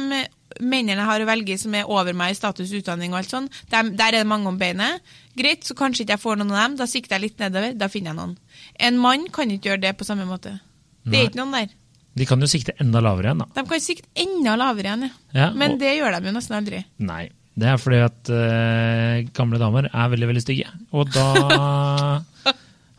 mennene 0.60 0.96
jeg 0.98 1.06
har 1.06 1.20
å 1.22 1.26
velge 1.28 1.56
som 1.58 1.74
er 1.74 1.84
over 1.90 2.12
meg 2.16 2.32
i 2.32 2.38
status, 2.38 2.70
utdanning 2.74 3.12
og 3.12 3.20
alt 3.20 3.30
sånn, 3.32 3.48
de, 3.70 3.82
der 3.98 4.14
er 4.14 4.22
det 4.24 4.26
mange 4.30 4.48
om 4.50 4.58
beinet. 4.58 5.00
Greit, 5.38 5.62
så 5.66 5.74
kanskje 5.78 6.04
ikke 6.04 6.16
jeg 6.16 6.22
får 6.24 6.38
noen 6.40 6.52
av 6.54 6.62
dem. 6.64 6.76
Da 6.80 6.86
sikter 6.90 7.16
jeg 7.18 7.24
litt 7.28 7.42
nedover, 7.42 7.74
da 7.78 7.88
finner 7.92 8.12
jeg 8.12 8.18
noen. 8.18 8.32
En 8.80 8.98
mann 9.00 9.26
kan 9.34 9.50
ikke 9.52 9.72
gjøre 9.72 9.84
det 9.84 9.92
på 10.00 10.06
samme 10.08 10.26
måte. 10.28 10.56
Det 11.04 11.12
Nei. 11.14 11.20
er 11.24 11.28
ikke 11.30 11.40
noen 11.42 11.54
der. 11.58 11.76
De 12.18 12.26
kan 12.26 12.40
jo 12.42 12.48
sikte 12.50 12.74
enda 12.82 13.00
lavere 13.04 13.30
igjen, 13.30 13.44
da. 13.44 13.46
De 13.60 13.66
kan 13.70 13.80
sikte 13.84 14.08
enda 14.18 14.56
lavere 14.58 14.90
igjen, 14.90 15.04
ja. 15.06 15.12
Ja, 15.40 15.50
Men 15.54 15.76
og- 15.76 15.78
det 15.84 15.92
gjør 15.98 16.16
de 16.18 16.26
jo 16.32 16.34
nesten 16.38 16.56
aldri. 16.58 16.82
Nei. 16.98 17.28
Det 17.60 17.66
er 17.68 17.76
fordi 17.82 17.98
at 18.00 18.30
uh, 18.32 19.30
gamle 19.36 19.58
damer 19.60 19.88
er 19.92 20.08
veldig, 20.14 20.28
veldig 20.30 20.42
stygge. 20.44 20.68
Og 20.96 21.10
da 21.12 22.22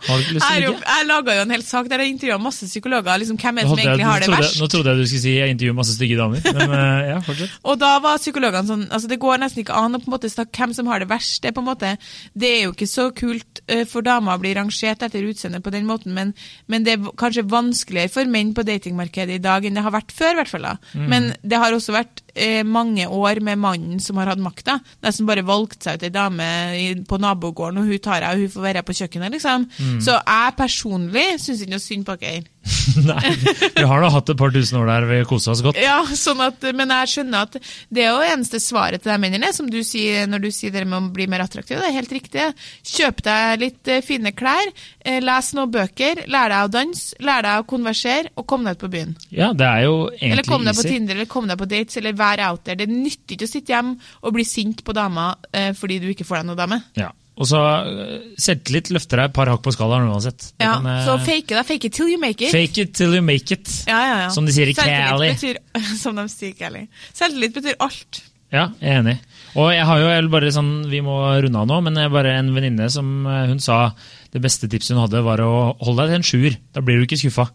har 0.08 0.18
du 0.18 0.24
ikke 0.24 0.36
lyst 0.38 0.46
Jeg, 0.50 0.62
til 0.62 0.68
å 0.68 0.74
ligge. 0.74 0.86
jeg 0.96 1.08
laga 1.12 1.36
jo 1.38 1.42
en 1.46 1.54
hel 1.56 1.64
sak 1.68 1.90
der 1.92 2.04
jeg 2.04 2.14
intervjua 2.16 2.38
masse 2.42 2.66
psykologer. 2.70 3.20
Liksom, 3.22 3.38
hvem 3.42 3.58
er 3.58 3.62
det 3.62 3.70
som 3.70 3.78
jeg- 3.78 3.88
egentlig 3.88 4.08
har 4.10 4.20
det 4.26 4.30
verst? 4.34 4.60
Nå 4.62 4.68
trodde 4.74 4.90
jeg 4.94 4.98
du 5.02 5.06
skulle 5.12 5.22
si 5.26 5.36
jeg 5.38 5.56
intervjuer 5.56 5.78
masse 5.78 5.96
stygge 5.98 6.18
damer. 6.18 6.42
Men 6.58 6.76
eh, 6.78 7.10
ja, 7.12 7.20
fortsett. 7.26 7.58
Og 7.64 7.80
da 7.82 7.92
var 8.04 8.18
psykologene 8.22 8.68
sånn 8.68 8.88
altså 8.90 9.08
Det 9.12 9.20
går 9.22 9.38
nesten 9.44 9.64
ikke 9.64 9.76
an 9.78 9.96
å 9.96 10.02
på 10.02 10.10
en 10.10 10.16
måte 10.18 10.32
snakke 10.32 10.58
hvem 10.64 10.74
som 10.76 10.88
har 10.88 11.00
det 11.04 11.10
verst. 11.12 11.42
Det 11.44 11.54
på 11.54 11.62
en 11.64 11.70
måte 11.70 11.94
Det 12.34 12.50
er 12.50 12.64
jo 12.66 12.74
ikke 12.74 12.90
så 12.90 13.10
kult 13.16 13.62
eh, 13.68 13.86
for 13.86 14.02
damer 14.02 14.38
å 14.38 14.42
bli 14.42 14.54
rangert 14.58 15.04
etter 15.06 15.28
utseende 15.28 15.62
på 15.62 15.72
den 15.72 15.86
måten, 15.86 16.14
men, 16.14 16.34
men 16.68 16.84
det 16.84 16.94
er 16.98 17.12
kanskje 17.20 17.46
vanskeligere 17.52 18.10
for 18.12 18.26
menn 18.26 18.54
på 18.58 18.64
datingmarkedet 18.68 19.38
i 19.38 19.44
dag 19.44 19.66
enn 19.66 19.78
det 19.78 19.84
har 19.86 19.94
vært 19.94 20.12
før, 20.16 20.34
i 20.34 20.40
hvert 20.42 20.52
fall. 20.52 20.68
Mm. 20.94 21.08
Men 21.12 21.30
det 21.44 21.58
har 21.62 21.74
også 21.76 21.94
vært 21.96 22.22
eh, 22.36 22.62
mange 22.68 23.08
år 23.08 23.42
med 23.44 23.60
mannen 23.62 24.00
som 24.04 24.20
har 24.22 24.32
hatt 24.32 24.42
makta. 24.42 24.80
Nesten 25.02 25.22
som 25.22 25.30
bare 25.30 25.46
valgt 25.48 25.86
seg 25.86 26.00
ut 26.00 26.08
ei 26.08 26.14
dame 26.14 26.48
i, 26.78 26.88
på 27.08 27.20
nabogården, 27.22 27.82
og 27.82 27.92
hun 27.92 28.04
tar 28.04 28.24
jeg, 28.24 28.32
og 28.32 28.46
hun 28.46 28.56
får 28.56 28.68
være 28.68 28.86
på 28.88 28.98
kjøkkenet, 29.02 29.36
liksom. 29.38 29.68
Mm. 29.78 30.00
Så 30.04 30.18
jeg 30.18 30.58
personlig 30.58 31.28
syns 31.42 31.64
ikke 31.64 31.76
noe 31.76 31.84
synd 31.84 32.08
på 32.08 32.18
dere. 32.22 32.51
Nei, 33.10 33.32
vi 33.76 33.84
har 33.88 34.04
da 34.04 34.10
hatt 34.14 34.30
et 34.30 34.38
par 34.38 34.52
tusen 34.54 34.78
år 34.78 34.90
der 34.90 35.06
vi 35.10 35.18
kosa 35.30 35.54
oss 35.54 35.64
godt. 35.66 35.80
Ja, 35.82 36.02
sånn 36.18 36.42
at, 36.46 36.62
men 36.78 36.94
jeg 36.94 37.10
skjønner 37.10 37.48
at 37.48 37.58
det 37.90 38.04
er 38.06 38.12
jo 38.14 38.34
eneste 38.36 38.62
svaret 38.62 39.02
til 39.02 39.12
de 39.14 39.18
mennene, 39.22 39.50
som 39.56 39.70
du 39.72 39.80
sier 39.88 40.28
når 40.30 40.44
du 40.46 40.50
sier 40.54 40.74
det 40.76 40.84
med 40.86 41.00
å 41.00 41.12
bli 41.16 41.26
mer 41.32 41.44
attraktiv. 41.46 41.80
Det 41.82 41.90
er 41.90 41.96
helt 41.96 42.14
riktig. 42.14 42.48
Kjøp 42.92 43.24
deg 43.26 43.64
litt 43.64 43.92
eh, 43.92 44.04
fine 44.06 44.34
klær, 44.38 44.70
eh, 45.02 45.18
les 45.24 45.52
noen 45.58 45.74
bøker, 45.74 46.26
lær 46.32 46.54
deg 46.54 46.68
å 46.68 46.74
danse, 46.76 47.18
lær 47.26 47.48
deg 47.48 47.64
å 47.64 47.68
konversere, 47.72 48.34
og 48.38 48.48
kom 48.52 48.68
deg 48.68 48.78
ut 48.78 48.84
på 48.86 48.92
byen. 48.94 49.16
Ja, 49.34 49.52
det 49.58 49.68
er 49.68 49.88
jo 49.88 49.96
egentlig 50.12 50.36
Eller 50.36 50.50
kom 50.52 50.68
deg 50.68 50.78
på 50.78 50.86
easy. 50.86 50.94
Tinder, 50.96 51.18
eller 51.18 51.32
kom 51.32 51.50
deg 51.50 51.62
på 51.62 51.70
dates, 51.74 51.98
eller 52.02 52.20
vær 52.22 52.46
out 52.52 52.66
there. 52.68 52.78
Det 52.84 52.90
nytter 52.92 53.38
ikke 53.38 53.50
å 53.50 53.54
sitte 53.56 53.74
hjemme 53.74 53.98
og 54.22 54.38
bli 54.38 54.46
sint 54.48 54.86
på 54.86 54.96
dama 54.96 55.32
eh, 55.50 55.72
fordi 55.78 56.02
du 56.04 56.12
ikke 56.14 56.28
får 56.30 56.42
deg 56.42 56.52
noe 56.52 56.62
dame. 56.62 56.82
Ja. 57.00 57.10
Og 57.40 57.48
så 57.48 57.60
eh, 57.88 58.26
selvtillit 58.42 58.92
løfter 58.92 59.22
deg 59.22 59.30
et 59.32 59.36
par 59.38 59.50
hakk 59.50 59.62
på 59.66 59.72
skalaen 59.74 60.10
uansett. 60.12 60.50
Det 60.60 60.66
Ja, 60.68 60.74
kan, 60.78 60.90
eh, 60.92 61.06
så 61.08 61.16
fake 61.24 61.56
det. 61.56 61.64
Fake 61.70 61.88
it 61.88 61.94
till 61.96 62.12
you 62.12 62.20
make 62.22 62.44
it. 62.44 62.52
Fake 62.52 62.82
it 62.84 62.94
till 62.98 63.16
you 63.16 63.22
make 63.24 63.56
it. 63.56 63.72
Ja, 63.88 64.02
ja, 64.08 64.18
ja. 64.26 64.30
Som 64.36 64.46
de 64.46 64.54
sier 64.56 64.68
i 64.68 64.76
Cali. 64.78 65.32
Betyr, 65.32 65.62
som 66.04 66.20
de 66.20 66.28
sier 66.30 66.52
i 66.52 66.58
Cali. 66.60 66.84
Selvtillit 67.14 67.56
betyr 67.56 67.80
alt. 67.80 68.22
Ja, 68.52 68.66
jeg 68.82 68.92
er 68.92 69.00
enig. 69.00 69.20
Og 69.60 69.70
jeg 69.72 69.84
har 69.88 70.00
jo 70.00 70.08
jeg 70.12 70.28
bare 70.32 70.50
sånn, 70.52 70.72
Vi 70.92 71.00
må 71.04 71.18
runde 71.44 71.60
av 71.60 71.68
nå, 71.68 71.78
men 71.84 72.00
bare 72.12 72.38
en 72.40 72.52
venninne 72.56 72.88
som 72.92 73.26
eh, 73.28 73.46
hun 73.50 73.60
sa 73.64 73.92
det 74.32 74.40
beste 74.44 74.68
tipset 74.72 74.96
hun 74.96 75.02
hadde, 75.04 75.22
var 75.26 75.42
å 75.44 75.52
holde 75.84 76.06
deg 76.06 76.12
til 76.12 76.20
en 76.20 76.28
sjuer. 76.28 76.58
Da 76.72 76.84
blir 76.84 77.00
du 77.00 77.04
ikke 77.04 77.20
skuffa. 77.20 77.50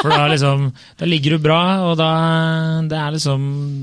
For 0.00 0.08
da, 0.12 0.22
liksom, 0.32 0.70
da 1.00 1.08
ligger 1.08 1.36
du 1.36 1.42
bra, 1.44 1.58
og 1.88 1.98
da 2.00 2.08
det 2.88 2.96
er 2.96 3.12
liksom 3.16 3.42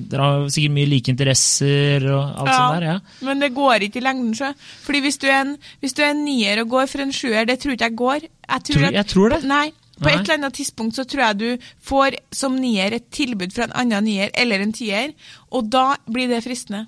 Dere 0.10 0.26
har 0.26 0.48
sikkert 0.54 0.74
mye 0.74 0.90
like 0.90 1.14
interesser 1.14 2.08
og 2.10 2.22
alt 2.42 2.50
sånt 2.54 2.80
der. 2.80 2.88
ja. 2.90 2.96
Men 3.26 3.42
det 3.46 3.52
går 3.58 3.86
ikke 3.88 4.02
i 4.02 4.06
lengden, 4.06 4.34
sjø. 4.38 4.50
Fordi 4.86 5.04
hvis 5.06 5.22
du 5.22 5.28
er 5.30 5.40
en, 5.44 5.54
hvis 5.82 5.98
du 5.98 6.02
er 6.06 6.16
en 6.16 6.26
nier 6.26 6.64
og 6.64 6.74
går 6.74 6.90
for 6.90 7.06
en 7.06 7.14
sjuer, 7.14 7.46
det 7.50 7.60
tror 7.62 7.78
ikke 7.78 7.90
jeg 7.92 8.00
går. 8.02 8.28
Jeg 8.52 8.68
tror, 8.70 8.90
jeg 8.98 9.08
tror 9.14 9.36
det. 9.36 9.44
Nei. 9.50 9.68
På 10.02 10.10
Nei. 10.10 10.16
et 10.16 10.24
eller 10.26 10.40
annet 10.40 10.58
tidspunkt 10.58 10.98
så 10.98 11.06
tror 11.06 11.24
jeg 11.28 11.38
du 11.38 11.68
får 11.86 12.18
som 12.34 12.56
nier 12.58 12.96
et 12.98 13.12
tilbud 13.14 13.54
fra 13.54 13.68
en 13.68 13.76
annen 13.84 14.08
nier 14.10 14.34
eller 14.34 14.64
en 14.64 14.74
tier, 14.74 15.14
og 15.54 15.70
da 15.70 15.94
blir 16.10 16.32
det 16.32 16.42
fristende. 16.46 16.88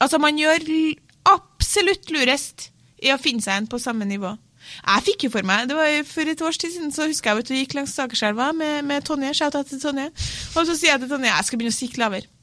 Altså, 0.00 0.18
man 0.18 0.38
gjør 0.40 0.64
absolutt 1.28 2.10
lurest 2.14 2.70
i 3.04 3.12
å 3.12 3.20
finne 3.20 3.44
seg 3.44 3.60
en 3.60 3.70
på 3.70 3.80
samme 3.82 4.08
nivå. 4.08 4.32
Jeg 4.64 5.04
fikk 5.10 5.26
jo 5.26 5.32
for 5.34 5.44
meg, 5.44 5.66
det 5.68 5.76
var 5.76 5.90
For 6.08 6.28
et 6.30 6.40
års 6.40 6.56
tid 6.60 6.72
siden 6.72 6.92
så 6.94 7.04
husker 7.10 7.30
jeg 7.30 7.44
at 7.44 7.50
du 7.50 7.56
gikk 7.58 7.74
langs 7.76 7.98
Akerselva 8.00 8.48
med, 8.56 8.80
med 8.88 9.04
Tonje. 9.04 9.34
Shout 9.36 9.58
out 9.58 9.68
til 9.68 9.82
Tonje. 9.82 10.08
Og 10.56 10.64
så 10.64 10.76
sier 10.76 10.94
jeg 10.94 11.04
til 11.04 11.12
Tonje 11.12 11.28
jeg 11.28 11.48
skal 11.48 11.60
begynne 11.60 11.74
å 11.74 11.76
sikte 11.76 12.00
lavere. 12.00 12.33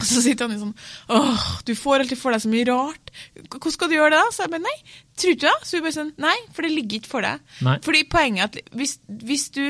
Så 0.00 0.22
sier 0.24 0.38
han 0.40 0.54
sånn 0.58 0.72
Åh, 1.14 1.42
du 1.68 1.74
får 1.78 2.02
alltid 2.02 2.18
for 2.18 2.34
deg 2.34 2.42
så 2.42 2.50
mye 2.50 2.66
rart. 2.66 3.10
Hvordan 3.52 3.74
skal 3.74 3.90
du 3.90 3.94
gjøre 3.94 4.14
det, 4.14 4.20
da? 4.22 4.32
Så 4.34 4.44
jeg 4.44 4.52
bare 4.54 4.64
nei. 4.64 4.74
Tror 5.20 5.36
du 5.36 5.44
det? 5.44 5.52
Så 5.68 5.76
hun 5.78 5.84
bare 5.84 5.96
sånn 5.96 6.12
Nei, 6.22 6.34
for 6.56 6.66
det 6.66 6.72
ligger 6.72 6.98
ikke 6.98 7.10
for 7.12 7.26
deg. 7.26 7.42
Nei. 7.66 7.76
Fordi 7.84 8.00
poenget 8.10 8.42
er 8.42 8.48
at 8.64 8.72
hvis, 8.80 8.94
hvis 9.28 9.44
du 9.54 9.60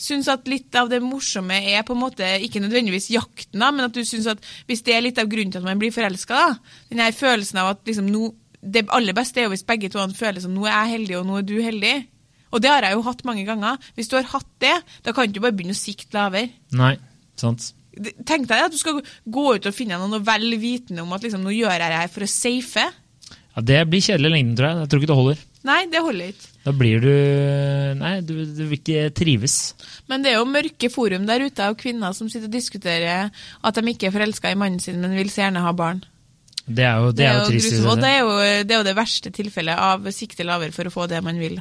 syns 0.00 0.30
at 0.32 0.48
litt 0.50 0.78
av 0.78 0.92
det 0.92 1.02
morsomme 1.04 1.58
er 1.74 1.84
på 1.88 1.96
en 1.96 2.02
måte 2.04 2.28
ikke 2.46 2.62
nødvendigvis 2.62 3.10
jakten, 3.12 3.58
da, 3.60 3.72
men 3.74 3.88
at 3.88 3.96
du 3.96 4.00
syns 4.08 4.30
at 4.32 4.46
hvis 4.70 4.84
det 4.86 4.96
er 4.96 5.04
litt 5.04 5.20
av 5.20 5.28
grunnen 5.32 5.52
til 5.52 5.60
at 5.60 5.68
man 5.68 5.82
blir 5.82 5.92
forelska, 5.94 6.44
den 6.92 7.02
her 7.02 7.12
følelsen 7.16 7.60
av 7.64 7.74
at 7.74 7.84
liksom 7.88 8.08
nå 8.12 8.30
Det 8.62 8.84
aller 8.94 9.10
beste 9.10 9.40
er 9.40 9.48
jo 9.48 9.50
hvis 9.56 9.64
begge 9.66 9.88
to 9.90 9.98
føler 10.14 10.38
som 10.38 10.52
nå 10.54 10.62
er 10.68 10.76
jeg 10.84 10.92
heldig, 10.92 11.16
og 11.18 11.24
nå 11.26 11.40
er 11.40 11.46
du 11.48 11.56
heldig. 11.58 11.94
Og 12.54 12.60
det 12.62 12.70
har 12.70 12.84
jeg 12.86 12.94
jo 12.94 13.02
hatt 13.02 13.24
mange 13.26 13.42
ganger. 13.48 13.80
Hvis 13.96 14.06
du 14.06 14.14
har 14.14 14.28
hatt 14.30 14.46
det, 14.62 14.76
da 15.02 15.10
kan 15.16 15.32
du 15.32 15.40
bare 15.42 15.56
begynne 15.56 15.74
å 15.74 15.80
sikte 15.80 16.14
lavere. 16.14 16.52
Nei, 16.70 16.92
sant. 17.40 17.72
Det- 17.92 18.14
Tenk 18.26 18.46
deg 18.48 18.64
at 18.64 18.72
du 18.72 18.78
skal 18.80 19.00
gå 19.28 19.46
ut 19.54 19.66
og 19.66 19.74
finne 19.74 19.98
noe 20.00 20.20
vel 20.24 20.56
vitende 20.58 21.02
om 21.02 21.12
at 21.12 21.22
liksom, 21.22 21.42
nå 21.44 21.52
gjør 21.54 21.72
jeg 21.76 21.90
det 21.92 22.00
her 22.00 22.08
for 22.08 22.24
å 22.24 22.28
safe. 22.28 22.84
Ja, 23.52 23.60
Det 23.62 23.82
blir 23.90 24.00
kjedelig 24.00 24.30
i 24.30 24.32
lengden, 24.36 24.56
tror 24.56 24.68
jeg. 24.70 24.78
Jeg 24.80 24.88
tror 24.88 25.00
ikke 25.02 25.10
det 25.12 25.16
holder. 25.22 25.42
Nei, 25.62 25.80
det 25.92 26.00
holder 26.02 26.30
ikke. 26.32 26.48
Da 26.64 26.72
blir 26.74 27.00
du 27.02 27.12
Nei, 28.00 28.20
du, 28.26 28.32
du 28.46 28.62
vil 28.66 28.78
ikke 28.78 29.02
trives. 29.14 29.74
Men 30.08 30.22
det 30.24 30.32
er 30.32 30.38
jo 30.40 30.46
mørke 30.48 30.88
forum 30.90 31.26
der 31.28 31.44
ute 31.44 31.66
av 31.68 31.76
kvinner 31.78 32.14
som 32.16 32.30
sitter 32.32 32.48
og 32.48 32.54
diskuterer 32.56 33.28
at 33.62 33.74
de 33.78 33.92
ikke 33.92 34.08
er 34.08 34.14
forelska 34.14 34.50
i 34.50 34.58
mannen 34.58 34.80
sin, 34.82 35.00
men 35.02 35.14
vil 35.14 35.30
så 35.30 35.44
gjerne 35.44 35.62
ha 35.62 35.72
barn. 35.76 36.02
Det 36.66 36.84
er 36.86 36.98
jo, 37.02 37.12
det 37.12 37.26
er 37.26 37.38
jo 37.40 37.46
trist. 37.50 37.78
Og 37.90 37.98
det 38.00 38.08
er, 38.10 38.18
jo, 38.22 38.34
det 38.64 38.70
er 38.74 38.78
jo 38.80 38.86
det 38.86 38.96
verste 38.96 39.32
tilfellet 39.34 39.78
av 39.78 40.06
sikte 40.14 40.46
lavere 40.46 40.72
for 40.74 40.86
å 40.88 40.94
få 40.94 41.06
det 41.10 41.22
man 41.26 41.38
vil. 41.42 41.58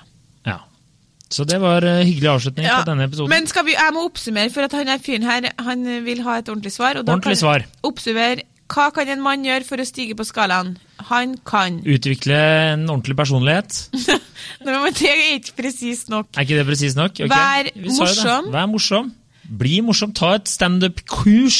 Så 1.32 1.46
det 1.48 1.58
var 1.64 1.86
en 1.88 2.06
hyggelig 2.06 2.28
avslutning 2.28 2.66
Ja, 2.68 2.82
på 2.82 2.90
denne 2.92 3.08
episoden. 3.08 3.32
Men 3.32 3.48
vi, 3.48 3.74
jeg 3.78 3.94
må 3.96 4.06
oppsummere, 4.10 4.52
for 4.52 4.68
at 4.68 4.74
han 4.76 4.90
er 4.92 5.00
fyren 5.04 5.24
her 5.24 5.48
han 5.64 5.86
vil 6.06 6.24
ha 6.28 6.38
et 6.42 6.50
ordentlig 6.52 6.74
svar. 6.76 7.00
Og 7.00 7.06
da 7.08 7.14
Ordentlig 7.16 7.38
kan- 7.38 7.44
svar. 7.46 7.66
Oppsummer. 7.88 8.44
Hva 8.72 8.88
kan 8.96 9.10
en 9.12 9.20
mann 9.20 9.44
gjøre 9.44 9.66
for 9.68 9.82
å 9.84 9.86
stige 9.88 10.16
på 10.16 10.24
skalaen? 10.24 10.78
Han 11.10 11.34
kan 11.44 11.82
Utvikle 11.84 12.38
en 12.72 12.86
ordentlig 12.88 13.18
personlighet. 13.20 13.90
Nei, 14.64 14.76
men 14.78 14.94
Det 14.96 15.10
er 15.10 15.24
ikke 15.40 15.58
presist 15.58 16.12
nok. 16.12 16.30
Er 16.38 16.46
ikke 16.46 16.60
det 16.62 16.68
presist 16.70 16.96
nok? 17.00 17.12
Okay. 17.20 17.28
Vær 17.28 17.72
morsom. 17.98 18.52
Vær 18.54 18.70
morsom. 18.72 19.12
Bli 19.52 19.82
morsom. 19.84 20.14
Ta 20.16 20.36
et 20.38 20.48
standup-kurs. 20.48 21.58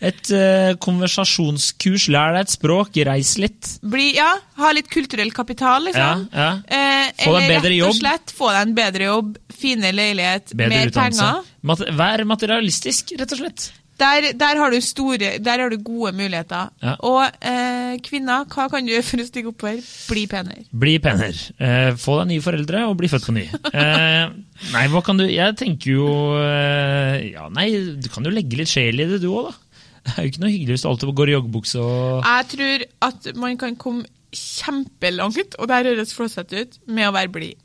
Et 0.00 0.30
uh, 0.32 0.72
konversasjonskurs. 0.80 2.08
Lær 2.12 2.32
deg 2.38 2.46
et 2.48 2.54
språk. 2.54 2.96
Reis 3.10 3.34
litt. 3.42 3.74
Bli, 3.84 4.14
ja, 4.16 4.30
ha 4.60 4.70
litt 4.76 4.88
kulturell 4.92 5.32
kapital, 5.36 5.84
liksom. 5.90 6.24
Ja, 6.32 6.46
ja. 6.46 6.52
Eh, 6.64 7.12
Få 7.26 7.34
deg 7.36 7.44
en 7.48 7.52
bedre 7.56 7.68
rett 7.74 7.78
jobb. 7.82 7.92
og 7.92 8.00
slett 8.00 8.32
få 8.36 8.52
deg 8.54 8.62
en 8.70 8.74
bedre 8.78 9.10
jobb, 9.10 9.34
fine 9.60 9.92
leilighet, 9.96 10.54
Bedre 10.56 10.72
mer 10.72 10.90
utdannelse. 10.94 11.28
penger. 11.60 11.94
Vær 12.00 12.24
materialistisk, 12.32 13.14
rett 13.20 13.36
og 13.36 13.42
slett. 13.44 13.68
Der, 14.00 14.30
der, 14.32 14.56
har 14.56 14.72
du 14.72 14.78
store, 14.80 15.34
der 15.44 15.60
har 15.60 15.68
du 15.68 15.76
gode 15.84 16.14
muligheter. 16.16 16.70
Ja. 16.80 16.94
Og 17.04 17.20
eh, 17.44 17.98
kvinner, 18.00 18.46
hva 18.48 18.64
kan 18.72 18.86
du 18.86 18.94
gjøre 18.94 19.04
for 19.04 19.20
å 19.20 19.26
stige 19.28 19.50
oppover? 19.50 19.82
Bli 20.08 20.22
penere. 20.30 20.62
Bli 20.72 20.94
penere. 21.04 21.36
Eh, 21.60 21.90
få 22.00 22.14
deg 22.22 22.30
nye 22.30 22.44
foreldre 22.46 22.86
og 22.88 22.94
bli 22.96 23.10
født 23.12 23.26
på 23.28 23.34
ny. 23.36 23.44
Eh, 23.74 24.32
nei, 24.72 24.86
hva 24.92 25.02
kan 25.04 25.20
du 25.20 25.26
Jeg 25.28 25.52
tenker 25.60 25.92
jo 25.98 26.08
eh, 26.40 26.99
Ja, 27.30 27.48
nei, 27.52 27.68
du 28.00 28.08
kan 28.12 28.26
jo 28.26 28.32
legge 28.34 28.58
litt 28.60 28.70
sjel 28.72 29.00
i 29.02 29.08
det, 29.10 29.20
du 29.22 29.30
òg, 29.32 29.50
da. 29.50 29.80
Det 30.00 30.14
er 30.16 30.24
jo 30.24 30.30
ikke 30.32 30.40
noe 30.40 30.50
hyggelig 30.54 30.74
hvis 30.76 30.82
du 30.84 30.88
alltid 30.88 31.10
går 31.18 31.28
i 31.28 31.32
joggebukse 31.34 31.80
og 31.84 32.22
Jeg 32.24 32.46
tror 32.54 32.84
at 33.10 33.26
man 33.36 33.58
kan 33.60 33.74
komme 33.76 34.06
kjempelangt, 34.32 35.56
og 35.58 35.68
det 35.68 35.76
her 35.76 35.88
høres 35.92 36.14
flåsete 36.16 36.62
ut, 36.64 36.78
med 36.88 37.08
å 37.10 37.14
være 37.16 37.32
blid. 37.34 37.58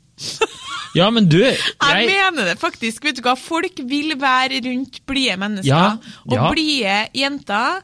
Ja, 0.96 1.10
men 1.12 1.28
du 1.28 1.38
Jeg 1.44 1.60
jeg, 1.80 2.08
mener 2.08 2.48
det 2.48 2.56
faktisk. 2.60 3.04
vet 3.04 3.18
du 3.18 3.22
hva? 3.26 3.36
Folk 3.38 3.80
vil 3.88 4.14
være 4.20 4.62
rundt 4.64 5.00
blide 5.08 5.36
mennesker. 5.40 5.70
Ja, 5.70 6.18
Og 6.28 6.36
ja. 6.38 6.50
blide 6.52 6.96
jenter 7.16 7.82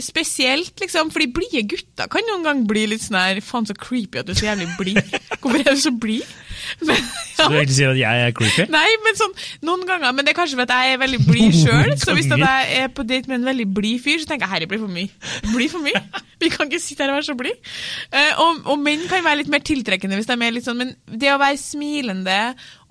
spesielt, 0.00 0.72
liksom. 0.80 1.10
Fordi 1.12 1.28
blide 1.34 1.64
gutter 1.68 2.08
kan 2.12 2.24
noen 2.28 2.46
gang 2.46 2.62
bli 2.68 2.86
litt 2.92 3.04
sånn 3.04 3.18
her 3.20 3.40
Faen, 3.44 3.68
så 3.68 3.76
creepy 3.76 4.20
at 4.20 4.28
du 4.28 4.34
er 4.34 4.40
så 4.40 4.50
jævlig 4.50 4.68
blid. 4.78 5.00
Hvorfor 5.40 5.60
er 5.60 5.76
du 5.76 5.82
så 5.82 5.92
blid? 5.92 6.36
Men, 6.86 6.96
Så 7.36 7.48
du 7.48 7.56
egentlig 7.56 7.76
sier 7.76 7.92
at 7.92 8.00
jeg 8.00 8.24
er 8.26 8.34
creepy? 8.36 8.66
Nei, 8.72 8.86
men 9.04 9.16
sånn 9.18 9.36
noen 9.66 9.86
ganger. 9.88 10.12
Men 10.16 10.26
det 10.26 10.34
er 10.34 10.38
kanskje 10.38 10.58
fordi 10.60 10.76
jeg 10.76 10.96
er 10.96 11.00
veldig 11.00 11.20
blid 11.26 11.56
sjøl. 11.56 11.92
Så 12.00 12.16
hvis 12.16 12.28
jeg 12.30 12.80
er 12.80 12.90
på 12.92 13.06
date 13.08 13.30
med 13.30 13.40
en 13.40 13.48
veldig 13.48 13.68
blid 13.76 14.02
fyr, 14.04 14.18
så 14.20 14.28
tenker 14.28 14.46
jeg 14.46 14.54
herre 14.54 14.68
blir 14.70 14.82
for 14.82 14.92
mye. 14.92 15.08
Blir 15.54 15.72
for 15.72 15.84
mye. 15.84 16.02
Vi 16.40 16.50
kan 16.52 16.68
ikke 16.68 16.82
sitte 16.82 17.04
her 17.04 17.12
og 17.12 17.20
være 17.20 17.28
så 17.30 17.36
blid. 17.38 17.72
Eh, 18.12 18.42
og, 18.42 18.60
og 18.72 18.82
menn 18.82 19.06
kan 19.08 19.24
være 19.24 19.42
litt 19.42 19.52
mer 19.52 19.64
tiltrekkende 19.64 20.20
hvis 20.20 20.28
de 20.28 20.36
er 20.36 20.54
litt 20.56 20.68
sånn, 20.68 20.80
men 20.80 20.94
det 21.08 21.32
å 21.32 21.40
være 21.40 21.60
smilende 21.60 22.40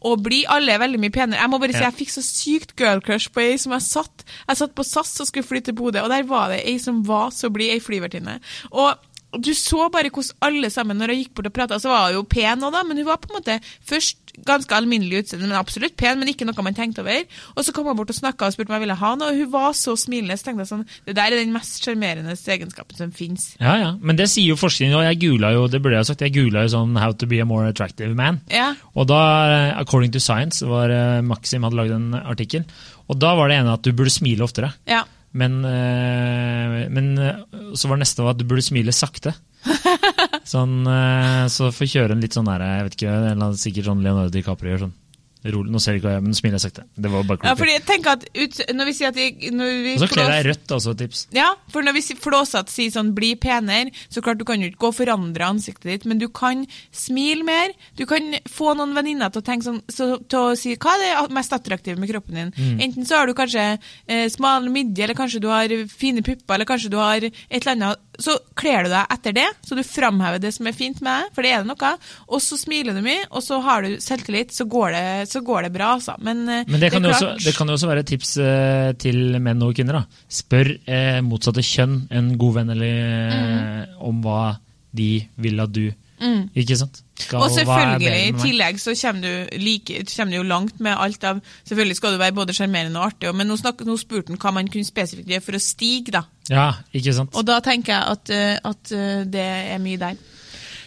og 0.07 0.21
blid 0.23 0.47
Alle 0.51 0.71
er 0.73 0.81
veldig 0.81 0.99
mye 1.01 1.13
penere. 1.13 1.41
Jeg 1.41 1.51
må 1.51 1.59
bare 1.59 1.75
si 1.75 1.83
jeg 1.83 1.97
fikk 1.97 2.13
så 2.13 2.23
sykt 2.23 2.75
girl 2.79 3.01
crush 3.03 3.31
på 3.35 3.43
ei 3.43 3.57
som 3.59 3.73
jeg 3.75 3.83
satt 3.83 4.23
Jeg 4.47 4.59
satt 4.61 4.75
på 4.77 4.85
SAS 4.87 5.11
og 5.19 5.27
skulle 5.29 5.47
fly 5.47 5.61
til 5.65 5.75
Bodø, 5.75 6.03
og 6.05 6.11
der 6.13 6.23
var 6.29 6.53
det 6.53 6.61
ei 6.63 6.77
som 6.81 7.01
var 7.07 7.33
så 7.35 7.51
blid, 7.53 7.73
ei 7.73 7.83
flyvertinne. 7.83 8.37
Og 8.71 9.08
Du 9.37 9.51
så 9.53 9.89
bare 9.93 10.09
hvordan 10.09 10.37
alle 10.41 10.71
sammen, 10.73 10.97
når 10.97 11.13
hun 11.13 11.21
gikk 11.21 11.35
bort 11.37 11.51
og 11.51 11.53
prata, 11.53 11.77
så 11.81 11.91
var 11.91 12.07
hun 12.07 12.19
jo 12.19 12.23
pen 12.29 12.65
òg, 12.65 12.73
da, 12.73 12.81
men 12.87 12.97
hun 12.97 13.05
var 13.05 13.19
på 13.21 13.29
en 13.29 13.37
måte 13.37 13.59
først 13.85 14.29
ganske 14.45 14.75
alminnelig 14.75 15.23
utseende, 15.23 15.47
men 15.49 15.59
absolutt 15.59 15.95
pen, 15.99 16.19
men 16.19 16.31
ikke 16.31 16.47
noe 16.47 16.65
man 16.65 16.77
tenkte 16.77 17.03
over. 17.03 17.25
Og 17.55 17.65
så 17.65 17.73
kom 17.75 17.89
hun 17.89 17.97
bort 17.99 18.13
og 18.13 18.17
snakka 18.17 18.47
og 18.47 18.55
spurte 18.55 18.71
om 18.71 18.77
jeg 18.77 18.85
ville 18.85 18.97
ha 18.99 19.11
noe, 19.19 19.31
og 19.33 19.41
hun 19.41 19.51
var 19.53 19.75
så 19.77 19.95
smilende. 19.99 20.37
Så 20.39 20.47
tenkte 20.47 20.65
jeg 20.65 20.71
sånn, 20.71 20.85
det 21.07 21.15
der 21.17 21.33
er 21.33 21.41
den 21.41 21.53
mest 21.55 21.83
sjarmerende 21.83 22.35
egenskapen 22.39 22.99
som 22.99 23.13
fins. 23.15 23.51
Ja, 23.59 23.75
ja. 23.81 23.91
Men 24.01 24.19
det 24.19 24.29
sier 24.31 24.53
jo 24.53 24.59
forskningen, 24.59 24.97
og 24.97 25.05
jeg 25.09 25.21
googla 25.25 25.53
jo 25.55 25.67
det 25.69 25.83
burde 25.83 25.99
jeg 25.99 26.09
sagt, 26.09 26.25
jeg 26.25 26.35
googla 26.35 26.65
jo 26.65 26.73
sånn 26.75 26.97
'How 26.99 27.13
to 27.13 27.29
be 27.29 27.41
a 27.41 27.45
more 27.45 27.69
attractive 27.69 28.15
man'. 28.15 28.41
Ja. 28.49 28.73
Og 28.95 29.07
da, 29.07 29.21
eh, 29.49 29.79
according 29.79 30.11
to 30.11 30.19
science, 30.19 30.65
var 30.65 30.89
eh, 30.89 31.21
Maxim 31.21 31.63
hadde 31.63 31.75
lagd 31.75 31.91
en 31.91 32.13
artikkel, 32.13 32.65
og 33.09 33.19
da 33.19 33.35
var 33.35 33.49
det 33.49 33.59
ene 33.59 33.73
at 33.73 33.83
du 33.83 33.91
burde 33.91 34.09
smile 34.09 34.43
oftere. 34.43 34.73
ja. 34.87 35.03
Men, 35.31 35.59
eh, 35.65 36.87
men 36.89 37.17
eh, 37.17 37.43
så 37.77 37.89
var 37.89 37.99
det 37.99 38.05
neste 38.07 38.25
at 38.25 38.39
du 38.39 38.47
burde 38.49 38.65
smile 38.65 38.93
sakte. 38.95 39.35
sånn, 40.53 40.81
eh, 40.89 41.45
så 41.51 41.69
får 41.75 41.91
kjøre 41.93 42.15
en 42.15 42.23
litt 42.23 42.37
sånn 42.37 42.49
der, 42.49 42.63
jeg 42.65 42.87
vet 42.87 42.97
ikke, 42.97 43.13
en 43.13 43.29
eller 43.35 43.59
sikkert 43.59 43.89
sånn 43.91 44.03
Leonardo 44.05 44.33
DiCaprio 44.33 44.73
gjør 44.73 44.85
sånn. 44.87 44.95
Rolig, 45.39 45.71
nå 45.71 45.79
ser 45.79 45.95
jeg 45.95 46.01
ikke 46.01 46.09
hva 46.09 46.11
jeg 46.11 46.19
gjør, 46.19 46.23
men 46.25 46.35
smiler 46.35 46.59
sakte. 46.59 46.83
Det 46.99 47.09
var 47.13 47.23
bare 47.23 47.39
ja, 47.39 47.53
klokt. 47.53 47.59
fordi 47.61 47.75
jeg 47.77 47.83
tenker 47.87 48.17
at 48.17 48.23
ut, 48.27 48.57
når 48.75 48.87
vi 48.89 48.93
sier 48.97 49.13
at 49.13 49.15
vi, 49.15 49.51
når 49.55 49.69
vi 49.85 49.93
og 49.93 50.01
så 50.01 50.09
kler 50.11 50.31
jeg 50.33 50.45
rødt, 50.49 50.73
altså, 50.75 50.93
tips. 50.99 51.21
Ja, 51.37 51.45
for 51.71 51.87
når 51.87 51.95
vi 51.95 52.01
flåsete 52.25 52.73
sier 52.73 52.91
sånn 52.91 53.13
'bli 53.15 53.29
penere', 53.39 53.93
så 54.11 54.19
klart 54.25 54.41
du 54.41 54.43
kan 54.43 54.59
jo 54.59 54.67
ikke 54.67 54.81
gå 54.83 54.89
og 54.91 54.97
forandre 54.97 55.47
ansiktet 55.47 55.87
ditt, 55.87 56.07
men 56.11 56.19
du 56.19 56.27
kan 56.27 56.65
smile 56.91 57.47
mer. 57.47 57.71
Du 57.95 58.03
kan 58.09 58.35
få 58.51 58.75
noen 58.75 58.91
venninner 58.97 59.31
til 59.31 59.39
å 59.39 59.47
tenke 59.47 59.69
sånn, 59.69 59.79
så, 59.87 60.09
til 60.27 60.51
å 60.51 60.59
si 60.59 60.75
hva 60.75 60.97
er 60.99 61.23
det 61.23 61.37
mest 61.39 61.55
attraktive 61.55 61.95
med 61.95 62.11
kroppen 62.11 62.35
din. 62.35 62.53
Mm. 62.59 62.83
Enten 62.89 63.07
så 63.07 63.21
har 63.21 63.31
du 63.31 63.33
kanskje 63.37 63.79
eh, 63.79 64.27
smal 64.27 64.67
midje, 64.67 65.07
eller 65.07 65.15
kanskje 65.15 65.39
du 65.39 65.47
har 65.47 65.71
fine 65.87 66.19
pupper, 66.19 66.57
eller 66.57 66.67
kanskje 66.67 66.91
du 66.91 66.99
har 66.99 67.23
et 67.23 67.31
eller 67.61 67.77
annet. 67.77 68.05
Så 68.19 68.35
kler 68.59 68.85
du 68.85 68.91
deg 68.91 69.13
etter 69.15 69.35
det, 69.35 69.47
så 69.65 69.77
du 69.77 69.83
framhever 69.85 70.41
det 70.43 70.51
som 70.55 70.67
er 70.67 70.75
fint 70.75 70.99
med 71.05 71.09
deg, 71.09 71.35
for 71.35 71.45
det 71.45 71.53
er 71.55 71.63
det 71.63 71.71
noe. 71.71 71.91
Og 72.27 72.43
så 72.43 72.57
smiler 72.59 72.97
du 72.97 73.03
mye, 73.05 73.23
og 73.29 73.45
så 73.45 73.61
har 73.63 73.85
du 73.85 73.95
selvtillit, 74.03 74.51
så 74.55 74.67
går 74.69 74.91
det, 74.95 75.05
så 75.31 75.43
går 75.45 75.67
det 75.67 75.73
bra, 75.75 75.93
altså. 75.97 76.17
Men, 76.23 76.43
eh, 76.47 76.65
Men 76.67 76.83
det 76.83 76.91
kan, 76.93 77.05
jo 77.05 77.13
også, 77.13 77.31
det 77.45 77.55
kan 77.57 77.71
jo 77.71 77.77
også 77.79 77.91
være 77.91 78.03
et 78.03 78.11
tips 78.11 78.35
eh, 78.43 78.91
til 78.99 79.39
menn 79.39 79.63
og 79.63 79.75
kvinner. 79.77 80.01
da. 80.01 80.23
Spør 80.39 80.73
eh, 80.83 81.21
motsatte 81.25 81.63
kjønn, 81.65 82.01
en 82.11 82.33
god 82.41 82.59
venn, 82.59 82.75
eller 82.75 82.99
mm. 83.31 83.97
om 84.09 84.21
hva 84.25 84.43
de 84.95 85.11
vil 85.39 85.63
at 85.63 85.73
du 85.73 85.85
Ikke 86.55 86.75
sant? 86.77 87.01
Skal, 87.19 87.37
Mm. 87.39 87.43
Og 87.43 87.51
selvfølgelig, 87.51 88.27
i 88.27 88.31
tillegg 88.39 88.79
så 88.79 88.93
kommer 89.01 89.21
du, 89.21 89.57
like, 89.59 90.05
kommer 90.15 90.31
du 90.31 90.37
jo 90.37 90.43
langt 90.43 90.79
med 90.79 90.95
alt 90.97 91.23
av 91.23 91.41
Selvfølgelig 91.67 91.95
skal 91.95 92.13
du 92.13 92.17
være 92.17 92.33
både 92.35 92.53
sjarmerende 92.53 92.99
og 92.99 93.05
artig, 93.05 93.35
men 93.35 93.47
nå, 93.47 93.57
snak, 93.59 93.81
nå 93.85 93.97
spurte 93.97 94.31
han 94.33 94.39
hva 94.39 94.51
man 94.55 94.67
kunne 94.67 94.87
spesifikt 94.87 95.27
gjøre 95.29 95.41
for 95.45 95.59
å 95.59 95.61
stige, 95.63 96.11
da. 96.15 96.23
Ja, 96.49 96.73
ikke 96.93 97.13
sant? 97.13 97.35
Og 97.35 97.45
da 97.45 97.59
tenker 97.59 97.93
jeg 97.93 98.03
at, 98.15 98.29
eh, 98.29 98.57
at 98.63 98.91
eh, 98.95 99.23
det 99.25 99.47
er 99.75 99.79
mye 99.83 99.97
der. 100.01 100.15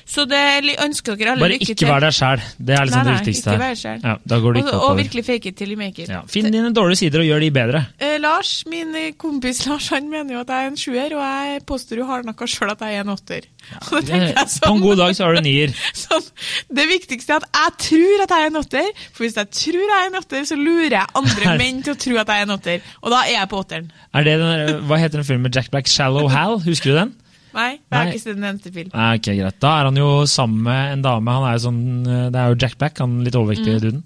Så 0.07 0.25
det 0.29 0.41
ønsker 0.83 1.17
dere 1.17 1.33
alle 1.33 1.41
Bare 1.45 1.53
lykke 1.55 1.67
ikke 1.71 1.77
til. 1.79 1.89
vær 1.89 2.01
deg 2.05 2.13
sjæl. 2.17 2.41
Det 2.59 2.75
er 2.75 2.85
liksom 2.89 3.03
Nei, 3.03 3.05
nei, 3.05 3.13
det 3.13 3.21
viktigste. 3.27 3.53
ikke 3.55 3.63
her. 3.69 3.75
selv. 3.83 4.05
Ja, 4.05 4.15
da 4.29 4.39
går 4.43 4.53
det 4.57 4.63
ikke 4.65 4.75
og 4.79 4.91
og 4.91 4.97
virkelig 4.99 5.25
fake 5.25 5.47
it 5.53 5.57
till 5.57 5.71
you 5.71 5.79
make 5.79 5.99
it. 6.03 6.09
Ja, 6.09 6.21
Finn 6.29 6.51
dine 6.53 6.73
dårlige 6.75 6.97
sider 7.03 7.21
og 7.23 7.27
gjør 7.27 7.41
de 7.41 7.51
bedre. 7.51 7.85
Eh, 8.01 8.19
Lars, 8.21 8.65
min 8.67 8.95
eh, 8.99 9.13
kompis 9.19 9.63
Lars, 9.67 9.89
han 9.95 10.09
mener 10.11 10.35
jo 10.35 10.41
at 10.41 10.49
jeg 10.49 10.65
er 10.67 10.71
en 10.73 10.77
sjuer, 10.77 11.15
og 11.17 11.23
jeg 11.23 11.63
påstår 11.67 12.03
jo 12.03 12.07
hardnakka 12.11 12.47
sjøl 12.51 12.71
at 12.75 12.81
jeg 12.81 12.97
er 12.99 13.07
en 13.07 13.15
åtter. 13.15 13.47
Ja, 13.71 14.01
det, 14.01 14.09
jeg 14.11 14.35
På 14.35 14.43
en 14.43 14.49
sånn- 14.57 14.83
god 14.83 14.97
dag 15.05 15.15
så 15.17 15.25
har 15.29 15.35
du 15.39 15.41
nier. 15.47 15.73
Sånn, 16.03 16.27
det 16.75 16.89
viktigste 16.91 17.33
er 17.39 17.45
at 17.45 17.49
jeg 17.63 17.79
tror 17.89 18.25
at 18.27 18.35
jeg 18.37 18.43
er 18.43 18.51
en 18.53 18.61
åtter, 18.63 18.89
for 19.13 19.25
hvis 19.25 19.37
jeg 19.39 19.51
tror 19.63 19.83
jeg 19.87 19.99
er 20.03 20.11
en 20.11 20.19
åtter, 20.23 20.45
så 20.51 20.57
lurer 20.59 20.91
jeg 20.99 21.07
andre 21.23 21.57
menn 21.63 21.83
til 21.87 21.95
å 21.95 22.01
tro 22.03 22.19
at 22.19 22.29
jeg 22.35 22.43
er 22.43 22.49
en 22.49 22.57
åtter, 22.59 22.81
og 23.03 23.11
da 23.15 23.23
er 23.27 23.37
jeg 23.37 23.49
på 23.53 23.61
åtteren. 23.63 23.91
Er 24.13 24.25
det 24.27 24.39
den, 24.43 24.81
hva 24.91 24.99
heter 25.01 25.21
den 25.23 25.25
filmen 25.29 25.43
med 25.47 25.55
Jack 25.57 25.71
Black? 25.71 25.87
'Shallow 25.87 26.29
Hal'? 26.29 26.61
Husker 26.67 26.91
du 26.91 26.97
den? 26.99 27.15
Nei, 27.55 27.71
jeg 27.77 27.97
har 27.99 28.05
Nei. 28.05 28.13
ikke 28.13 28.23
sett 28.25 28.37
en 28.37 28.45
eneste 28.51 28.73
film. 28.75 28.91
Nei, 28.95 29.09
ok, 29.19 29.31
greit. 29.39 29.59
Da 29.61 29.73
er 29.81 29.89
han 29.91 29.97
jo 30.01 30.11
sammen 30.31 30.63
med 30.69 30.93
en 30.99 31.03
dame. 31.05 31.35
Han 31.39 31.49
er 31.49 31.59
jo 31.59 31.65
sånn, 31.69 31.83
eh, 32.07 32.31
Det 32.33 32.41
er 32.41 32.53
jo 32.55 32.61
Jack 32.65 32.79
Black, 32.79 32.99
han 32.99 33.19
litt 33.25 33.35
overvektige 33.39 33.81
duden. 33.83 34.05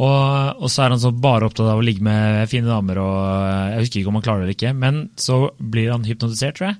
Og, 0.00 0.62
og 0.64 0.70
så 0.72 0.86
er 0.86 0.94
han 0.94 1.00
sånn 1.02 1.20
bare 1.20 1.44
opptatt 1.50 1.68
av 1.68 1.78
å 1.78 1.84
ligge 1.84 2.00
med 2.02 2.48
fine 2.48 2.64
damer, 2.70 2.96
og 3.02 3.18
eh, 3.20 3.66
jeg 3.74 3.82
husker 3.84 4.00
ikke 4.00 4.08
om 4.08 4.16
han 4.16 4.24
klarer 4.24 4.40
det 4.40 4.48
eller 4.48 4.56
ikke. 4.56 4.74
Men 4.80 5.00
så 5.20 5.40
blir 5.60 5.90
han 5.92 6.06
hypnotisert, 6.08 6.56
tror 6.56 6.70
jeg. 6.72 6.78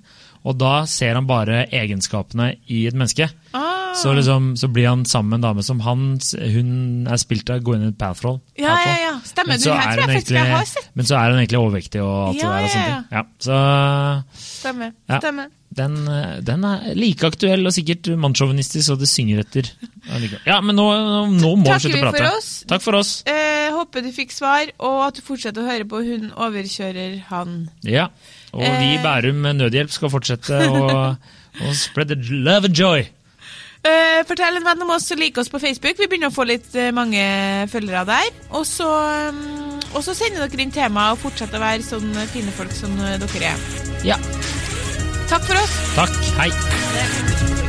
Og 0.48 0.56
da 0.56 0.86
ser 0.88 1.18
han 1.18 1.26
bare 1.28 1.66
egenskapene 1.68 2.54
i 2.72 2.86
et 2.88 2.94
menneske. 2.96 3.26
Ah, 3.52 3.92
Så, 3.92 4.14
liksom, 4.16 4.54
så 4.56 4.70
blir 4.72 4.86
han 4.88 5.02
sammen 5.04 5.34
med 5.34 5.40
en 5.42 5.48
dame 5.50 5.62
som 5.66 5.80
han, 5.84 6.04
hun 6.54 7.06
er 7.10 7.20
spilt 7.20 7.50
av 7.52 7.60
går 7.66 7.76
inn 7.76 7.84
i 7.84 7.90
et 7.90 7.98
pathroll. 8.00 8.38
ja, 8.56 8.72
ja, 8.86 8.94
ja, 9.02 9.12
stemmer. 9.26 9.52
Men 9.52 9.58
Du, 9.60 9.64
så, 9.68 9.74
her 9.76 9.98
er 9.98 10.00
hun 10.06 10.14
egentlig, 10.14 10.86
men 10.94 11.04
så 11.10 11.18
er 11.18 11.34
hun 11.34 11.40
egentlig 11.42 11.60
overvektig 11.60 12.00
og 12.00 12.14
alt 12.30 12.40
Ja, 12.40 12.52
det 12.54 12.56
der. 12.56 12.64
Og 12.64 12.70
sånne 12.70 12.88
ja, 12.88 12.96
ting. 12.96 13.08
Ja, 13.12 13.24
så 13.44 13.58
Stemmer. 14.40 14.92
Ja. 15.10 15.18
stemmer. 15.20 15.50
Den, 15.70 15.96
eh, 16.08 16.40
den 16.42 16.64
er 16.66 16.94
like 16.98 17.26
aktuell 17.28 17.66
og 17.68 17.74
sikkert 17.76 18.10
mannssjåvinistisk, 18.18 18.94
og 18.94 19.02
det 19.02 19.08
synger 19.10 19.44
etter. 19.44 19.70
Ja, 20.46 20.60
men 20.60 20.74
nå, 20.76 20.86
nå 21.36 21.52
må 21.60 21.68
vi 21.68 21.78
slutte 21.86 22.08
å 22.08 22.14
prate. 22.14 22.32
oss. 22.36 22.50
Takk 22.70 22.82
for 22.82 22.98
oss. 22.98 23.12
Eh, 23.30 23.70
håper 23.74 24.02
du 24.02 24.10
fikk 24.14 24.34
svar, 24.34 24.72
og 24.78 25.02
at 25.06 25.20
du 25.20 25.22
fortsetter 25.26 25.62
å 25.62 25.70
høre 25.70 25.86
på 25.86 26.02
Hun 26.06 26.32
overkjører 26.34 27.20
han. 27.28 27.70
Ja. 27.86 28.08
Og 28.50 28.64
vi 28.64 28.94
i 28.94 28.96
Eh. 28.98 29.04
Bærum 29.04 29.46
Nødhjelp 29.46 29.92
skal 29.94 30.10
fortsette 30.10 30.58
å 30.66 31.16
å 31.58 31.72
spread 31.74 32.08
the 32.08 32.16
love 32.30 32.64
and 32.64 32.74
joy. 32.76 33.08
Eh, 33.80 34.20
fortell 34.28 34.58
en 34.58 34.66
venn 34.66 34.82
om 34.84 34.92
oss 34.92 35.08
og 35.14 35.20
like 35.22 35.40
oss 35.40 35.48
på 35.48 35.60
Facebook. 35.60 35.96
Vi 35.98 36.08
begynner 36.10 36.28
å 36.28 36.34
få 36.34 36.44
litt 36.48 36.74
eh, 36.76 36.90
mange 36.92 37.22
følgere 37.72 38.04
der. 38.10 38.28
Og 38.52 38.66
så, 38.68 38.88
mm, 39.32 39.94
og 39.94 40.02
så 40.04 40.14
sender 40.16 40.44
dere 40.44 40.66
inn 40.66 40.74
tema 40.74 41.10
og 41.14 41.22
fortsetter 41.22 41.56
å 41.56 41.64
være 41.64 41.86
sånne 41.86 42.28
fine 42.34 42.52
folk 42.58 42.74
som 42.76 42.92
eh, 43.06 43.16
dere 43.22 43.54
er. 43.54 43.70
Ja. 44.04 44.20
Takk 45.30 45.44
for 45.44 45.54
oss. 45.54 45.94
Takk. 45.94 46.10
Hei. 46.38 47.59